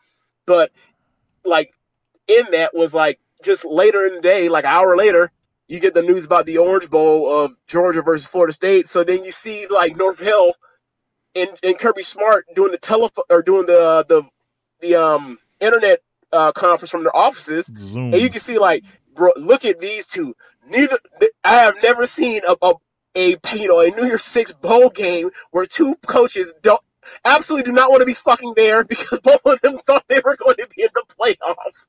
[0.46, 0.72] But
[1.44, 1.74] like
[2.28, 5.32] in that was like just later in the day, like an hour later,
[5.68, 8.88] you get the news about the Orange Bowl of Georgia versus Florida State.
[8.88, 10.54] So then you see like Norvell
[11.36, 14.24] and, and Kirby Smart doing the telephone or doing the the
[14.82, 16.00] the um internet
[16.32, 18.14] uh, conference from their offices, Zoom.
[18.14, 18.84] and you can see like,
[19.16, 20.36] bro, look at these two.
[20.70, 20.98] Neither
[21.44, 22.74] I have never seen a a,
[23.16, 26.82] a you know a New Year's Six bowl game where two coaches don't
[27.26, 30.36] absolutely do not want to be fucking there because both of them thought they were
[30.38, 31.88] going to be in the playoffs.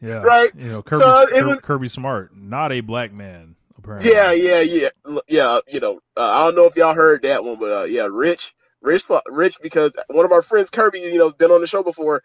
[0.00, 0.14] yeah.
[0.16, 0.50] right.
[0.56, 3.56] You know, Kirby, So it was- Kirby Smart, not a black man.
[3.78, 4.10] Apparently.
[4.12, 5.58] Yeah, yeah, yeah, yeah.
[5.68, 8.54] You know, uh, I don't know if y'all heard that one, but uh, yeah, Rich,
[8.80, 12.22] Rich, Rich, because one of our friends, Kirby, you know, been on the show before.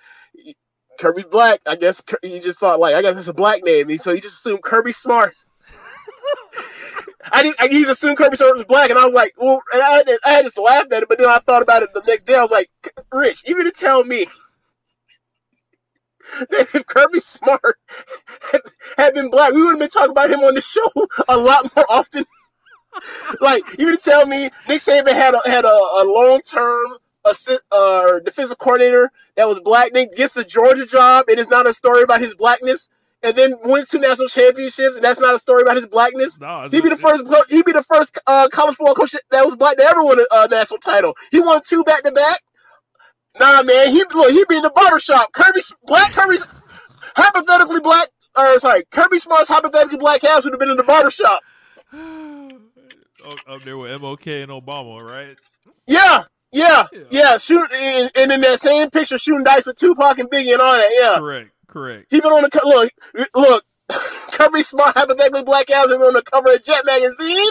[0.98, 1.60] Kirby's black.
[1.68, 4.46] I guess he just thought like, I guess it's a black name, so he just
[4.46, 5.34] assumed Kirby Smart.
[7.32, 7.52] I.
[7.60, 10.58] I, assumed Kirby Smart was black, and I was like, well, and I, I just
[10.58, 12.36] laughed at it, but then I thought about it the next day.
[12.36, 12.70] I was like,
[13.12, 14.26] Rich, even to tell me
[16.50, 17.78] that if Kirby Smart
[18.98, 20.88] had, been black, we would have been talking about him on the show
[21.28, 22.26] a lot more often.
[23.42, 26.86] like you to tell me Nick Saban had a, had a, a long term
[27.72, 31.74] uh, defensive coordinator that was black, then gets the Georgia job, and it's not a
[31.74, 32.90] story about his blackness,
[33.24, 36.40] and then wins two national championships, and that's not a story about his blackness.
[36.40, 37.24] No, He'd be the first.
[37.50, 40.36] He'd be the first uh, college football coach that was black to ever win a
[40.36, 41.16] uh, national title.
[41.32, 42.40] He won two back to back.
[43.40, 45.32] Nah, man, he look, he be in the barbershop.
[45.32, 46.48] Kirby Black Kirby's
[47.16, 51.42] hypothetically black, or sorry, Kirby Smart's hypothetically black ass would have been in the barbershop.
[53.48, 55.38] Up there with MLK and Obama, right?
[55.88, 56.24] Yeah,
[56.58, 57.00] yeah, Yeah.
[57.12, 57.38] yeah.
[57.38, 60.74] Shoot, and, and in that same picture, shooting dice with Tupac and Biggie and all
[60.74, 60.90] that.
[61.02, 62.08] Yeah, Correct, correct.
[62.10, 62.92] he been on the co- look,
[63.36, 63.64] look.
[64.34, 67.48] Kirby Smart, hypothetically black ass, been on the cover of Jet magazine.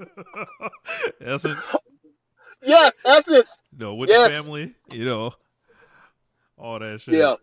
[1.20, 1.76] Essence,
[2.62, 3.62] Yes, Essence.
[3.76, 4.36] No, with Yes.
[4.36, 5.32] the family, you know,
[6.56, 7.14] all that shit.
[7.14, 7.36] Yeah,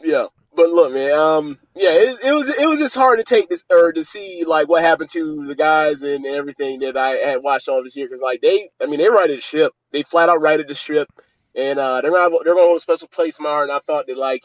[0.00, 0.26] yeah.
[0.56, 1.12] But look, man.
[1.12, 4.44] Um, yeah, it, it was it was just hard to take this or to see
[4.46, 8.06] like what happened to the guys and everything that I had watched all this year
[8.06, 9.72] because like they, I mean, they righted the ship.
[9.90, 11.08] They flat out righted the ship,
[11.54, 13.62] and uh, they're gonna they're gonna hold a special place tomorrow.
[13.64, 14.44] And I thought that like,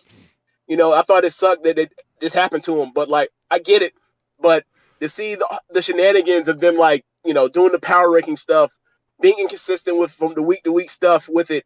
[0.67, 3.59] you know, I thought it sucked that it, this happened to them, but like I
[3.59, 3.93] get it.
[4.39, 4.63] But
[5.01, 8.75] to see the the shenanigans of them like you know doing the power ranking stuff,
[9.21, 11.65] being inconsistent with from the week to week stuff with it,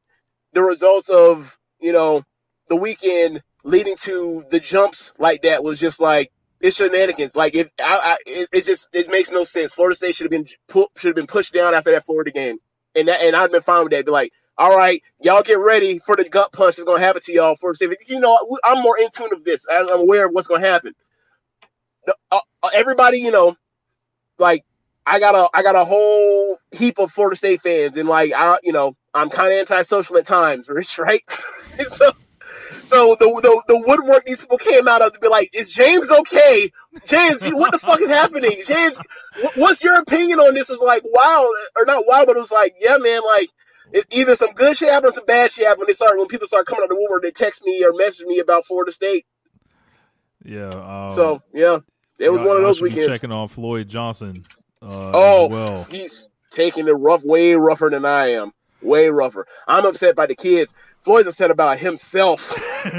[0.53, 2.23] the results of you know
[2.67, 6.31] the weekend leading to the jumps like that was just like
[6.61, 7.35] it's shenanigans.
[7.35, 9.73] Like if I, I it, just it makes no sense.
[9.73, 10.47] Florida State should have been
[10.97, 12.57] should have been pushed down after that Florida game,
[12.95, 14.05] and that and I've been fine with that.
[14.05, 17.33] Be like, all right, y'all get ready for the gut punch that's gonna happen to
[17.33, 17.57] y'all.
[17.57, 19.67] Florida State, you know, I'm more in tune of this.
[19.71, 20.93] I'm aware of what's gonna happen.
[22.07, 23.55] The- uh, uh, everybody, you know,
[24.39, 24.65] like
[25.05, 28.57] I got a I got a whole heap of Florida State fans, and like I,
[28.63, 30.69] you know, I'm kind of antisocial at times,
[30.99, 31.23] right?
[31.87, 32.11] So,
[32.83, 36.11] so the, the the woodwork these people came out of to be like, is James
[36.11, 36.69] okay?
[37.05, 38.51] James, what the fuck is happening?
[38.65, 39.01] James,
[39.55, 40.69] what's your opinion on this?
[40.69, 43.49] Is like wow or not wow, but it was like, yeah, man, like.
[43.95, 45.81] It, either some good shit happened or some bad shit happened.
[45.81, 47.93] When they start when people start coming out of the woodwork, they text me or
[47.93, 49.23] message me about Florida State.
[50.43, 50.69] Yeah.
[50.69, 51.77] Um, So yeah,
[52.17, 53.09] it was one of those weekends.
[53.09, 54.41] Checking on Floyd Johnson.
[54.81, 55.83] Uh, Oh, well.
[55.91, 58.51] he's taking it rough, way rougher than I am.
[58.83, 59.47] Way rougher.
[59.67, 60.75] I'm upset by the kids.
[61.01, 62.53] Floyd's upset about himself.
[62.85, 62.95] and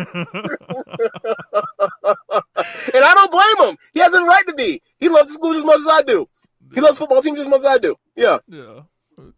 [2.95, 3.77] I don't blame him.
[3.93, 4.83] He has a right to be.
[4.99, 6.29] He loves the school as much as I do.
[6.75, 7.97] He loves football team just as much as I do.
[8.17, 8.39] Yeah.
[8.49, 8.81] yeah.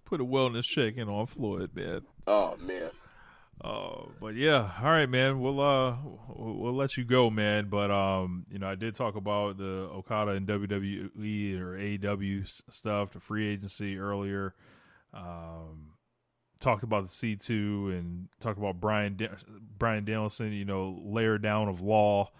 [0.04, 2.02] Put a wellness check in on Floyd, man.
[2.26, 2.90] Oh man.
[3.62, 5.40] Uh, but yeah, all right, man.
[5.40, 5.96] We'll uh
[6.28, 7.68] we'll let you go, man.
[7.68, 13.12] But um, you know, I did talk about the Okada and WWE or AW stuff,
[13.12, 14.54] the free agency earlier.
[15.14, 15.92] Um,
[16.60, 19.18] talked about the C two and talked about Brian
[19.78, 20.52] Bryan Danielson.
[20.52, 22.30] You know, layer down of law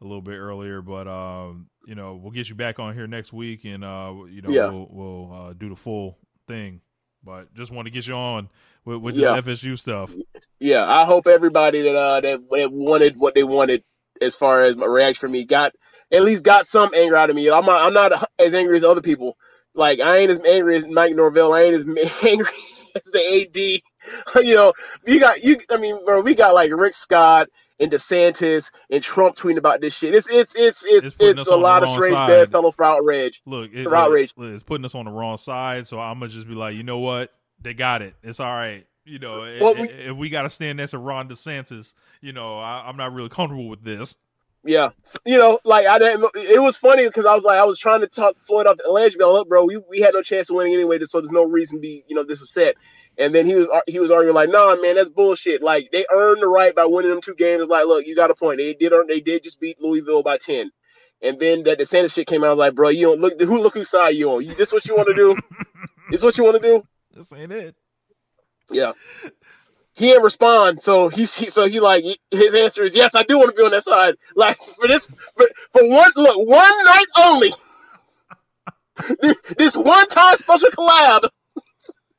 [0.00, 3.32] a little bit earlier, but um, you know, we'll get you back on here next
[3.32, 4.68] week, and uh, you know, Yeah.
[4.68, 6.80] we'll we'll uh, do the full thing.
[7.24, 8.48] But just want to get you on
[8.84, 9.40] with, with Yeah.
[9.40, 10.12] the FSU stuff.
[10.58, 13.84] yeah, I hope everybody that uh that, that wanted what they wanted
[14.20, 15.72] as far as my reaction from me got
[16.10, 17.48] at least got some anger out of me.
[17.48, 19.36] I'm not I'm not as angry as other people.
[19.74, 21.54] Like I ain't as angry as Mike Norvell.
[21.54, 21.86] I ain't as
[22.26, 22.46] angry
[22.94, 23.20] as the
[23.76, 23.80] AD.
[24.44, 24.72] You know,
[25.06, 25.58] you got you.
[25.70, 27.48] I mean, bro, we got like Rick Scott
[27.78, 30.12] and DeSantis and Trump tweeting about this shit.
[30.14, 32.26] It's it's it's it's It's it's, a lot of strange side.
[32.28, 33.42] bedfellow for outrage.
[33.46, 34.34] Look, it, For outrage.
[34.36, 35.86] look, it's putting us on the wrong side.
[35.86, 37.30] So I'm gonna just be like, you know what?
[37.60, 38.14] They got it.
[38.24, 38.84] It's all right.
[39.04, 42.32] You know, Well, i- we- if we got to stand next to Ron DeSantis, you
[42.32, 44.16] know, I, I'm not really comfortable with this.
[44.64, 44.90] Yeah,
[45.26, 46.30] you know, like I didn't.
[46.34, 48.92] It was funny because I was like, I was trying to talk Floyd off the
[48.92, 51.44] ledge, but look, bro, we, we had no chance of winning anyway, so there's no
[51.44, 52.76] reason to be, you know, this upset.
[53.18, 55.62] And then he was he was arguing like, nah, man, that's bullshit.
[55.62, 57.66] Like they earned the right by winning them two games.
[57.66, 58.58] Like, look, you got a point.
[58.58, 60.70] They did earn, they did just beat Louisville by ten.
[61.20, 62.48] And then that DeSantis shit came out.
[62.48, 64.44] I was like, bro, you don't look who look whose side you on.
[64.44, 65.36] You, this what you want to do?
[66.10, 66.82] this what you want to do?
[67.12, 67.76] This ain't it.
[68.70, 68.92] Yeah.
[70.02, 72.02] He didn't respond, so he's he, so he like
[72.32, 74.16] his answer is yes, I do want to be on that side.
[74.34, 77.50] Like for this for, for one look one night only.
[79.20, 81.28] this, this one time special collab.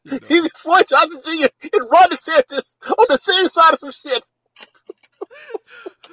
[0.30, 1.48] He's Floyd Johnson Jr.
[1.74, 4.26] and Ron DeSantis on the same side of some shit.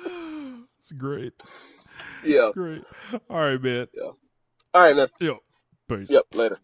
[0.81, 1.35] It's great.
[2.25, 2.51] Yeah.
[2.53, 2.83] Great.
[3.29, 3.87] All right, man.
[3.95, 4.11] Yeah.
[4.75, 5.07] All right, man.
[5.21, 5.39] Yo,
[5.89, 6.11] peace.
[6.11, 6.25] Yep.
[6.35, 6.59] Later.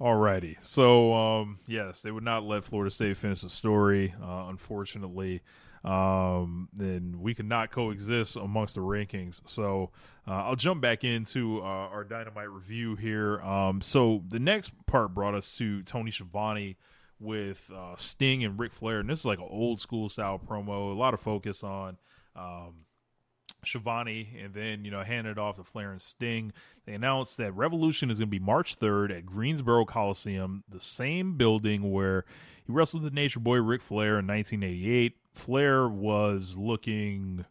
[0.00, 0.56] Alrighty.
[0.60, 5.42] So, um, yes, they would not let Florida State finish the story, uh, unfortunately.
[5.84, 9.40] Um, then we cannot coexist amongst the rankings.
[9.46, 9.92] So,
[10.28, 13.40] uh, I'll jump back into uh, our dynamite review here.
[13.40, 16.76] Um, so the next part brought us to Tony Schiavone
[17.18, 20.92] with uh, Sting and Ric Flair, and this is like an old school style promo.
[20.92, 21.96] A lot of focus on
[22.34, 22.84] um,
[23.68, 26.52] Schiavone and then, you know, handed off to Flair and Sting.
[26.84, 31.36] They announced that Revolution is going to be March 3rd at Greensboro Coliseum, the same
[31.36, 32.24] building where
[32.64, 35.16] he wrestled the Nature Boy Ric Flair in 1988.
[35.34, 37.44] Flair was looking,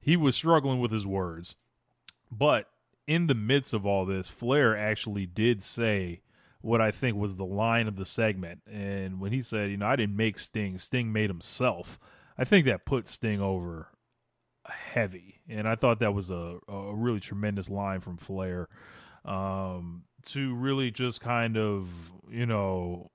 [0.00, 1.56] he was struggling with his words.
[2.30, 2.68] But
[3.06, 6.22] in the midst of all this, Flair actually did say
[6.60, 8.62] what I think was the line of the segment.
[8.70, 11.98] And when he said, you know, I didn't make Sting, Sting made himself,
[12.38, 13.88] I think that put Sting over
[14.66, 15.40] heavy.
[15.48, 18.68] And I thought that was a, a really tremendous line from Flair
[19.24, 21.88] um, to really just kind of,
[22.30, 23.10] you know,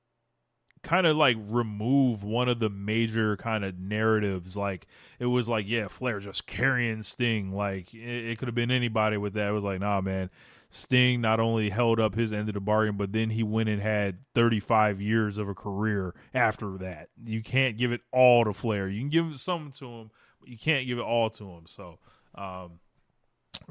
[0.84, 4.56] kind of like remove one of the major kind of narratives.
[4.56, 4.88] Like
[5.19, 7.52] it was like, yeah, Flair just carrying Sting.
[7.52, 9.49] Like it, it could have been anybody with that.
[9.49, 10.30] It was like, nah, man.
[10.69, 13.82] Sting not only held up his end of the bargain, but then he went and
[13.82, 17.07] had 35 years of a career after that.
[17.24, 18.90] You can't give it all to Flair.
[18.90, 20.11] You can give some to him,
[20.46, 21.64] you can't give it all to him.
[21.68, 22.00] So,
[22.36, 22.80] um,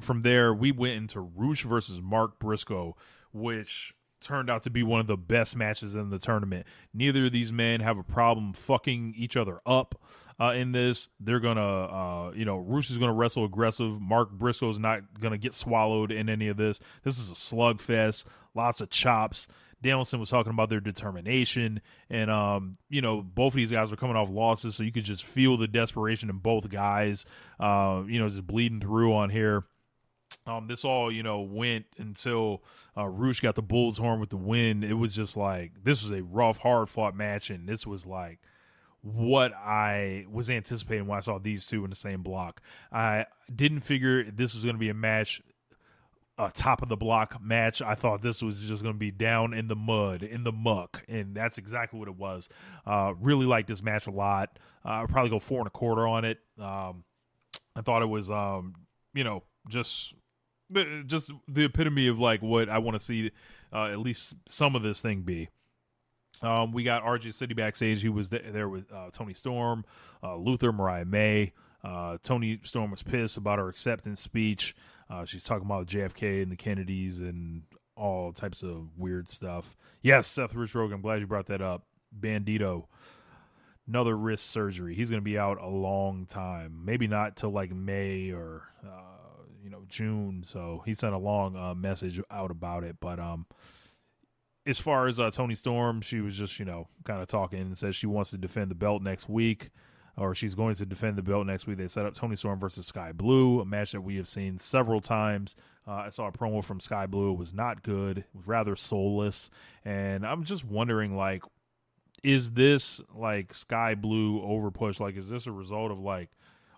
[0.00, 2.96] from there, we went into Rush versus Mark Briscoe,
[3.32, 6.66] which turned out to be one of the best matches in the tournament.
[6.92, 9.94] Neither of these men have a problem fucking each other up
[10.40, 11.08] uh, in this.
[11.20, 14.00] They're gonna, uh, you know, Rush is gonna wrestle aggressive.
[14.00, 16.80] Mark Briscoe's not gonna get swallowed in any of this.
[17.04, 18.24] This is a slugfest.
[18.54, 19.48] Lots of chops.
[19.82, 23.96] Danielson was talking about their determination, and um, you know, both of these guys were
[23.96, 27.24] coming off losses, so you could just feel the desperation in both guys.
[27.60, 29.64] Uh, you know, just bleeding through on here.
[30.46, 32.62] Um, this all you know went until
[32.96, 34.82] uh, Rush got the bull's horn with the win.
[34.82, 38.40] It was just like this was a rough, hard fought match, and this was like
[39.02, 42.60] what I was anticipating when I saw these two in the same block.
[42.90, 45.42] I didn't figure this was going to be a match,
[46.38, 47.80] a top of the block match.
[47.80, 51.04] I thought this was just going to be down in the mud, in the muck,
[51.08, 52.48] and that's exactly what it was.
[52.86, 54.58] Uh, really liked this match a lot.
[54.84, 56.38] Uh, I'd probably go four and a quarter on it.
[56.60, 57.04] Um,
[57.74, 58.74] I thought it was, um,
[59.14, 60.14] you know, just
[61.06, 63.30] just the epitome of like what I want to see
[63.72, 65.48] uh, at least some of this thing be.
[66.42, 68.02] Um, we got RJ City backstage.
[68.02, 69.84] He was th- there with uh, Toni Storm,
[70.22, 71.52] uh, Luther, Mariah May.
[71.82, 74.74] Uh, Toni Storm was pissed about her acceptance speech.
[75.08, 77.62] Uh, she's talking about JFK and the Kennedys and
[77.96, 79.76] all types of weird stuff.
[80.02, 80.96] Yes, Seth Rich Rogan.
[80.96, 81.84] I'm glad you brought that up.
[82.18, 82.86] Bandito,
[83.86, 84.94] another wrist surgery.
[84.94, 86.84] He's going to be out a long time.
[86.84, 90.42] Maybe not till like May or uh, you know June.
[90.44, 92.96] So he sent a long uh, message out about it.
[93.00, 93.46] But um,
[94.66, 97.78] as far as uh, Toni Storm, she was just you know kind of talking and
[97.78, 99.70] says she wants to defend the belt next week,
[100.18, 101.76] or she's going to defend the belt next week.
[101.78, 105.00] They set up Toni Storm versus Skye Blue, a match that we have seen several
[105.00, 105.56] times.
[105.86, 108.76] Uh, I saw a promo from Skye Blue; it was not good, it was rather
[108.76, 109.50] soulless,
[109.84, 111.42] and I'm just wondering like,
[112.22, 115.00] is this like Skye Blue overpush?
[115.00, 116.30] Like, is this a result of like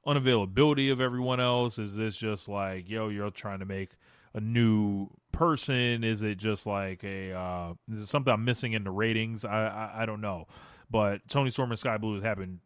[0.07, 1.79] unavailability of everyone else?
[1.79, 3.91] Is this just like yo, you're trying to make
[4.35, 6.03] a new person?
[6.03, 9.45] Is it just like a uh, is it something I'm missing in the ratings?
[9.45, 10.49] I I, I don't know,
[10.91, 12.59] but Toni Storm and Skye Blue has happened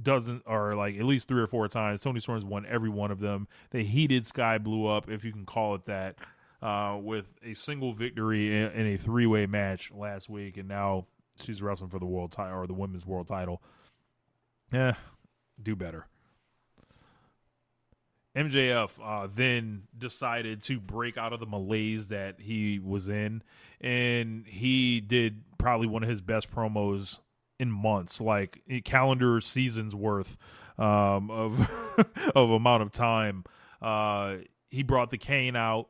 [0.00, 2.00] doesn't or like at least three or four times.
[2.00, 3.48] Toni Storm's won every one of them.
[3.70, 6.16] They heated Skye Blue up, if you can call it that,
[6.62, 11.06] uh, with a single victory in, in a three way match last week, and now
[11.42, 13.62] she's wrestling for the world title or the women's world title.
[14.72, 14.94] Yeah,
[15.60, 16.06] do better.
[18.36, 23.42] MJF uh, then decided to break out of the malaise that he was in,
[23.80, 27.18] and he did probably one of his best promos
[27.58, 30.36] in months, like calendar seasons worth
[30.78, 31.70] um, of
[32.34, 33.44] of amount of time.
[33.82, 34.36] Uh,
[34.68, 35.88] he brought the cane out,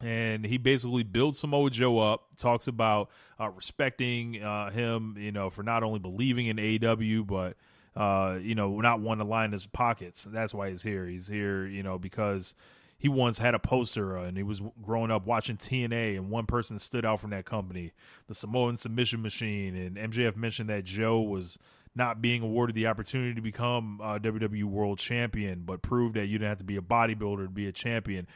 [0.00, 2.36] and he basically builds Samoa Joe up.
[2.36, 7.56] Talks about uh, respecting uh, him, you know, for not only believing in AEW, but
[7.96, 10.26] uh, you know, not wanting to line his pockets.
[10.30, 11.06] That's why he's here.
[11.06, 12.54] He's here, you know, because
[13.00, 16.44] he once had a poster uh, and he was growing up watching TNA, and one
[16.44, 17.92] person stood out from that company,
[18.28, 19.74] the Samoan Submission Machine.
[19.74, 21.58] And MJF mentioned that Joe was
[21.94, 26.36] not being awarded the opportunity to become uh, WWE World Champion, but proved that you
[26.36, 28.26] didn't have to be a bodybuilder to be a champion.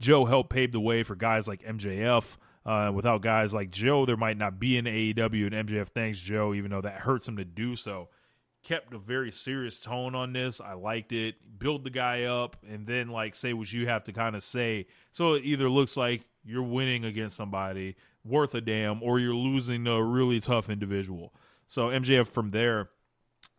[0.00, 2.38] Joe helped pave the way for guys like MJF.
[2.64, 6.54] Uh, without guys like Joe, there might not be an AEW, and MJF thanks Joe,
[6.54, 8.08] even though that hurts him to do so
[8.66, 10.60] kept a very serious tone on this.
[10.60, 11.36] I liked it.
[11.58, 14.86] Build the guy up and then like say what you have to kind of say.
[15.12, 17.94] So it either looks like you're winning against somebody
[18.24, 21.32] worth a damn or you're losing to a really tough individual.
[21.68, 22.90] So MJF from there,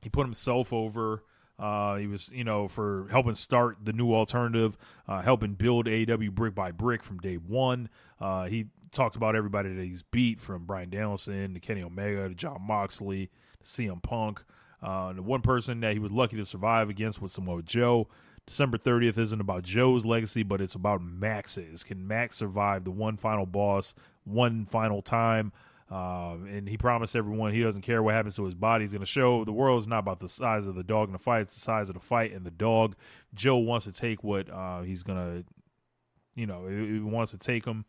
[0.02, 1.24] he put himself over.
[1.58, 4.78] Uh, he was, you know, for helping start the new alternative,
[5.08, 7.88] uh, helping build AEW brick by brick from day one.
[8.20, 12.36] Uh, he talked about everybody that he's beat from Bryan Danielson to Kenny Omega to
[12.36, 13.30] Jon Moxley
[13.62, 14.44] to CM Punk.
[14.82, 18.08] Uh, the one person that he was lucky to survive against was Samoa Joe.
[18.46, 21.84] December 30th isn't about Joe's legacy, but it's about Max's.
[21.84, 23.94] Can Max survive the one final boss,
[24.24, 25.52] one final time?
[25.90, 28.84] Uh, and he promised everyone he doesn't care what happens to his body.
[28.84, 31.14] He's going to show the world is not about the size of the dog in
[31.14, 32.96] the fight; it's the size of the fight and the dog.
[33.34, 35.46] Joe wants to take what uh, he's going to,
[36.36, 37.86] you know, he wants to take him.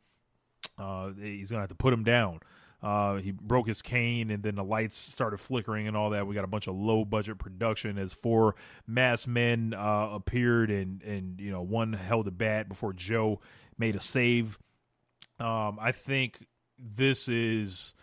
[0.79, 2.39] Uh, he's going to have to put him down.
[2.83, 6.27] Uh, he broke his cane, and then the lights started flickering and all that.
[6.27, 8.55] We got a bunch of low budget production as four
[8.87, 13.41] masked men uh, appeared, and and you know one held a bat before Joe
[13.79, 14.59] made a save.
[15.41, 16.47] Um, I think
[16.79, 17.95] this is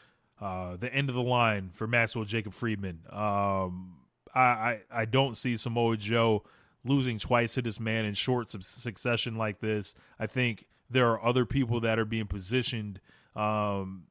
[0.41, 2.99] uh, the end of the line for Maxwell Jacob Friedman.
[3.09, 3.99] Um,
[4.33, 6.43] I, I I don't see Samoa Joe
[6.83, 9.95] losing twice to this man in short succession like this.
[10.19, 12.99] I think there are other people that are being positioned
[13.35, 14.03] um,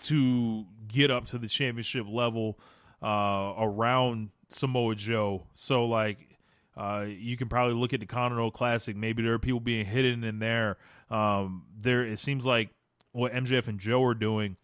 [0.00, 2.58] to get up to the championship level
[3.02, 5.46] uh, around Samoa Joe.
[5.54, 6.38] So like
[6.76, 8.96] uh, you can probably look at the Continental Classic.
[8.96, 10.78] Maybe there are people being hidden in there.
[11.10, 12.70] Um, there it seems like
[13.12, 14.56] what MJF and Joe are doing.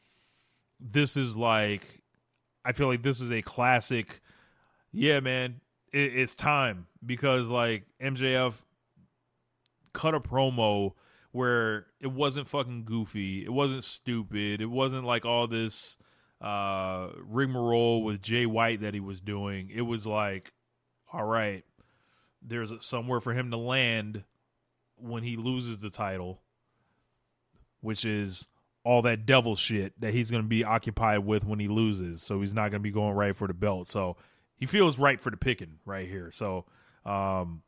[0.81, 1.83] This is like
[2.65, 4.21] I feel like this is a classic.
[4.93, 5.61] Yeah, man,
[5.93, 8.55] it, it's time because like MJF
[9.93, 10.93] cut a promo
[11.37, 15.97] where it wasn't fucking goofy, it wasn't stupid, it wasn't like all this
[16.41, 19.71] uh rigmarole with Jay White that he was doing.
[19.73, 20.53] It was like,
[21.13, 21.65] all right,
[22.43, 24.25] there's somewhere for him to land
[24.97, 26.41] when he loses the title,
[27.81, 28.49] which is
[28.83, 32.23] all that devil shit that he's going to be occupied with when he loses.
[32.23, 33.89] So he's not going to be going right for the belt.
[33.89, 34.17] So
[34.57, 36.31] he feels right for the picking right here.
[36.31, 36.65] So
[37.05, 37.63] um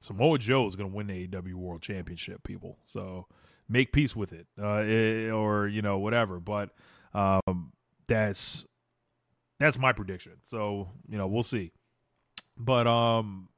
[0.00, 2.78] Samoa Joe is going to win the AEW World Championship, people.
[2.84, 3.26] So
[3.68, 6.40] make peace with it, uh, it or you know whatever.
[6.40, 6.70] But
[7.14, 7.72] um,
[8.06, 8.66] that's
[9.58, 10.34] that's my prediction.
[10.42, 11.72] So you know we'll see.
[12.58, 13.48] But um,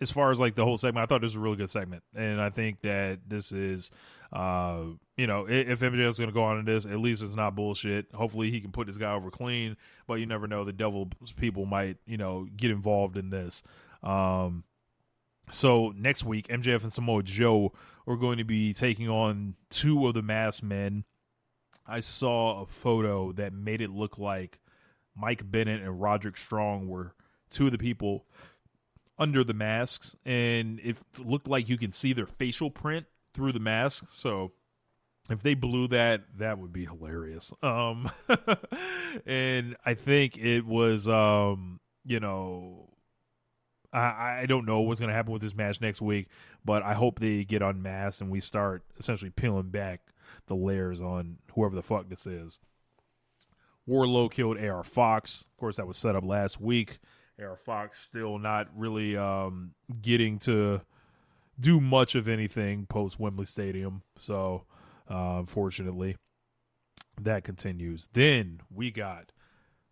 [0.00, 2.02] as far as like the whole segment, I thought this was a really good segment,
[2.14, 3.90] and I think that this is,
[4.32, 4.82] uh,
[5.16, 7.54] you know, if MJF is going to go on in this, at least it's not
[7.54, 8.06] bullshit.
[8.12, 9.76] Hopefully, he can put this guy over clean,
[10.06, 10.64] but you never know.
[10.64, 13.62] The devil's people might, you know, get involved in this.
[14.02, 14.64] Um,
[15.50, 17.72] so next week, MJF and Samoa Joe
[18.06, 21.04] are going to be taking on two of the masked men.
[21.86, 24.58] I saw a photo that made it look like
[25.16, 27.14] Mike Bennett and Roderick Strong were
[27.48, 28.26] two of the people
[29.18, 33.60] under the masks, and it looked like you can see their facial print through the
[33.60, 34.06] mask.
[34.10, 34.52] So
[35.30, 37.52] if they blew that, that would be hilarious.
[37.62, 38.10] Um,
[39.26, 42.85] and I think it was, um, you know,
[43.96, 46.28] I, I don't know what's going to happen with this match next week,
[46.64, 50.00] but I hope they get unmasked and we start essentially peeling back
[50.46, 52.60] the layers on whoever the fuck this is.
[53.88, 55.42] Wardlow killed AR Fox.
[55.42, 56.98] Of course, that was set up last week.
[57.40, 60.82] AR Fox still not really um, getting to
[61.58, 64.02] do much of anything post Wembley Stadium.
[64.16, 64.64] So,
[65.10, 66.16] uh, unfortunately,
[67.20, 68.08] that continues.
[68.12, 69.32] Then we got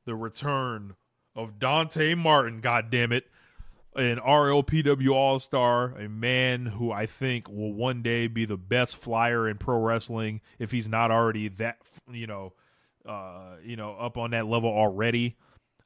[0.05, 0.97] the return
[1.35, 2.61] of Dante Martin.
[2.61, 3.29] God damn it.
[3.97, 8.97] An RLPW All Star, a man who I think will one day be the best
[8.97, 11.79] flyer in pro wrestling if he's not already that,
[12.11, 12.53] you know,
[13.07, 15.37] uh, you know, up on that level already.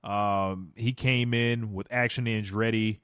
[0.02, 3.01] Um, he came in with Action Andretti,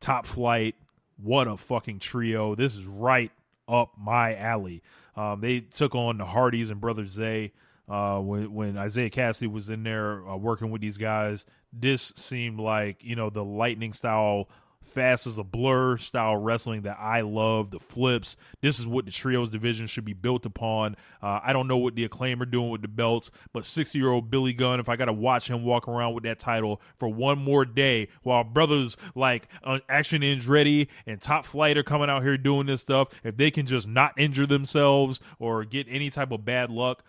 [0.00, 0.76] Top Flight.
[1.16, 2.54] What a fucking trio!
[2.54, 3.32] This is right
[3.66, 4.82] up my alley.
[5.16, 7.52] Um, they took on the Hardys and Brother Zay
[7.88, 11.44] uh, when when Isiah Kassidy was in there uh, working with these guys.
[11.76, 14.48] This seemed like you know the lightning style
[14.84, 17.70] fast as a blur style wrestling that I love.
[17.70, 18.36] The flips.
[18.60, 20.96] This is what the trios division should be built upon.
[21.22, 24.10] Uh, I don't know what the acclaim are doing with the belts, but 60 year
[24.10, 27.08] old Billy Gunn, if I got to watch him walk around with that title for
[27.08, 32.22] one more day while brothers like uh, Action Andretti and Top Flight are coming out
[32.22, 36.30] here doing this stuff, if they can just not injure themselves or get any type
[36.30, 37.02] of bad luck,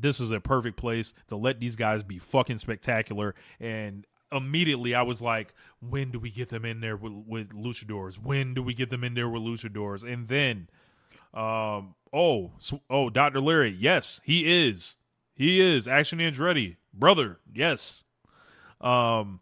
[0.00, 3.34] this is a perfect place to let these guys be fucking spectacular.
[3.60, 8.16] And immediately I was like, when do we get them in there with, with luchadors?
[8.16, 10.10] When do we get them in there with luchadors?
[10.10, 10.68] And then,
[11.34, 12.52] um, oh,
[12.90, 13.40] oh, Dr.
[13.40, 14.96] Larry, yes, he is.
[15.34, 17.38] He is Action Andretti, brother.
[17.52, 18.02] Yes.
[18.80, 19.40] Um,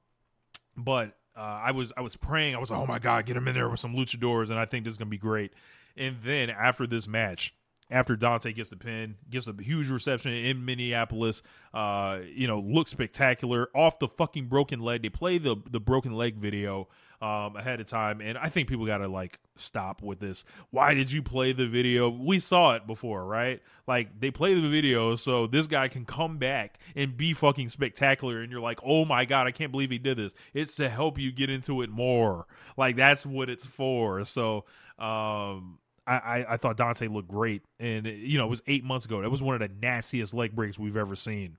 [0.76, 2.54] but uh, I was I was praying.
[2.54, 4.64] I was like, oh my god, get him in there with some luchadors, and I
[4.66, 5.52] think this is gonna be great.
[5.96, 7.54] And then after this match,
[7.90, 11.42] after Dante gets the pin, gets a huge reception in Minneapolis.
[11.72, 15.02] Uh, you know, looks spectacular off the fucking broken leg.
[15.02, 16.88] They play the the broken leg video
[17.22, 20.44] um, ahead of time, and I think people got to like stop with this.
[20.70, 22.08] Why did you play the video?
[22.08, 23.62] We saw it before, right?
[23.86, 28.40] Like they play the video so this guy can come back and be fucking spectacular,
[28.40, 30.32] and you're like, oh my god, I can't believe he did this.
[30.54, 32.46] It's to help you get into it more.
[32.76, 34.24] Like that's what it's for.
[34.24, 34.64] So.
[34.98, 39.22] Um, I, I, thought Dante looked great, and you know it was eight months ago.
[39.22, 41.56] That was one of the nastiest leg breaks we've ever seen.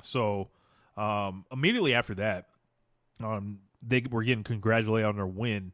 [0.00, 0.50] So
[0.96, 2.46] um, immediately after that,
[3.22, 5.72] um, they were getting congratulated on their win.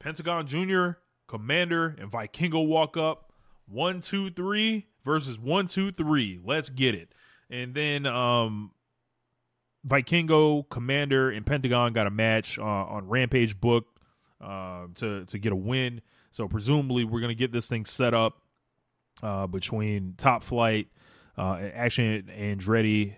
[0.00, 0.98] Pentagon Junior,
[1.28, 3.32] Komander, and Vikingo walk up.
[3.66, 6.40] One, two, three versus one, two, three.
[6.44, 7.14] Let's get it.
[7.48, 8.72] And then um,
[9.86, 13.86] Vikingo, Komander, and Pentagon got a match uh, on Rampage book
[14.44, 16.00] uh, to to get a win.
[16.30, 18.38] So presumably we're gonna get this thing set up
[19.22, 20.88] uh, between Top Flight,
[21.38, 23.14] uh, Action Andretti,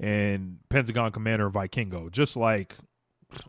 [0.00, 2.10] and Pentagon Komander Vikingo.
[2.10, 2.74] Just like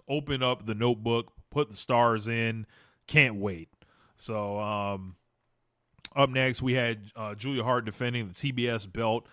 [0.07, 2.65] open up the notebook, put the stars in.
[3.07, 3.69] Can't wait.
[4.18, 5.15] So um,
[6.15, 9.27] up next we had uh, Julia Hart defending the TBS belt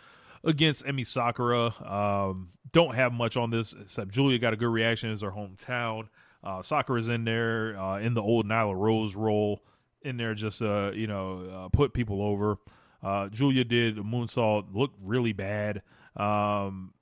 [0.45, 1.73] against Emi Sakura.
[1.85, 6.09] Um, don't have much on this except Julia got a good reaction as her hometown.
[6.45, 9.63] Uh, Sakura is in there uh, in the old Nyla Rose role
[10.03, 12.59] in there, just uh, you know, uh, put people over.
[13.03, 15.83] Uh, Julia did moonsault, looked really bad.
[16.17, 16.95] Um,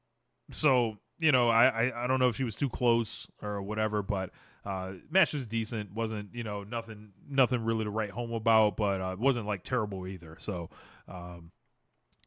[0.50, 4.02] so you know, I, I, I don't know if she was too close or whatever,
[4.02, 4.30] but
[4.64, 5.92] uh, match was decent.
[5.92, 9.62] wasn't you know nothing nothing really to write home about, but uh, it wasn't like
[9.62, 10.36] terrible either.
[10.38, 10.70] So
[11.08, 11.52] um,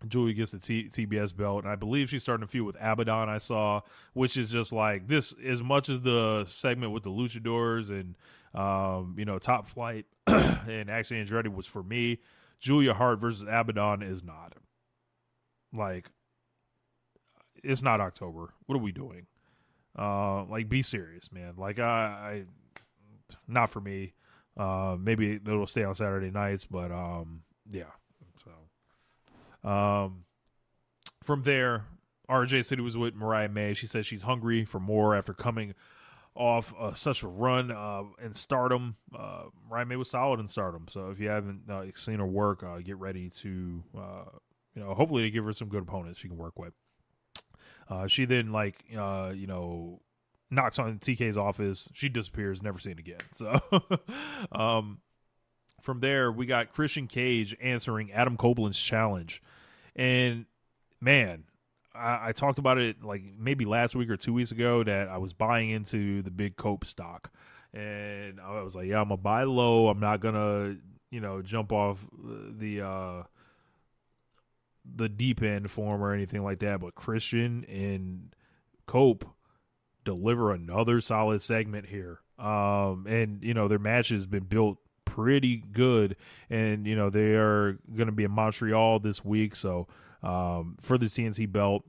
[0.07, 3.29] Julia gets the T- TBS belt, and I believe she's starting to feud with Abaddon.
[3.29, 3.81] I saw,
[4.13, 5.33] which is just like this.
[5.45, 8.15] As much as the segment with the Luchadors and
[8.53, 12.19] um, you know Top Flight and Action Andretti was for me,
[12.59, 14.53] Julia Hart versus Abaddon is not.
[15.73, 16.09] Like,
[17.63, 18.53] it's not October.
[18.65, 19.25] What are we doing?
[19.97, 21.53] Uh, like, be serious, man.
[21.57, 22.43] Like, I, I
[23.47, 24.13] not for me.
[24.55, 27.91] Uh, maybe it'll stay on Saturday nights, but um, yeah.
[29.63, 30.25] Um,
[31.21, 31.85] from there,
[32.29, 33.73] RJ said he was with Mariah May.
[33.73, 35.73] She says she's hungry for more after coming
[36.35, 38.95] off uh, such a run uh, in stardom.
[39.17, 40.87] Uh, Mariah May was solid in stardom.
[40.89, 44.23] So if you haven't uh, seen her work, uh, get ready to, uh,
[44.75, 46.73] you know, hopefully to give her some good opponents she can work with.
[47.89, 49.99] Uh she then, like, uh you know,
[50.49, 51.89] knocks on TK's office.
[51.93, 53.19] She disappears, never seen again.
[53.33, 53.59] So,
[54.51, 54.99] um,
[55.83, 59.41] from there, we got Christian Cage answering Adam Copeland's challenge.
[59.95, 60.45] And
[60.99, 61.43] man,
[61.93, 65.17] I, I, talked about it like maybe last week or two weeks ago that I
[65.17, 67.31] was buying into the big Cope stock.
[67.73, 69.87] And I was like, yeah, I'm going to buy low.
[69.89, 70.77] I'm not going to,
[71.13, 73.23] you know jump off the uh
[74.95, 78.35] the deep end form or anything like that, but Christian and
[78.87, 79.23] Cope
[80.03, 82.19] deliver another solid segment here.
[82.39, 84.79] Um, and you know their match has been built
[85.13, 86.15] pretty good,
[86.49, 89.87] and you know they are going to be in Montreal this week, so
[90.23, 91.83] um, for the CNC belt.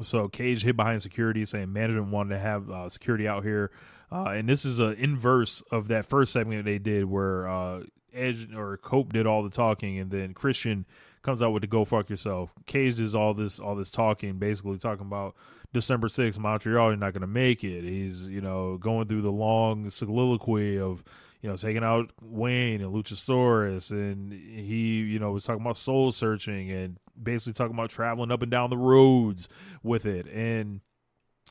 [0.00, 3.72] So Cage hid behind security, saying management wanted to have uh, security out here,
[4.12, 7.82] uh, and this is an inverse of that first segment they did where uh,
[8.14, 10.86] Edge or Cope did all the talking, and then Christian
[11.22, 14.78] comes out with the "Go fuck yourself." Cage does all this all this talking, basically
[14.78, 15.34] talking about
[15.72, 16.90] December sixth, Montreal.
[16.90, 17.82] You're not going to make it.
[17.82, 21.02] He's you know going through the long soliloquy of
[21.42, 26.10] you know taking out Wayne and Luchasaurus, and he you know was talking about soul
[26.12, 29.48] searching and basically talking about traveling up and down the roads
[29.82, 30.80] with it and.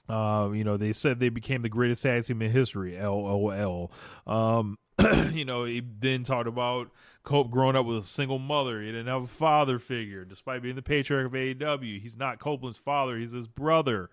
[0.07, 2.97] Uh, you know, they said they became the greatest tag team in history.
[2.97, 3.91] LOL.
[4.25, 4.79] Um,
[5.31, 6.89] you know, he then talked about
[7.23, 8.81] Cope growing up with a single mother.
[8.81, 12.01] He didn't have a father figure, despite being the patriarch of AEW.
[12.01, 14.09] He's not Copeland's father; he's his brother.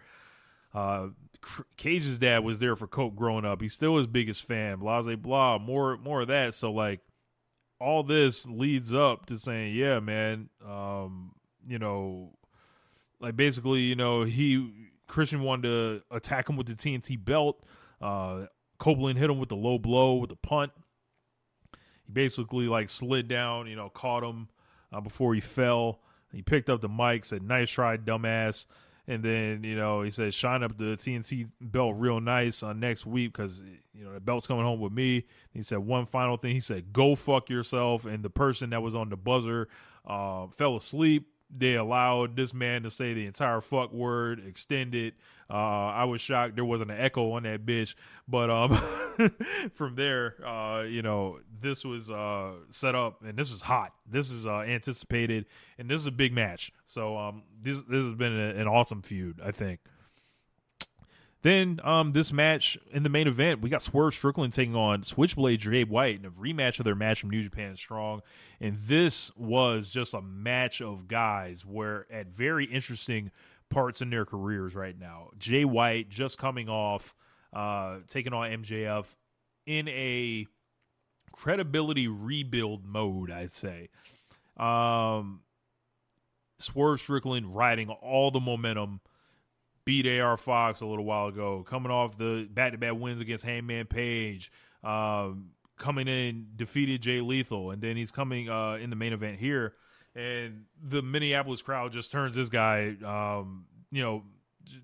[0.74, 1.08] Uh,
[1.76, 3.60] Cage's dad was there for Cope growing up.
[3.60, 4.78] He's still his biggest fan.
[4.78, 5.58] Blah blah.
[5.58, 6.54] More more of that.
[6.54, 7.00] So like,
[7.80, 10.48] all this leads up to saying, yeah, man.
[10.66, 11.32] Um,
[11.66, 12.32] you know,
[13.20, 17.62] like basically, you know, he Christian wanted to attack him with the TNT belt.
[18.00, 18.46] Uh,
[18.78, 20.72] Copeland hit him with the low blow with the punt.
[22.04, 24.48] He basically like slid down, you know, caught him
[24.92, 26.00] uh, before he fell.
[26.32, 28.66] He picked up the mic, said, "Nice try, dumbass."
[29.08, 33.06] And then you know he said, "Shine up the TNT belt real nice on next
[33.06, 33.62] week because
[33.94, 36.52] you know the belt's coming home with me." He said one final thing.
[36.52, 39.68] He said, "Go fuck yourself." And the person that was on the buzzer
[40.04, 45.14] uh, fell asleep they allowed this man to say the entire fuck word, extended.
[45.48, 47.94] Uh, I was shocked there wasn't an echo on that bitch,
[48.26, 48.74] but um,
[49.74, 53.92] from there, uh, you know, this was uh, set up and this is hot.
[54.10, 55.46] This is uh, anticipated,
[55.78, 56.72] and this is a big match.
[56.84, 59.80] So um, this this has been a, an awesome feud, I think.
[61.42, 65.60] Then um, this match in the main event, we got Swerve Strickland taking on Switchblade
[65.60, 68.22] Jay White in a rematch of their match from New Japan Strong.
[68.60, 73.30] And this was just a match of guys where at very interesting
[73.68, 75.30] parts in their careers right now.
[75.38, 77.14] Jay White just coming off
[77.52, 79.16] uh, taking on MJF
[79.66, 80.46] in a
[81.32, 83.88] credibility rebuild mode, I'd say.
[84.56, 85.40] Um,
[86.58, 89.00] Swerve Strickland riding all the momentum
[89.86, 93.44] beat AR Fox a little while ago, coming off the back to back wins against
[93.44, 94.52] Hangman Page,
[94.84, 99.38] um, coming in, defeated Jay Lethal, and then he's coming uh, in the main event
[99.38, 99.72] here.
[100.14, 104.24] And the Minneapolis crowd just turns this guy, um, you know,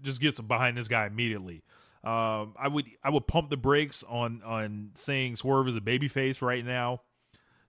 [0.02, 1.64] just gets behind this guy immediately.
[2.04, 6.42] Um, I would I would pump the brakes on on saying Swerve is a babyface
[6.42, 7.00] right now,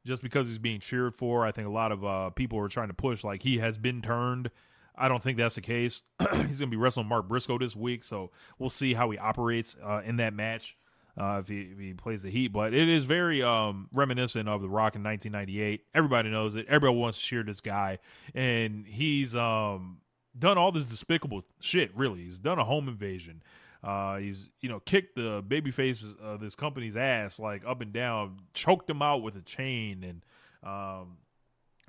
[0.05, 1.45] just because he's being cheered for.
[1.45, 4.01] I think a lot of uh, people are trying to push like he has been
[4.01, 4.51] turned
[4.95, 6.03] I don't think that's the case.
[6.19, 9.75] He's going to be wrestling Mark Briscoe this week, so we'll see how he operates
[9.83, 10.77] uh, in that match
[11.17, 12.49] uh, if, he, if he plays the Heat.
[12.49, 15.81] But it is very um, reminiscent of The Rock in 1998.
[15.93, 16.65] Everybody knows it.
[16.67, 17.99] Everybody wants to cheer this guy,
[18.33, 19.97] and he's um,
[20.37, 21.95] done all this despicable shit.
[21.95, 23.43] Really, he's done a home invasion.
[23.83, 27.91] Uh, he's you know kicked the baby faces of this company's ass like up and
[27.91, 30.25] down, choked them out with a chain, and
[30.63, 31.17] um,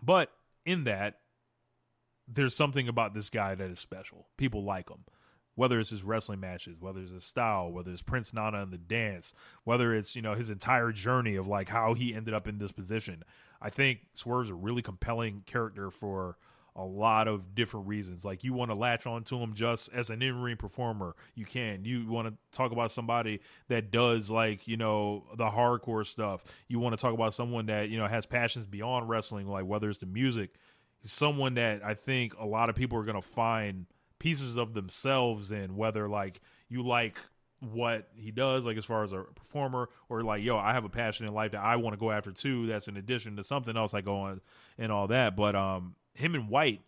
[0.02, 0.32] but
[0.66, 1.20] in that
[2.26, 4.26] there's something about this guy that is special.
[4.36, 5.04] People like him.
[5.56, 8.78] Whether it's his wrestling matches, whether it's his style, whether it's Prince Nana and the
[8.78, 9.32] dance,
[9.62, 12.72] whether it's, you know, his entire journey of like how he ended up in this
[12.72, 13.22] position.
[13.62, 16.38] I think Swerve's a really compelling character for
[16.74, 18.24] a lot of different reasons.
[18.24, 21.84] Like you want to latch onto him just as an in-ring performer, you can.
[21.84, 23.38] You want to talk about somebody
[23.68, 26.42] that does like, you know, the hardcore stuff.
[26.66, 29.88] You want to talk about someone that, you know, has passions beyond wrestling, like whether
[29.88, 30.54] it's the music,
[31.04, 33.86] someone that I think a lot of people are going to find
[34.18, 37.18] pieces of themselves in, whether like you like
[37.60, 40.88] what he does, like as far as a performer, or like, yo, I have a
[40.88, 42.66] passion in life that I want to go after too.
[42.66, 44.40] That's in addition to something else I go on
[44.78, 45.36] and all that.
[45.36, 46.80] But um, him and White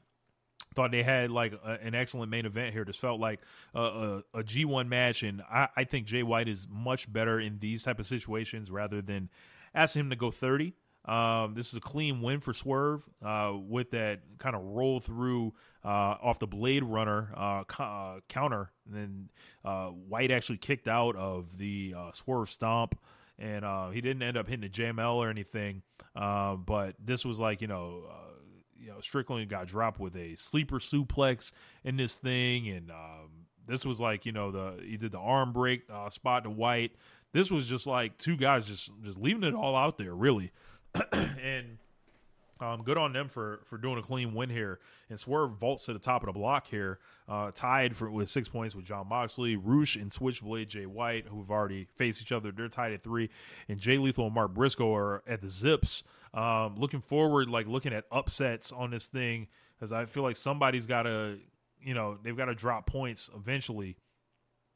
[0.74, 2.84] thought they had like a, an excellent main event here.
[2.84, 3.40] This felt like
[3.74, 7.58] a, a, a G1 match, and I, I think Jay White is much better in
[7.58, 9.30] these type of situations rather than
[9.74, 10.74] asking him to go 30.
[11.06, 15.54] Um, this is a clean win for Swerve uh, with that kind of roll through
[15.84, 18.72] uh, off the Blade Runner uh, uh, counter.
[18.86, 19.28] And then
[19.64, 22.98] uh, White actually kicked out of the uh, Swerve Stomp.
[23.38, 25.82] And he didn't end up hitting a JML or anything.
[26.14, 28.04] but this was like, you know,
[28.78, 31.52] you know, Strickland got dropped with a sleeper suplex
[31.84, 32.66] in this thing.
[32.68, 36.50] And um, this was like, you know, the he did the arm break spot to
[36.50, 36.92] White.
[37.32, 40.50] This was just like two guys just just leaving it all out there, really.
[41.12, 41.78] and
[42.60, 44.80] um, good on them for for doing a clean win here.
[45.10, 46.98] And Swerve vaults to the top of the block here,
[47.28, 51.50] uh, tied for with six points with Jon Moxley, Rush, and Switchblade Jay White, who've
[51.50, 52.52] already faced each other.
[52.52, 53.30] They're tied at three,
[53.68, 56.02] and Jay Lethal and Mark Briscoe are at the zips.
[56.32, 60.86] Um, looking forward, like looking at upsets on this thing, because I feel like somebody's
[60.86, 61.38] got to,
[61.80, 63.96] you know, they've got to drop points eventually.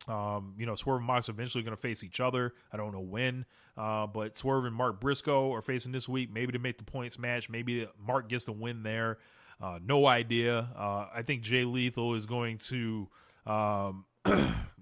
[0.08, 2.54] Um, you know, Swerve and Mox eventually going to face each other.
[2.72, 3.44] I don't know when,
[3.76, 6.32] uh, but Swerve and Mark Briscoe are facing this week.
[6.32, 7.50] Maybe to make the points match.
[7.50, 9.18] Maybe Mark gets the win there.
[9.60, 10.70] Uh, no idea.
[10.76, 13.08] Uh, I think Jay Lethal is going to,
[13.46, 14.06] um,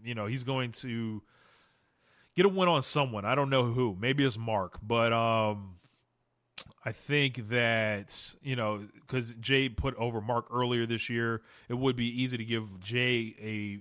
[0.05, 1.21] you know, he's going to
[2.37, 3.25] get a win on someone.
[3.25, 3.97] I don't know who.
[4.01, 5.79] Maybe it's Mark, but um,
[6.85, 11.97] I think that you know because Jay put over Mark earlier this year, it would
[11.97, 13.35] be easy to give Jay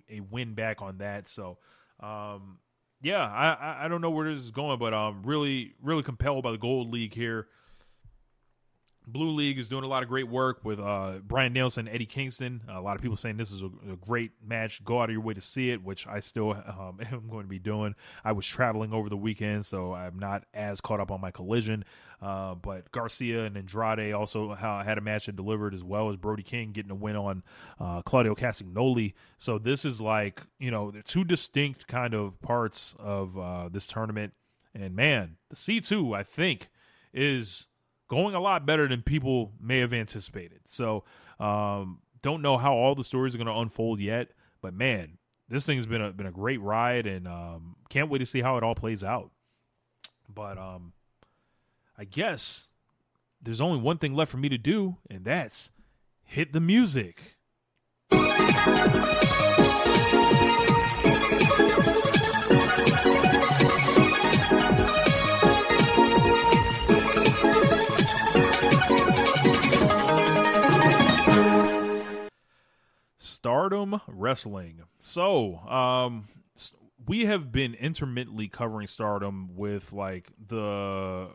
[0.09, 1.27] a a win back on that.
[1.27, 1.57] So,
[1.99, 2.59] um,
[3.01, 6.51] yeah, I I don't know where this is going, but I'm really really compelled by
[6.51, 7.47] the Gold League here.
[9.07, 12.61] Blue League is doing a lot of great work with uh, Bryan Danielson, Eddie Kingston.
[12.67, 14.83] A lot of people saying this is a, a, great match.
[14.83, 17.49] Go out of your way to see it, which I still um, am going to
[17.49, 17.95] be doing.
[18.25, 21.85] I was traveling over the weekend, so I'm not as caught up on my collision.
[22.21, 26.43] Uh, but Garcia and Andrade also had a match that delivered, as well as Brody
[26.43, 27.43] King getting a win on
[27.79, 29.13] uh, Claudio Castagnoli.
[29.37, 33.87] So this is like you know, they're two distinct kind of parts of uh, this
[33.87, 34.33] tournament.
[34.75, 36.67] And man, the C two I think
[37.13, 37.67] is
[38.07, 40.61] going a lot better than people may have anticipated.
[40.65, 41.03] So,
[41.39, 44.29] um, don't know how all the stories are going to unfold yet,
[44.61, 45.17] but man,
[45.49, 48.57] this thing's been a been a great ride, and um, can't wait to see how
[48.57, 49.31] it all plays out.
[50.33, 50.93] But um,
[51.97, 52.67] I guess
[53.41, 55.69] there's only one thing left for me to do, and that's
[56.23, 57.37] hit the music.
[73.47, 74.81] Stardom Wrestling.
[74.99, 76.25] So, um,
[77.07, 81.29] we have been intermittently covering Stardom with like the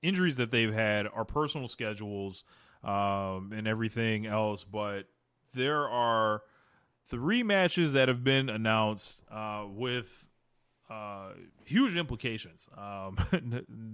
[0.00, 2.44] injuries that they've had, our personal schedules,
[2.84, 4.62] um, and everything else.
[4.62, 5.08] But
[5.52, 6.42] there are
[7.06, 10.28] three matches that have been announced uh, with
[10.88, 11.30] uh,
[11.64, 12.68] huge implications.
[12.78, 13.18] Um,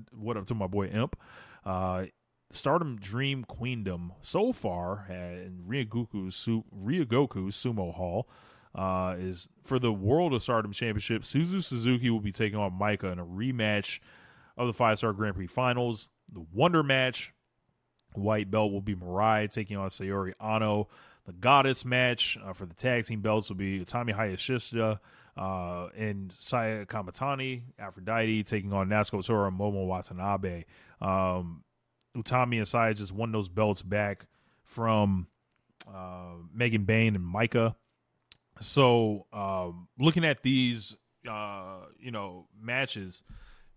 [0.12, 1.16] what up to my boy Imp?
[1.64, 2.04] Uh,
[2.50, 8.28] Stardom Dream Queendom so far in Ryogoku, Su- Ryogoku Sumo Hall
[8.74, 11.22] uh, is for the World of Stardom Championship.
[11.22, 14.00] Suzu Suzuki will be taking on Maika in a rematch
[14.56, 16.08] of the Five Star Grand Prix Finals.
[16.32, 17.32] The Wonder match,
[18.14, 20.86] White Belt will be Mirai taking on Saori Anou.
[21.26, 25.00] The Goddess match uh, for the tag team belts will be Utami Hayashishita
[25.36, 30.64] uh, and Saya Kamitani, Aphrodite taking on Natsuko Tora and Momo Watanabe.
[31.00, 31.64] Um,
[32.16, 34.26] Utami Saya just won those belts back
[34.62, 35.26] from
[35.92, 37.74] uh, Megan Bane and Maika.
[38.60, 40.96] So um, looking at these,
[41.28, 43.22] uh, you know, matches,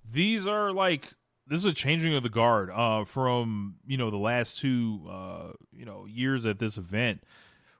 [0.10, 1.10] these are like
[1.48, 5.52] this is a changing of the guard uh, from you know the last two uh,
[5.72, 7.24] you know years at this event.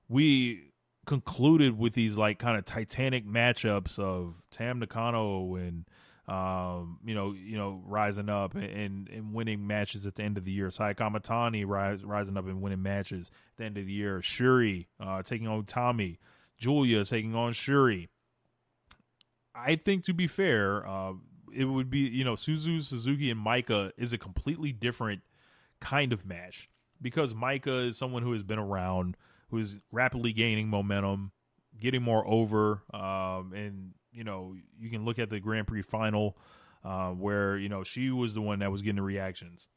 [0.08, 0.72] We
[1.06, 5.86] concluded with these like kind of titanic matchups of Tam Nakano and
[6.30, 10.46] um, you know, you know, rising up and, and winning matches at the end of
[10.46, 10.70] the year.
[10.70, 14.22] Saya Kamitani rise, rising up and winning matches at the end of the year.
[14.22, 16.20] Shuri uh, taking on Tommy.
[16.58, 18.10] Julia taking on Shuri.
[19.56, 21.14] I think to be fair, uh,
[21.54, 25.22] it would be you know Suzu Suzuki and Maika is a completely different
[25.80, 26.70] kind of match
[27.02, 29.18] because Maika is someone who has been around,
[29.50, 31.32] who is rapidly gaining momentum,
[31.80, 36.38] getting more over, um, and you know, you can look at the Grand Prix final
[36.84, 39.68] uh, where you know she was the one that was getting the reactions,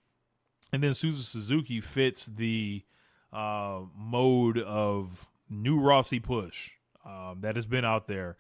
[0.73, 2.85] and then Suzu Suzuki fits the
[3.33, 6.73] uh, mode of new Rossy push
[7.05, 8.37] um, that has been out there.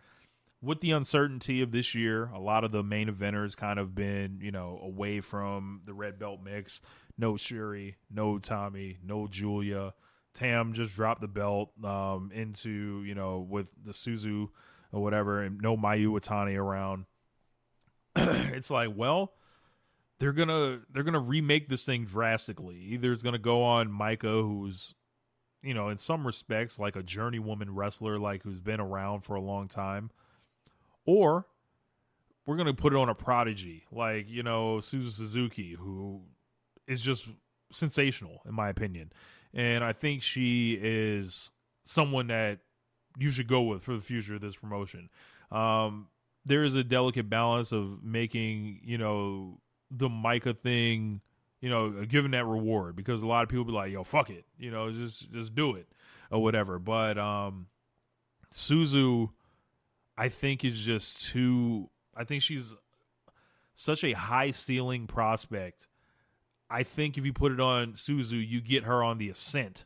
[0.61, 4.39] With the uncertainty of this year, a lot of the main eventers kind of been,
[4.41, 6.81] you know, away from the red belt mix.
[7.19, 9.93] No Shuri, no Tommy, no Julia.
[10.35, 14.51] Tam just dropped the belt um, into, you know, with the Suzu
[14.93, 17.07] or whatever, and no Mayu Iwatani around.
[18.17, 19.33] it's like, well,
[20.19, 22.77] they're gonna they're gonna remake this thing drastically.
[22.77, 24.95] Either it's gonna go on Maika, who's
[25.63, 29.41] you know in some respects like a journeywoman wrestler, like who's been around for a
[29.41, 30.11] long time,
[31.05, 31.47] or
[32.47, 36.23] we're gonna put it on a prodigy, like you know Suzu Suzuki, who
[36.87, 37.29] is just
[37.73, 39.13] sensational in my opinion,
[39.53, 41.51] and I think she is
[41.85, 42.61] someone that
[43.19, 45.09] you should go with for the future of this promotion.
[45.51, 46.09] Um,
[46.45, 49.61] there is a delicate balance of making you know
[49.91, 51.21] the Maika thing,
[51.61, 54.45] you know, giving that reward because a lot of people be like, "Yo, fuck it,"
[54.59, 55.87] you know, just just do it
[56.31, 56.79] or whatever.
[56.79, 57.67] But um,
[58.53, 59.31] Suzu,
[60.17, 61.91] I think is just too.
[62.17, 62.75] I think she's
[63.75, 65.87] such a high ceiling prospect.
[66.71, 69.85] I think if you put it on Suzu, you get her on the ascent,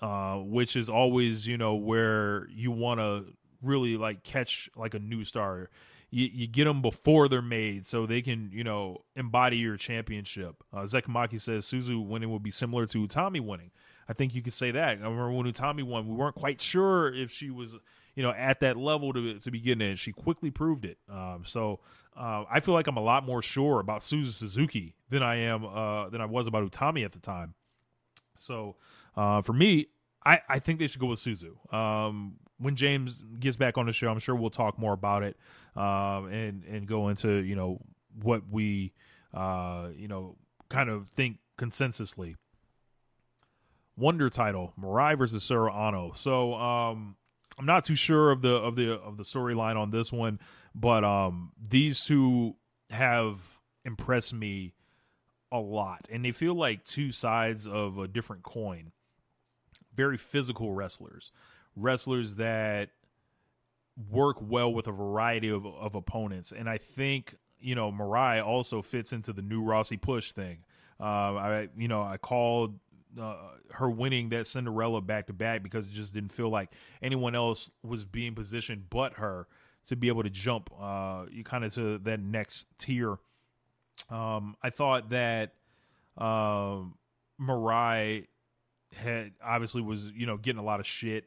[0.00, 3.24] uh, which is always you know where you want to
[3.62, 5.68] really like catch like a new star
[6.10, 10.62] you, you get them before they're made so they can, you know, embody your championship.
[10.72, 13.70] Uh, Zekamaki says Suzu winning would be similar to Utami winning.
[14.08, 14.88] I think you could say that.
[14.88, 17.76] I remember when Utami won, we weren't quite sure if she was,
[18.16, 20.00] you know, at that level to, to begin it.
[20.00, 20.98] She quickly proved it.
[21.08, 21.78] Um, so
[22.16, 25.64] uh, I feel like I'm a lot more sure about Suzu Suzuki than I am
[25.64, 27.54] uh, than I was about Utami at the time.
[28.34, 28.76] So
[29.16, 29.88] uh, for me,
[30.24, 31.72] I, I think they should go with Suzu.
[31.74, 35.36] Um, when James gets back on the show, I'm sure we'll talk more about it
[35.76, 37.80] um, and and go into you know
[38.22, 38.92] what we
[39.32, 40.36] uh, you know
[40.68, 42.36] kind of think consensusly.
[43.96, 46.16] Wonder title: Mirai versus Saori Anou.
[46.16, 47.16] So um,
[47.58, 50.38] I'm not too sure of the of the of the storyline on this one,
[50.74, 52.56] but um, these two
[52.90, 54.74] have impressed me
[55.52, 58.92] a lot, and they feel like two sides of a different coin.
[60.00, 61.32] Very physical wrestlers
[61.76, 62.90] wrestlers that
[64.10, 66.52] work well with a variety of, of opponents.
[66.52, 70.58] And I think, you know, Mirai also fits into the new Rossy push thing.
[70.98, 72.78] Uh, I, you know, I called
[73.20, 73.36] uh,
[73.72, 76.70] her winning that Cinderella back to back because it just didn't feel like
[77.02, 79.46] anyone else was being positioned but her
[79.84, 83.18] to be able to jump uh, you kind of to that next tier.
[84.08, 85.54] Um, I thought that
[86.16, 86.94] um,
[87.40, 88.26] Mirai
[88.94, 91.24] had obviously was you know getting a lot of shit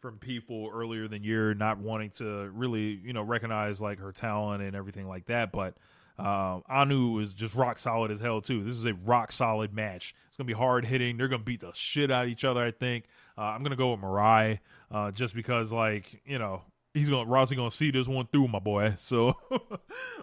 [0.00, 4.62] from people earlier than year not wanting to really you know recognize like her talent
[4.62, 5.74] and everything like that but
[6.18, 8.62] uh, Anou is just rock solid as hell too.
[8.62, 10.14] This is a rock solid match.
[10.28, 11.16] It's gonna be hard hitting.
[11.16, 12.64] They're gonna beat the shit out of each other.
[12.64, 13.06] I think.
[13.36, 14.60] Uh, I'm gonna go with Mirai
[14.92, 16.62] uh, just because like you know
[16.92, 18.94] he's gonna Rossy gonna see this one through, my boy.
[18.98, 19.36] So,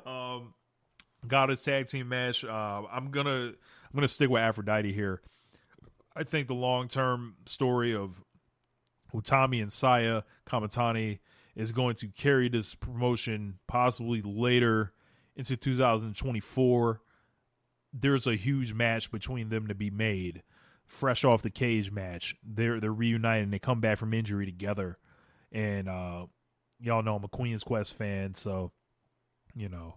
[0.06, 0.54] um,
[1.50, 2.46] his tag team match.
[2.46, 5.22] Uh, I'm gonna I'm gonna stick with Aphrodite here.
[6.16, 8.24] I think the long term story of
[9.14, 11.20] Utami and Saya Kamitani
[11.56, 14.94] is going to carry this promotion possibly later
[15.36, 17.02] into 2024.
[17.94, 20.44] There's a huge match between them to be made.
[20.86, 24.98] Fresh off the cage match, they're they're reunited they come back from injury together.
[25.52, 26.26] And uh,
[26.82, 28.72] y'all know I'm a Queen's Quest fan, so
[29.56, 29.96] you know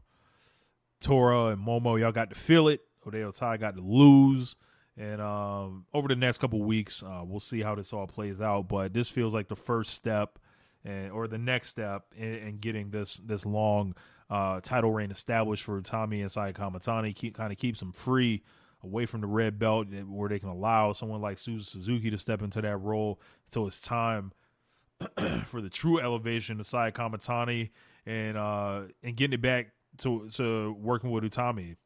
[1.01, 2.81] Tora and Momo, y'all got to feel it.
[3.05, 4.57] Oedo Tai got to lose.
[4.97, 8.69] And um, over the next couple weeks, uh, we'll see how this all plays out.
[8.69, 10.39] But this feels like the first step,
[10.85, 13.97] and, or the next step in, in getting this this long
[14.31, 17.15] uh, title reign established for Tommy and Saya Kamitani.
[17.15, 18.43] Keep kind of keeps them free
[18.85, 22.19] away from the red belt, eh, where they can allow someone like Suzu Suzuki to
[22.19, 24.33] step into that role until it's time
[25.47, 27.71] for the true elevation of Saya Kamitani
[28.07, 31.77] and uh, and getting it back to to working with Utami.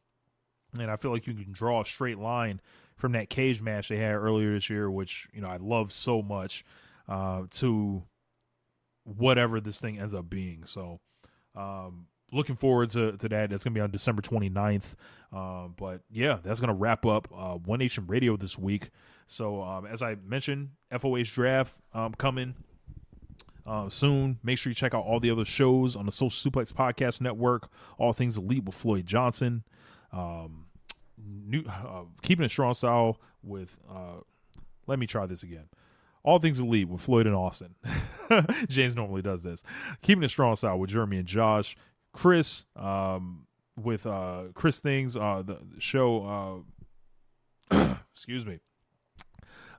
[0.78, 2.60] And I feel like you can draw a straight line
[2.98, 6.20] from that cage match they had earlier this year, which you know I love so
[6.20, 6.64] much,
[7.08, 8.02] uh, to
[9.04, 10.64] whatever this thing ends up being.
[10.64, 11.00] So,
[11.54, 13.50] um, looking forward to, to that.
[13.50, 14.94] That's going to be on December 29th.
[15.34, 18.90] Uh, but yeah, that's going to wrap up uh, One Nation Radio this week.
[19.26, 22.54] So, um, as I mentioned, FOH draft um, coming
[23.66, 24.38] uh, soon.
[24.42, 27.70] Make sure you check out all the other shows on the Social Suplex Podcast Network.
[27.98, 29.64] All things elite with Floyd Johnson.
[30.12, 30.66] Um,
[31.28, 34.20] new uh, keeping a strong style with uh,
[34.86, 35.68] let me try this again.
[36.24, 37.74] All things elite with floyd and austin.
[38.68, 39.62] James normally does this.
[40.02, 41.76] Keeping a strong style with jeremy and josh.
[42.12, 43.46] Chris um,
[43.80, 46.64] with uh, chris things uh, the show
[47.70, 48.58] uh, excuse me.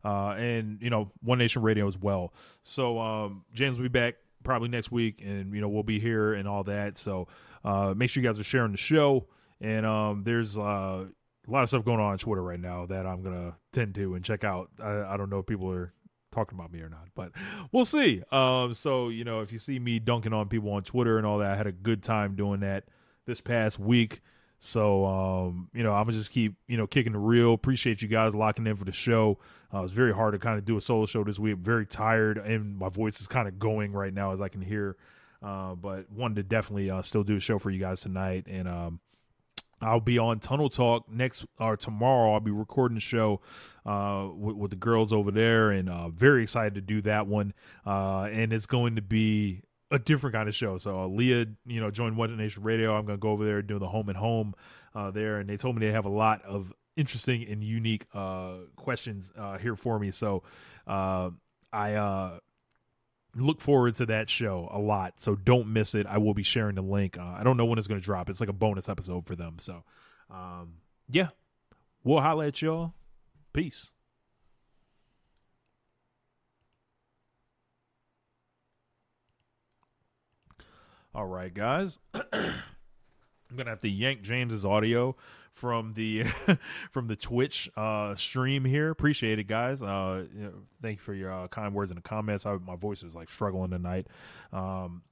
[0.04, 2.34] Uh, and you know one nation radio as well.
[2.64, 6.34] So um, james will be back probably next week and you know we'll be here
[6.34, 6.98] and all that.
[6.98, 7.28] So
[7.64, 9.28] uh, make sure you guys are sharing the show.
[9.62, 11.06] And um, there's uh,
[11.50, 14.16] a lot of stuff going on on Twitter right now that I'm gonna tend to
[14.16, 14.70] and check out.
[14.82, 15.94] I, I don't know if people are
[16.32, 17.32] talking about me or not, but
[17.72, 18.22] we'll see.
[18.32, 21.40] Um, so you know, if you see me dunking on people on Twitter and all
[21.40, 22.86] that, I had a good time doing that
[23.26, 24.22] this past week.
[24.60, 27.54] So um, you know, I'm gonna just keep you know kicking the real.
[27.54, 29.40] Appreciate you guys locking in for the show.
[29.74, 31.58] Uh, it was very hard to kind of do a solo show this week.
[31.58, 34.98] Very tired, and my voice is kind of going right now as I can hear.
[35.42, 38.68] Uh, but wanted to definitely uh, still do a show for you guys tonight, and
[38.68, 39.00] um,
[39.82, 42.34] I'll be on Tunnel Talk next or tomorrow.
[42.34, 43.42] I'll be recording the show
[43.86, 47.54] uh, with, with, the girls over there, and uh, very excited to do that one.
[47.86, 50.78] Uh, and it's going to be a different kind of show.
[50.78, 52.96] So uh, Leah, you know, joined One Nation Radio.
[52.96, 54.54] I'm going to go over there and do the home and home
[54.94, 58.56] uh, there, and they told me they have a lot of interesting and unique uh,
[58.76, 59.32] questions
[59.62, 60.12] here for me.
[60.12, 60.44] So
[60.86, 62.40] I
[63.36, 65.20] look forward to that show a lot.
[65.20, 66.08] So don't miss it.
[66.08, 67.18] I will be sharing the link.
[67.18, 68.30] Uh, I don't know when it's going to drop.
[68.30, 69.58] It's like a bonus episode for them.
[69.60, 69.84] So
[70.30, 70.76] um,
[71.10, 71.30] yeah,
[72.04, 72.94] we'll holla at y'all.
[73.54, 73.94] Peace.
[81.14, 82.00] All right, guys.
[82.14, 85.16] I'm gonna have to yank James's audio
[85.54, 86.24] from the
[86.92, 88.90] from the Twitch uh, stream here.
[88.90, 89.82] Appreciate it, guys.
[89.82, 92.46] Uh, you know, thank you for your uh, kind words in the comments.
[92.46, 94.08] I, my voice is like struggling tonight,
[94.52, 95.04] um,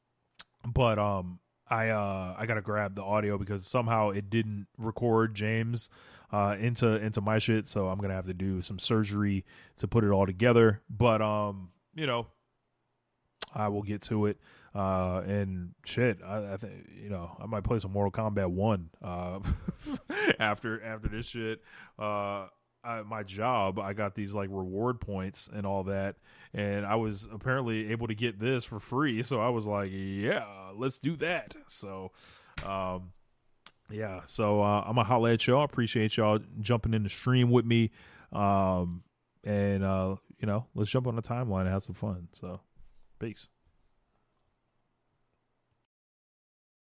[0.66, 1.40] but um,
[1.70, 5.90] I uh, I gotta grab the audio because somehow it didn't record James
[6.32, 7.68] uh, into into my shit.
[7.68, 9.46] So I'm gonna have to do some surgery
[9.78, 10.82] to put it all together.
[10.90, 12.28] But um, you know,
[13.54, 14.38] I will get to it.
[14.76, 18.90] Uh, and shit, I, I think you know I might play some Mortal Kombat One
[19.04, 19.40] uh,
[20.40, 21.62] after after this shit.
[21.98, 22.48] Uh,
[22.84, 26.16] I, my job, I got these like reward points and all that,
[26.54, 29.24] and I was apparently able to get this for free.
[29.24, 30.46] So I was like, yeah,
[30.76, 31.56] let's do that.
[31.68, 32.12] So,
[32.64, 33.12] um,
[33.92, 35.64] yeah, so uh, I'm gonna holla at y'all.
[35.64, 37.92] Appreciate y'all jumping in the stream with me,
[38.32, 39.04] um,
[39.44, 42.30] and uh, you know, let's jump on the timeline and have some fun.
[42.32, 42.62] So,
[43.20, 43.48] peace.